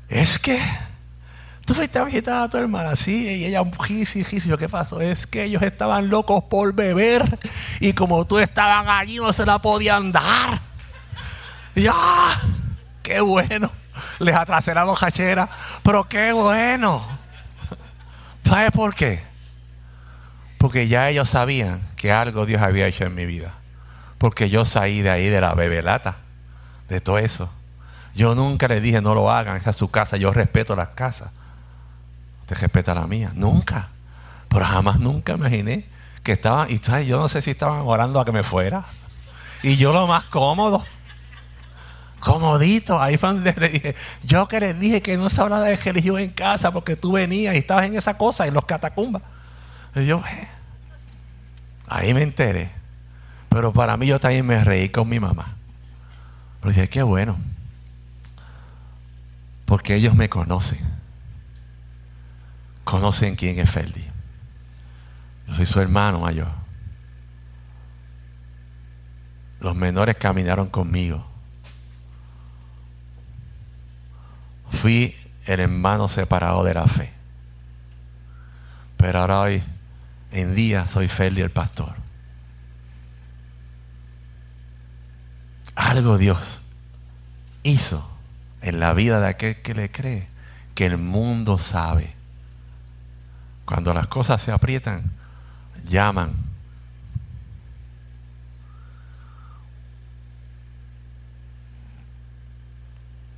Es 0.08 0.38
que 0.38 0.60
tú 1.64 1.74
fuiste 1.74 1.98
a 1.98 2.04
visitar 2.04 2.44
a 2.44 2.48
tu 2.48 2.56
hermana, 2.56 2.96
sí, 2.96 3.24
y 3.24 3.44
ella 3.44 3.62
y 3.88 4.40
Yo, 4.40 4.58
¿qué 4.58 4.68
pasó? 4.68 5.00
Es 5.00 5.26
que 5.26 5.44
ellos 5.44 5.62
estaban 5.62 6.08
locos 6.08 6.44
por 6.44 6.72
beber 6.72 7.38
y 7.80 7.92
como 7.92 8.26
tú 8.26 8.38
estaban 8.38 8.88
allí 8.88 9.16
no 9.16 9.32
se 9.32 9.46
la 9.46 9.58
podían 9.58 10.12
dar. 10.12 10.60
Ya, 11.74 11.92
¡ah! 11.94 12.40
qué 13.02 13.20
bueno. 13.20 13.70
Les 14.18 14.34
atrasé 14.34 14.74
la 14.74 14.84
bojachera, 14.84 15.48
pero 15.82 16.08
qué 16.08 16.32
bueno. 16.32 17.06
¿Sabes 18.44 18.70
por 18.72 18.94
qué? 18.94 19.22
Porque 20.58 20.88
ya 20.88 21.08
ellos 21.08 21.28
sabían 21.28 21.80
que 21.96 22.12
algo 22.12 22.46
Dios 22.46 22.62
había 22.62 22.86
hecho 22.86 23.04
en 23.04 23.14
mi 23.14 23.26
vida. 23.26 23.54
Porque 24.18 24.50
yo 24.50 24.64
salí 24.64 25.02
de 25.02 25.10
ahí 25.10 25.28
de 25.28 25.40
la 25.40 25.54
bebelata, 25.54 26.16
de 26.88 27.00
todo 27.00 27.18
eso. 27.18 27.50
Yo 28.14 28.34
nunca 28.34 28.68
les 28.68 28.82
dije 28.82 29.00
no 29.00 29.14
lo 29.14 29.30
hagan, 29.30 29.56
esa 29.56 29.70
es 29.70 29.76
su 29.76 29.90
casa, 29.90 30.16
yo 30.16 30.32
respeto 30.32 30.76
las 30.76 30.88
casas. 30.90 31.30
Respeta 32.54 32.94
la 32.94 33.06
mía, 33.06 33.32
nunca. 33.34 33.88
Pero 34.48 34.64
jamás 34.64 34.98
nunca 35.00 35.32
imaginé 35.34 35.86
que 36.22 36.32
estaban, 36.32 36.68
y 36.70 36.78
yo 37.06 37.18
no 37.18 37.28
sé 37.28 37.40
si 37.40 37.50
estaban 37.50 37.80
orando 37.84 38.20
a 38.20 38.24
que 38.24 38.32
me 38.32 38.42
fuera. 38.42 38.84
Y 39.62 39.76
yo 39.76 39.92
lo 39.92 40.06
más 40.06 40.24
cómodo. 40.24 40.84
Comodito, 42.20 43.00
ahí 43.00 43.16
fue 43.16 43.30
donde 43.30 43.52
le 43.54 43.68
dije, 43.68 43.96
yo 44.22 44.46
que 44.46 44.60
les 44.60 44.78
dije 44.78 45.02
que 45.02 45.16
no 45.16 45.28
se 45.28 45.40
hablaba 45.40 45.64
de 45.64 45.74
religión 45.74 46.20
en 46.20 46.30
casa 46.30 46.70
porque 46.70 46.94
tú 46.94 47.12
venías 47.12 47.54
y 47.54 47.58
estabas 47.58 47.86
en 47.86 47.96
esa 47.96 48.16
cosa, 48.16 48.46
en 48.46 48.54
los 48.54 48.64
catacumbas. 48.64 49.22
Y 49.96 50.06
yo, 50.06 50.22
eh, 50.30 50.48
ahí 51.88 52.14
me 52.14 52.22
enteré. 52.22 52.70
Pero 53.48 53.72
para 53.72 53.96
mí 53.96 54.06
yo 54.06 54.20
también 54.20 54.46
me 54.46 54.62
reí 54.62 54.88
con 54.88 55.08
mi 55.08 55.18
mamá. 55.18 55.56
Pero 56.60 56.72
dije, 56.72 56.88
qué 56.88 57.02
bueno. 57.02 57.36
Porque 59.64 59.96
ellos 59.96 60.14
me 60.14 60.28
conocen. 60.28 60.78
Conocen 62.84 63.36
quién 63.36 63.58
es 63.58 63.70
Ferdi. 63.70 64.04
Yo 65.46 65.54
soy 65.54 65.66
su 65.66 65.80
hermano 65.80 66.20
mayor. 66.20 66.48
Los 69.60 69.76
menores 69.76 70.16
caminaron 70.16 70.68
conmigo. 70.68 71.24
Fui 74.70 75.14
el 75.46 75.60
hermano 75.60 76.08
separado 76.08 76.64
de 76.64 76.74
la 76.74 76.86
fe. 76.86 77.12
Pero 78.96 79.20
ahora 79.20 79.40
hoy 79.40 79.62
en 80.32 80.54
día 80.54 80.86
soy 80.88 81.08
Ferdi 81.08 81.40
el 81.40 81.50
pastor. 81.50 81.94
Algo 85.74 86.18
Dios 86.18 86.60
hizo 87.62 88.08
en 88.60 88.80
la 88.80 88.94
vida 88.94 89.20
de 89.20 89.28
aquel 89.28 89.62
que 89.62 89.74
le 89.74 89.90
cree, 89.90 90.28
que 90.74 90.86
el 90.86 90.98
mundo 90.98 91.58
sabe. 91.58 92.14
Cuando 93.64 93.94
las 93.94 94.06
cosas 94.06 94.42
se 94.42 94.52
aprietan, 94.52 95.10
llaman. 95.84 96.34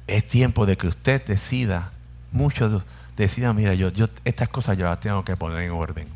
Es 0.07 0.27
tiempo 0.27 0.67
de 0.67 0.77
que 0.77 0.87
usted 0.87 1.25
decida, 1.25 1.91
muchos 2.31 2.83
decidan, 3.17 3.57
mira, 3.57 3.75
yo, 3.75 3.89
yo 3.89 4.09
estas 4.25 4.49
cosas 4.49 4.77
yo 4.77 4.85
las 4.85 5.01
tengo 5.01 5.25
que 5.25 5.37
poner 5.37 5.63
en 5.63 5.71
orden. 5.71 6.09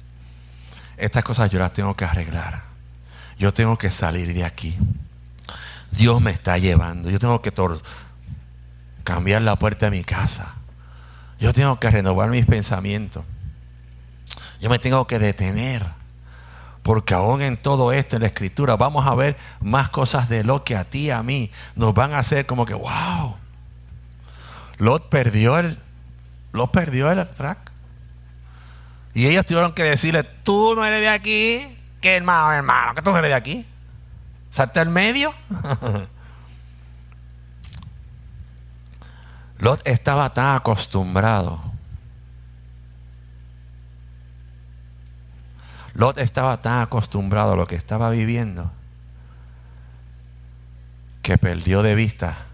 Estas 0.96 1.24
cosas 1.24 1.50
yo 1.50 1.58
las 1.58 1.72
tengo 1.72 1.94
que 1.94 2.04
arreglar. 2.04 2.62
Yo 3.38 3.52
tengo 3.52 3.76
que 3.78 3.90
salir 3.90 4.34
de 4.34 4.44
aquí. 4.44 4.76
Dios 5.92 6.20
me 6.20 6.32
está 6.32 6.58
llevando. 6.58 7.08
Yo 7.08 7.18
tengo 7.18 7.40
que 7.40 7.52
cambiar 9.04 9.42
la 9.42 9.56
puerta 9.56 9.86
de 9.86 9.96
mi 9.96 10.04
casa. 10.04 10.54
Yo 11.38 11.52
tengo 11.52 11.78
que 11.78 11.88
renovar 11.88 12.28
mis 12.30 12.46
pensamientos. 12.46 13.24
Yo 14.60 14.70
me 14.70 14.78
tengo 14.78 15.06
que 15.06 15.18
detener. 15.18 15.84
Porque 16.82 17.14
aún 17.14 17.42
en 17.42 17.56
todo 17.56 17.92
esto, 17.92 18.16
en 18.16 18.22
la 18.22 18.28
escritura, 18.28 18.76
vamos 18.76 19.06
a 19.06 19.14
ver 19.14 19.36
más 19.60 19.90
cosas 19.90 20.28
de 20.28 20.42
lo 20.42 20.64
que 20.64 20.74
a 20.76 20.84
ti 20.84 21.06
y 21.06 21.10
a 21.10 21.22
mí 21.22 21.50
nos 21.74 21.92
van 21.92 22.14
a 22.14 22.18
hacer 22.20 22.46
como 22.46 22.64
que, 22.64 22.74
wow. 22.74 23.36
Lot 24.78 25.08
perdió 25.08 25.58
el, 25.58 25.78
Lot 26.52 26.70
perdió 26.70 27.10
el 27.10 27.28
track. 27.28 27.70
Y 29.12 29.26
ellos 29.26 29.44
tuvieron 29.44 29.72
que 29.72 29.82
decirle, 29.82 30.22
tú 30.22 30.74
no 30.74 30.84
eres 30.84 31.00
de 31.00 31.08
aquí, 31.08 31.76
que 32.00 32.16
hermano, 32.16 32.52
hermano, 32.52 32.94
que 32.94 33.02
tú 33.02 33.10
no 33.10 33.18
eres 33.18 33.30
de 33.30 33.34
aquí. 33.34 33.66
Salte 34.50 34.80
al 34.80 34.88
medio. 34.88 35.34
Lot 39.58 39.86
estaba 39.86 40.32
tan 40.32 40.56
acostumbrado. 40.56 41.67
Lot 45.98 46.16
estaba 46.18 46.62
tan 46.62 46.80
acostumbrado 46.80 47.54
a 47.54 47.56
lo 47.56 47.66
que 47.66 47.74
estaba 47.74 48.08
viviendo 48.10 48.70
que 51.22 51.36
perdió 51.38 51.82
de 51.82 51.96
vista 51.96 52.46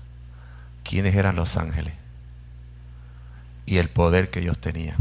quiénes 0.82 1.14
eran 1.14 1.36
los 1.36 1.58
ángeles 1.58 1.92
y 3.66 3.76
el 3.76 3.90
poder 3.90 4.30
que 4.30 4.40
ellos 4.40 4.58
tenían. 4.58 4.96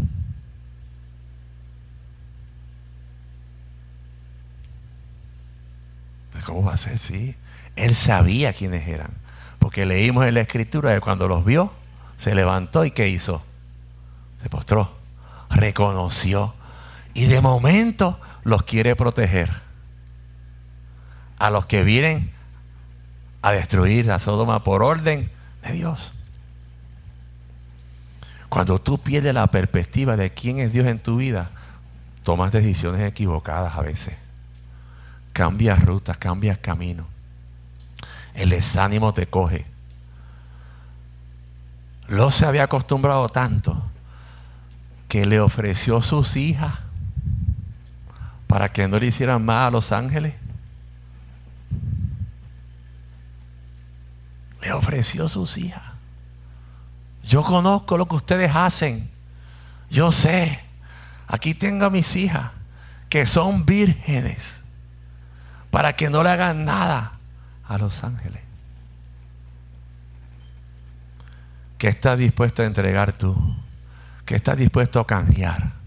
¿Cómo 6.46 6.64
va 6.64 6.74
a 6.74 6.78
ser? 6.78 6.98
Sí. 6.98 7.38
Él 7.78 7.96
sabía 7.96 8.52
quiénes 8.52 8.86
eran. 8.90 9.12
Porque 9.58 9.86
leímos 9.86 10.26
en 10.26 10.34
la 10.34 10.42
escritura 10.42 10.94
que 10.94 11.00
cuando 11.00 11.30
los 11.30 11.46
vio, 11.46 11.72
se 12.18 12.36
levantó 12.36 12.84
y 12.84 12.92
¿qué 12.92 13.08
hizo? 13.08 13.42
Se 14.42 14.50
postró, 14.50 14.92
reconoció 15.50 16.54
y 17.14 17.26
de 17.26 17.42
momento 17.42 18.20
los 18.44 18.64
quiere 18.64 18.96
proteger. 18.96 19.52
A 21.40 21.50
los 21.50 21.66
que 21.66 21.84
vienen 21.84 22.32
a 23.42 23.52
destruir 23.52 24.12
a 24.12 24.20
Sodoma 24.20 24.64
por 24.64 24.84
orden 24.84 25.30
de 25.62 25.72
Dios. 25.74 26.14
Cuando 28.50 28.80
tú 28.80 28.98
pierdes 29.00 29.34
la 29.34 29.48
perspectiva 29.48 30.16
de 30.16 30.32
quién 30.32 30.60
es 30.60 30.72
Dios 30.72 30.88
en 30.88 31.00
tu 31.00 31.18
vida, 31.18 31.52
tomas 32.24 32.52
decisiones 32.52 33.02
equivocadas 33.02 33.76
a 33.76 33.82
veces. 33.82 34.16
Cambias 35.34 35.84
rutas, 35.84 36.18
cambias 36.18 36.58
camino. 36.60 37.08
El 38.36 38.50
desánimo 38.50 39.14
te 39.14 39.28
coge. 39.28 39.66
Lo 42.08 42.32
se 42.32 42.46
había 42.46 42.64
acostumbrado 42.64 43.28
tanto 43.28 43.84
que 45.08 45.26
le 45.26 45.40
ofreció 45.40 46.02
sus 46.02 46.36
hijas 46.36 46.74
para 48.54 48.70
que 48.70 48.88
no 48.88 49.00
le 49.00 49.08
hicieran 49.08 49.44
más 49.44 49.68
a 49.68 49.72
los 49.72 49.92
ángeles. 49.92 50.36
Le 54.62 54.72
ofreció 54.74 55.28
sus 55.28 55.58
hijas. 55.58 55.82
Yo 57.24 57.42
conozco 57.42 57.98
lo 57.98 58.08
que 58.08 58.14
ustedes 58.14 58.56
hacen. 58.56 59.10
Yo 59.90 60.12
sé. 60.12 60.60
Aquí 61.28 61.56
tengo 61.56 61.86
a 61.86 61.90
mis 61.90 62.16
hijas 62.16 62.52
que 63.10 63.26
son 63.26 63.66
vírgenes 63.66 64.54
para 65.72 65.94
que 65.94 66.12
no 66.12 66.22
le 66.22 66.30
hagan 66.30 66.64
nada 66.64 67.14
a 67.68 67.78
los 67.80 68.04
ángeles. 68.04 68.44
¿Qué 71.80 71.88
estás 71.88 72.20
dispuesto 72.20 72.62
a 72.62 72.66
entregar 72.66 73.14
tú? 73.14 73.36
¿Qué 74.26 74.36
estás 74.36 74.58
dispuesto 74.58 75.00
a 75.00 75.08
cambiar? 75.08 75.83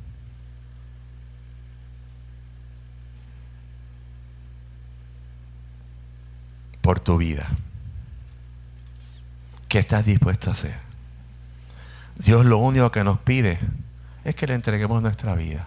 Por 6.86 7.00
tu 7.00 7.18
vida. 7.18 7.48
¿Qué 9.68 9.80
estás 9.80 10.06
dispuesto 10.06 10.50
a 10.50 10.52
hacer? 10.52 10.78
Dios 12.14 12.46
lo 12.46 12.58
único 12.58 12.92
que 12.92 13.02
nos 13.02 13.18
pide 13.18 13.58
es 14.22 14.36
que 14.36 14.46
le 14.46 14.54
entreguemos 14.54 15.02
nuestra 15.02 15.34
vida. 15.34 15.66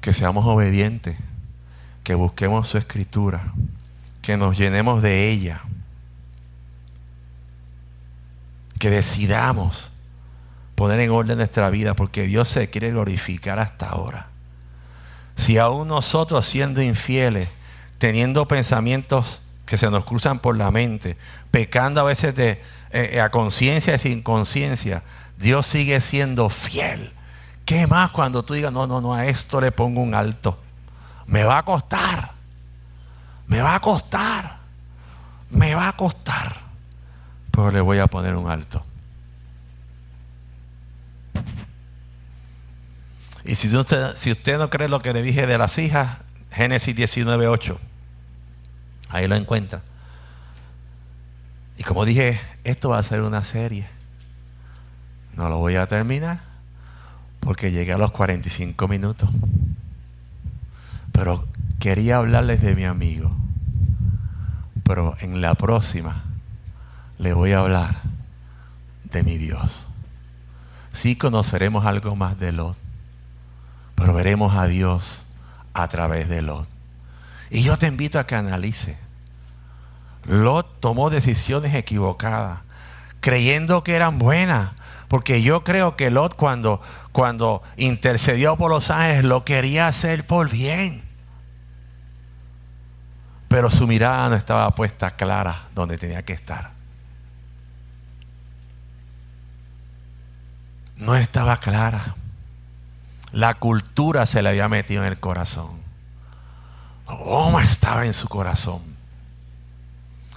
Que 0.00 0.12
seamos 0.12 0.44
obedientes. 0.46 1.16
Que 2.02 2.14
busquemos 2.14 2.66
su 2.66 2.76
escritura. 2.76 3.52
Que 4.20 4.36
nos 4.36 4.58
llenemos 4.58 5.00
de 5.00 5.30
ella 5.30 5.62
que 8.80 8.90
decidamos 8.90 9.90
poner 10.74 11.00
en 11.00 11.10
orden 11.10 11.38
nuestra 11.38 11.70
vida 11.70 11.94
porque 11.94 12.26
Dios 12.26 12.48
se 12.48 12.68
quiere 12.68 12.90
glorificar 12.90 13.58
hasta 13.58 13.88
ahora. 13.88 14.26
Si 15.36 15.56
aún 15.56 15.88
nosotros 15.88 16.44
siendo 16.44 16.82
infieles, 16.82 17.48
teniendo 18.04 18.46
pensamientos 18.46 19.40
que 19.64 19.78
se 19.78 19.90
nos 19.90 20.04
cruzan 20.04 20.38
por 20.38 20.58
la 20.58 20.70
mente, 20.70 21.16
pecando 21.50 22.02
a 22.02 22.04
veces 22.04 22.34
de, 22.34 22.62
eh, 22.90 23.18
a 23.18 23.30
conciencia 23.30 23.94
y 23.94 23.98
sin 23.98 24.20
conciencia, 24.20 25.02
Dios 25.38 25.66
sigue 25.66 25.98
siendo 26.02 26.50
fiel. 26.50 27.14
¿Qué 27.64 27.86
más 27.86 28.10
cuando 28.10 28.44
tú 28.44 28.52
digas, 28.52 28.74
no, 28.74 28.86
no, 28.86 29.00
no, 29.00 29.14
a 29.14 29.24
esto 29.24 29.58
le 29.58 29.72
pongo 29.72 30.02
un 30.02 30.14
alto? 30.14 30.60
Me 31.26 31.44
va 31.44 31.56
a 31.56 31.62
costar. 31.62 32.32
Me 33.46 33.62
va 33.62 33.76
a 33.76 33.80
costar. 33.80 34.58
Me 35.48 35.74
va 35.74 35.88
a 35.88 35.96
costar. 35.96 36.56
Pero 37.52 37.70
le 37.70 37.80
voy 37.80 38.00
a 38.00 38.06
poner 38.06 38.36
un 38.36 38.50
alto. 38.50 38.84
Y 43.46 43.54
si 43.54 43.74
usted, 43.74 44.14
si 44.18 44.30
usted 44.30 44.58
no 44.58 44.68
cree 44.68 44.90
lo 44.90 45.00
que 45.00 45.14
le 45.14 45.22
dije 45.22 45.46
de 45.46 45.56
las 45.56 45.78
hijas, 45.78 46.18
Génesis 46.50 46.94
19.8, 46.94 47.78
ahí 49.14 49.28
lo 49.28 49.36
encuentra. 49.36 49.82
Y 51.78 51.84
como 51.84 52.04
dije, 52.04 52.40
esto 52.64 52.88
va 52.90 52.98
a 52.98 53.02
ser 53.02 53.20
una 53.22 53.44
serie. 53.44 53.86
No 55.36 55.48
lo 55.48 55.58
voy 55.58 55.76
a 55.76 55.86
terminar 55.86 56.40
porque 57.40 57.70
llegué 57.70 57.92
a 57.92 57.98
los 57.98 58.10
45 58.10 58.88
minutos. 58.88 59.28
Pero 61.12 61.46
quería 61.78 62.16
hablarles 62.16 62.60
de 62.60 62.74
mi 62.74 62.84
amigo. 62.84 63.30
Pero 64.82 65.16
en 65.20 65.40
la 65.40 65.54
próxima 65.54 66.24
le 67.18 67.34
voy 67.34 67.52
a 67.52 67.60
hablar 67.60 68.00
de 69.12 69.22
mi 69.22 69.38
Dios. 69.38 69.70
Sí 70.92 71.14
conoceremos 71.14 71.86
algo 71.86 72.16
más 72.16 72.38
de 72.38 72.52
Lot, 72.52 72.76
pero 73.94 74.12
veremos 74.12 74.54
a 74.56 74.66
Dios 74.66 75.24
a 75.72 75.86
través 75.88 76.28
de 76.28 76.42
Lot. 76.42 76.68
Y 77.50 77.62
yo 77.62 77.76
te 77.76 77.86
invito 77.86 78.18
a 78.18 78.26
que 78.26 78.34
analice. 78.34 79.03
Lot 80.26 80.80
tomó 80.80 81.10
decisiones 81.10 81.74
equivocadas, 81.74 82.60
creyendo 83.20 83.84
que 83.84 83.94
eran 83.94 84.18
buenas, 84.18 84.72
porque 85.08 85.42
yo 85.42 85.64
creo 85.64 85.96
que 85.96 86.10
Lot 86.10 86.34
cuando, 86.34 86.80
cuando 87.12 87.62
intercedió 87.76 88.56
por 88.56 88.70
los 88.70 88.90
ángeles 88.90 89.24
lo 89.24 89.44
quería 89.44 89.86
hacer 89.86 90.26
por 90.26 90.50
bien. 90.50 91.02
Pero 93.48 93.70
su 93.70 93.86
mirada 93.86 94.28
no 94.30 94.34
estaba 94.34 94.74
puesta 94.74 95.10
clara 95.10 95.68
donde 95.74 95.98
tenía 95.98 96.24
que 96.24 96.32
estar. 96.32 96.72
No 100.96 101.14
estaba 101.16 101.56
clara. 101.58 102.14
La 103.32 103.54
cultura 103.54 104.26
se 104.26 104.42
le 104.42 104.48
había 104.48 104.68
metido 104.68 105.02
en 105.02 105.08
el 105.08 105.20
corazón. 105.20 105.82
Roma 107.06 107.62
estaba 107.62 108.06
en 108.06 108.14
su 108.14 108.28
corazón. 108.28 108.93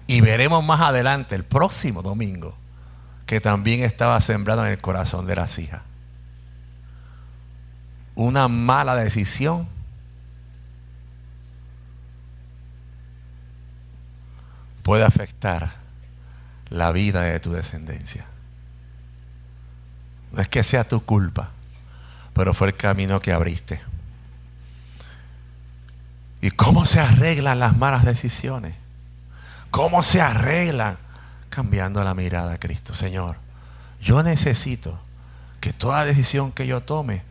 Y 0.07 0.21
veremos 0.21 0.63
más 0.63 0.79
adelante, 0.79 1.35
el 1.35 1.43
próximo 1.43 2.01
domingo, 2.01 2.55
que 3.25 3.41
también 3.41 3.83
estaba 3.83 4.19
sembrado 4.21 4.65
en 4.65 4.71
el 4.71 4.79
corazón 4.79 5.27
de 5.27 5.35
las 5.35 5.59
hijas. 5.59 5.81
Una 8.15 8.47
mala 8.47 8.95
decisión 8.95 9.67
puede 14.81 15.03
afectar 15.03 15.75
la 16.69 16.93
vida 16.93 17.21
de 17.23 17.39
tu 17.41 17.51
descendencia. 17.51 18.25
No 20.31 20.41
es 20.41 20.47
que 20.47 20.63
sea 20.63 20.87
tu 20.87 21.03
culpa, 21.03 21.49
pero 22.33 22.53
fue 22.53 22.69
el 22.69 22.77
camino 22.77 23.19
que 23.19 23.33
abriste. 23.33 23.81
¿Y 26.41 26.51
cómo 26.51 26.85
se 26.85 27.01
arreglan 27.01 27.59
las 27.59 27.75
malas 27.75 28.05
decisiones? 28.05 28.75
¿Cómo 29.71 30.03
se 30.03 30.21
arreglan? 30.21 30.97
cambiando 31.57 32.03
la 32.03 32.13
mirada 32.13 32.53
a 32.53 32.59
Cristo. 32.59 32.93
Señor, 32.93 33.37
yo 33.99 34.21
necesito 34.21 34.99
que 35.59 35.73
toda 35.73 36.05
decisión 36.05 36.51
que 36.51 36.67
yo 36.67 36.81
tome, 36.81 37.23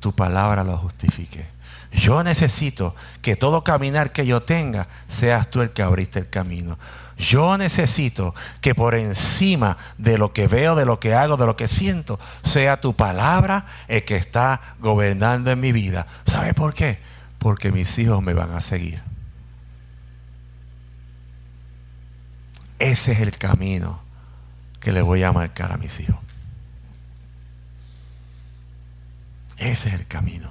tu 0.00 0.14
palabra 0.14 0.64
lo 0.64 0.78
justifique. 0.78 1.46
Yo 1.92 2.24
necesito 2.24 2.94
que 3.20 3.36
todo 3.36 3.62
caminar 3.62 4.12
que 4.12 4.24
yo 4.24 4.42
tenga, 4.42 4.88
seas 5.08 5.50
tú 5.50 5.60
el 5.60 5.72
que 5.72 5.82
abriste 5.82 6.20
el 6.20 6.30
camino. 6.30 6.78
Yo 7.18 7.58
necesito 7.58 8.34
que 8.62 8.74
por 8.74 8.94
encima 8.94 9.76
de 9.98 10.16
lo 10.16 10.32
que 10.32 10.48
veo, 10.48 10.74
de 10.74 10.86
lo 10.86 10.98
que 10.98 11.14
hago, 11.14 11.36
de 11.36 11.44
lo 11.44 11.54
que 11.54 11.68
siento, 11.68 12.18
sea 12.44 12.80
tu 12.80 12.96
palabra 12.96 13.66
el 13.88 14.06
que 14.06 14.16
está 14.16 14.62
gobernando 14.80 15.50
en 15.50 15.60
mi 15.60 15.72
vida. 15.72 16.06
¿Sabe 16.24 16.54
por 16.54 16.72
qué? 16.72 16.98
Porque 17.38 17.72
mis 17.72 17.98
hijos 17.98 18.22
me 18.22 18.32
van 18.32 18.54
a 18.54 18.62
seguir. 18.62 19.05
Ese 22.78 23.12
es 23.12 23.20
el 23.20 23.36
camino 23.38 24.00
que 24.80 24.92
le 24.92 25.02
voy 25.02 25.22
a 25.22 25.32
marcar 25.32 25.72
a 25.72 25.76
mis 25.76 25.98
hijos. 26.00 26.16
Ese 29.56 29.88
es 29.88 29.94
el 29.94 30.06
camino. 30.06 30.50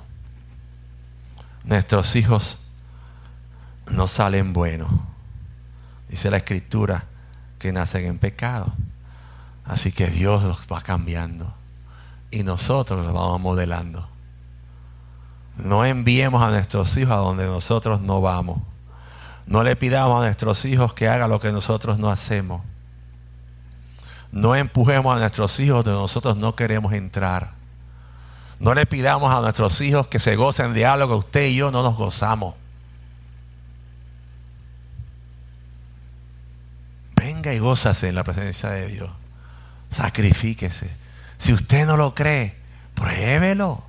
Nuestros 1.64 2.16
hijos 2.16 2.58
no 3.92 4.08
salen 4.08 4.54
buenos. 4.54 4.90
Dice 6.10 6.32
la 6.32 6.38
escritura 6.38 7.06
que 7.60 7.72
nacen 7.72 8.06
en 8.06 8.18
pecado. 8.18 8.74
Así 9.64 9.92
que 9.92 10.08
Dios 10.08 10.44
los 10.44 10.62
va 10.72 10.82
cambiando. 10.82 11.54
Y 12.32 12.44
nosotros 12.44 13.06
los 13.06 13.14
vamos 13.14 13.40
modelando. 13.42 14.08
No 15.58 15.86
enviemos 15.86 16.42
a 16.44 16.50
nuestros 16.50 16.96
hijos 16.98 17.14
a 17.14 17.18
donde 17.18 17.46
nosotros 17.46 18.02
no 18.02 18.22
vamos. 18.22 18.62
No 19.48 19.64
le 19.64 19.76
pidamos 19.76 20.18
a 20.18 20.26
nuestros 20.26 20.66
hijos 20.66 20.94
que 20.94 21.08
hagan 21.08 21.30
lo 21.30 21.40
que 21.40 21.52
nosotros 21.52 22.00
no 22.00 22.10
hacemos. 22.10 22.62
No 24.32 24.56
empujemos 24.56 25.16
a 25.16 25.20
nuestros 25.20 25.60
hijos 25.60 25.86
donde 25.86 26.00
nosotros 26.00 26.36
no 26.36 26.56
queremos 26.56 26.94
entrar. 26.94 27.52
No 28.60 28.74
le 28.74 28.86
pidamos 28.86 29.34
a 29.34 29.42
nuestros 29.42 29.80
hijos 29.82 30.08
que 30.08 30.20
se 30.20 30.36
gocen 30.36 30.74
de 30.74 30.86
algo 30.86 31.08
que 31.08 31.16
usted 31.16 31.48
y 31.48 31.56
yo 31.56 31.72
no 31.72 31.84
nos 31.84 31.96
gozamos. 31.96 32.56
Venga 37.16 37.54
y 37.54 37.60
gózase 37.60 38.10
en 38.10 38.16
la 38.16 38.24
presencia 38.24 38.70
de 38.70 38.88
Dios. 38.88 39.10
Sacrifíquese. 39.92 40.90
Si 41.38 41.54
usted 41.54 41.86
no 41.86 41.98
lo 41.98 42.16
cree, 42.16 42.56
pruébelo. 42.94 43.84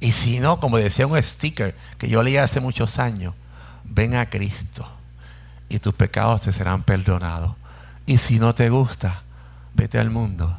Y 0.00 0.12
si 0.12 0.40
no, 0.40 0.60
como 0.60 0.78
decía 0.78 1.06
un 1.06 1.22
sticker 1.22 1.74
que 1.98 2.08
yo 2.08 2.22
leí 2.22 2.36
hace 2.36 2.60
muchos 2.60 2.98
años, 2.98 3.34
ven 3.88 4.14
a 4.14 4.28
Cristo 4.28 4.90
y 5.68 5.78
tus 5.78 5.94
pecados 5.94 6.42
te 6.42 6.52
serán 6.52 6.82
perdonados. 6.82 7.54
Y 8.06 8.18
si 8.18 8.38
no 8.38 8.54
te 8.54 8.68
gusta, 8.68 9.22
vete 9.74 9.98
al 9.98 10.10
mundo 10.10 10.58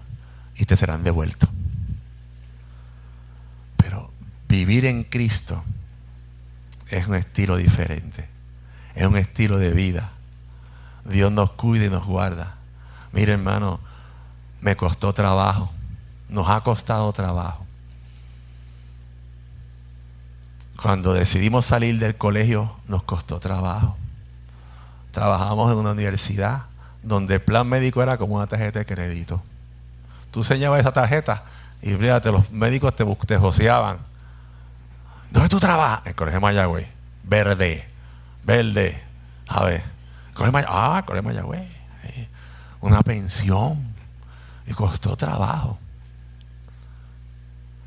y 0.56 0.66
te 0.66 0.76
serán 0.76 1.04
devueltos. 1.04 1.50
Pero 3.78 4.12
vivir 4.48 4.86
en 4.86 5.04
Cristo 5.04 5.64
es 6.90 7.08
un 7.08 7.16
estilo 7.16 7.58
diferente. 7.58 8.28
Es 8.96 9.06
un 9.06 9.18
estilo 9.18 9.58
de 9.58 9.72
vida. 9.72 10.10
Dios 11.06 11.32
nos 11.32 11.52
cuida 11.52 11.86
y 11.86 11.90
nos 11.90 12.06
guarda. 12.06 12.56
Mire 13.12 13.34
hermano, 13.34 13.80
me 14.62 14.76
costó 14.76 15.14
trabajo. 15.14 15.72
Nos 16.30 16.50
ha 16.50 16.62
costado 16.62 17.14
trabajo. 17.14 17.67
Cuando 20.82 21.14
decidimos 21.14 21.66
salir 21.66 22.00
del 22.00 22.16
colegio 22.16 22.76
nos 22.88 23.04
costó 23.04 23.40
trabajo. 23.40 23.98
Trabajamos 25.12 25.72
en 25.72 25.80
una 25.80 25.92
universidad 25.92 26.64
donde 27.02 27.36
el 27.36 27.42
plan 27.42 27.68
médico 27.68 28.04
era 28.04 28.18
como 28.18 28.36
una 28.36 28.48
tarjeta 28.48 28.80
de 28.80 28.86
crédito. 28.86 29.42
Tú 30.32 30.42
enseñabas 30.42 30.80
esa 30.80 30.92
tarjeta 30.92 31.44
y 31.82 31.94
fíjate, 31.94 32.32
los 32.32 32.52
médicos 32.52 32.96
te, 32.96 33.04
te. 33.28 33.38
¿Dónde 35.32 35.50
tú 35.50 35.60
trabajas? 35.60 36.02
En 36.04 36.10
el 36.10 36.16
Colegio 36.16 36.42
Mayagüey. 36.42 36.88
Verde. 37.24 37.88
Verde. 38.44 39.04
A 39.48 39.64
ver. 39.64 39.84
Colegio 40.34 40.66
Ah, 40.70 41.04
Colegio 41.06 41.24
Mayagüey. 41.30 41.68
Una 42.82 43.02
pensión. 43.02 43.96
Y 44.68 44.74
costó 44.74 45.16
trabajo. 45.16 45.80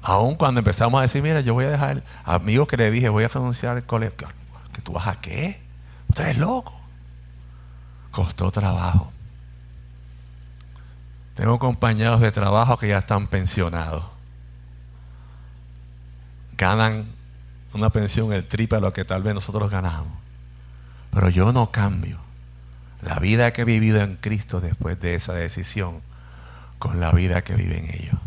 Aún 0.03 0.35
cuando 0.35 0.61
empezamos 0.61 0.99
a 0.99 1.03
decir, 1.03 1.23
mira, 1.23 1.41
yo 1.41 1.55
voy 1.55 1.67
a 1.67 1.71
dejar, 1.71 2.03
amigos 2.25 2.69
que 2.69 2.77
le 2.77 2.91
dije, 2.91 3.09
voy 3.09 3.25
a 3.25 3.29
renunciar 3.29 3.77
al 3.77 3.85
colegio. 3.85 4.29
¿Que 4.73 4.81
tú 4.81 4.93
vas 4.93 5.07
a 5.07 5.21
qué? 5.21 5.61
Usted 6.09 6.29
es 6.29 6.39
loco. 6.39 6.73
Costó 8.11 8.51
trabajo. 8.51 9.13
Tengo 11.35 11.59
compañeros 11.59 12.21
de 12.21 12.33
trabajo 12.33 12.77
que 12.77 12.89
ya 12.89 12.99
están 12.99 13.27
pensionados. 13.27 14.05
Ganan 16.57 17.07
una 17.73 17.91
pensión 17.91 18.33
el 18.33 18.47
triple 18.47 18.79
de 18.79 18.83
lo 18.83 18.93
que 18.93 19.05
tal 19.05 19.23
vez 19.23 19.35
nosotros 19.35 19.71
ganamos. 19.71 20.13
Pero 21.11 21.29
yo 21.29 21.53
no 21.53 21.71
cambio 21.71 22.19
la 23.03 23.19
vida 23.19 23.53
que 23.53 23.63
he 23.63 23.65
vivido 23.65 24.01
en 24.01 24.17
Cristo 24.17 24.61
después 24.61 25.01
de 25.01 25.15
esa 25.15 25.33
decisión 25.33 26.01
con 26.79 27.01
la 27.01 27.13
vida 27.13 27.43
que 27.43 27.55
viven 27.55 27.89
ellos 27.91 28.19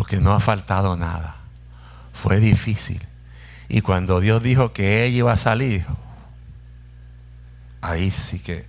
porque 0.00 0.16
no 0.18 0.32
ha 0.32 0.40
faltado 0.40 0.96
nada. 0.96 1.36
Fue 2.14 2.40
difícil 2.40 3.02
Y 3.68 3.82
cuando 3.82 4.18
Dios 4.20 4.42
dijo 4.42 4.72
que 4.72 5.04
ella 5.04 5.18
iba 5.18 5.32
a 5.34 5.36
salir, 5.36 5.84
ahí 7.82 8.10
sí 8.10 8.38
que, 8.38 8.66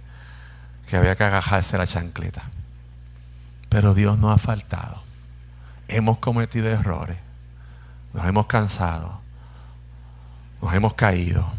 que 0.89 0.97
había 0.97 1.15
que 1.15 1.23
agajarse 1.23 1.77
la 1.77 1.87
chancleta. 1.87 2.43
Pero 3.69 3.93
Dios 3.93 4.19
no 4.19 4.29
ha 4.29 4.37
faltado. 4.37 5.03
Hemos 5.87 6.17
cometido 6.17 6.67
errores. 6.67 7.17
Nos 8.13 8.25
hemos 8.25 8.47
cansado. 8.47 9.21
Nos 10.61 10.73
hemos 10.73 10.95
caído. 10.95 11.49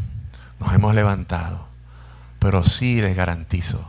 Nos 0.59 0.71
hemos 0.71 0.93
levantado. 0.93 1.65
Pero 2.37 2.63
sí 2.63 3.01
les 3.01 3.15
garantizo 3.15 3.83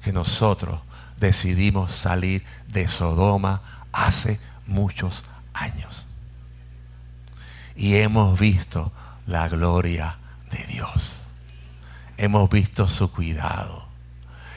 que 0.00 0.10
nosotros 0.10 0.80
decidimos 1.18 1.92
salir 1.92 2.46
de 2.68 2.88
Sodoma 2.88 3.60
hace 3.92 4.40
muchos 4.68 5.24
años. 5.52 6.06
Y 7.74 7.96
hemos 7.96 8.38
visto 8.38 8.92
la 9.26 9.48
gloria 9.48 10.18
de 10.50 10.64
Dios. 10.64 11.20
Hemos 12.16 12.48
visto 12.50 12.86
su 12.86 13.10
cuidado. 13.10 13.86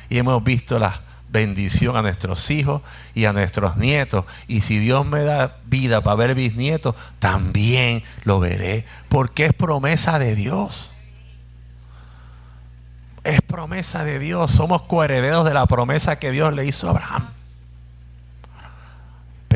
Y 0.09 0.18
hemos 0.18 0.43
visto 0.43 0.78
la 0.78 1.01
bendición 1.30 1.95
a 1.95 2.01
nuestros 2.01 2.49
hijos 2.51 2.82
y 3.14 3.26
a 3.26 3.34
nuestros 3.34 3.78
nietos. 3.78 4.26
Y 4.47 4.62
si 4.62 4.80
Dios 4.80 5.05
me 5.05 5.24
da 5.24 5.57
vida 5.66 6.01
para 6.01 6.16
ver 6.16 6.36
bisnietos, 6.36 6.95
también 7.20 8.03
lo 8.24 8.39
veré. 8.39 8.86
Porque 9.09 9.45
es 9.45 9.53
promesa 9.53 10.20
de 10.20 10.36
Dios. 10.36 10.91
Es 13.24 13.41
promesa 13.41 14.03
de 14.03 14.20
Dios. 14.20 14.51
Somos 14.51 14.82
coherederos 14.84 15.45
de 15.45 15.53
la 15.53 15.68
promesa 15.68 16.20
que 16.20 16.32
Dios 16.32 16.53
le 16.53 16.66
hizo 16.66 16.88
a 16.88 16.91
Abraham. 16.91 17.41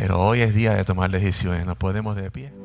Pero 0.06 0.22
hoy 0.22 0.42
es 0.42 0.54
día 0.54 0.76
de 0.76 0.84
tomar 0.84 1.10
decisiones. 1.10 1.66
No 1.66 1.76
podemos 1.76 2.16
de 2.16 2.30
pie. 2.30 2.65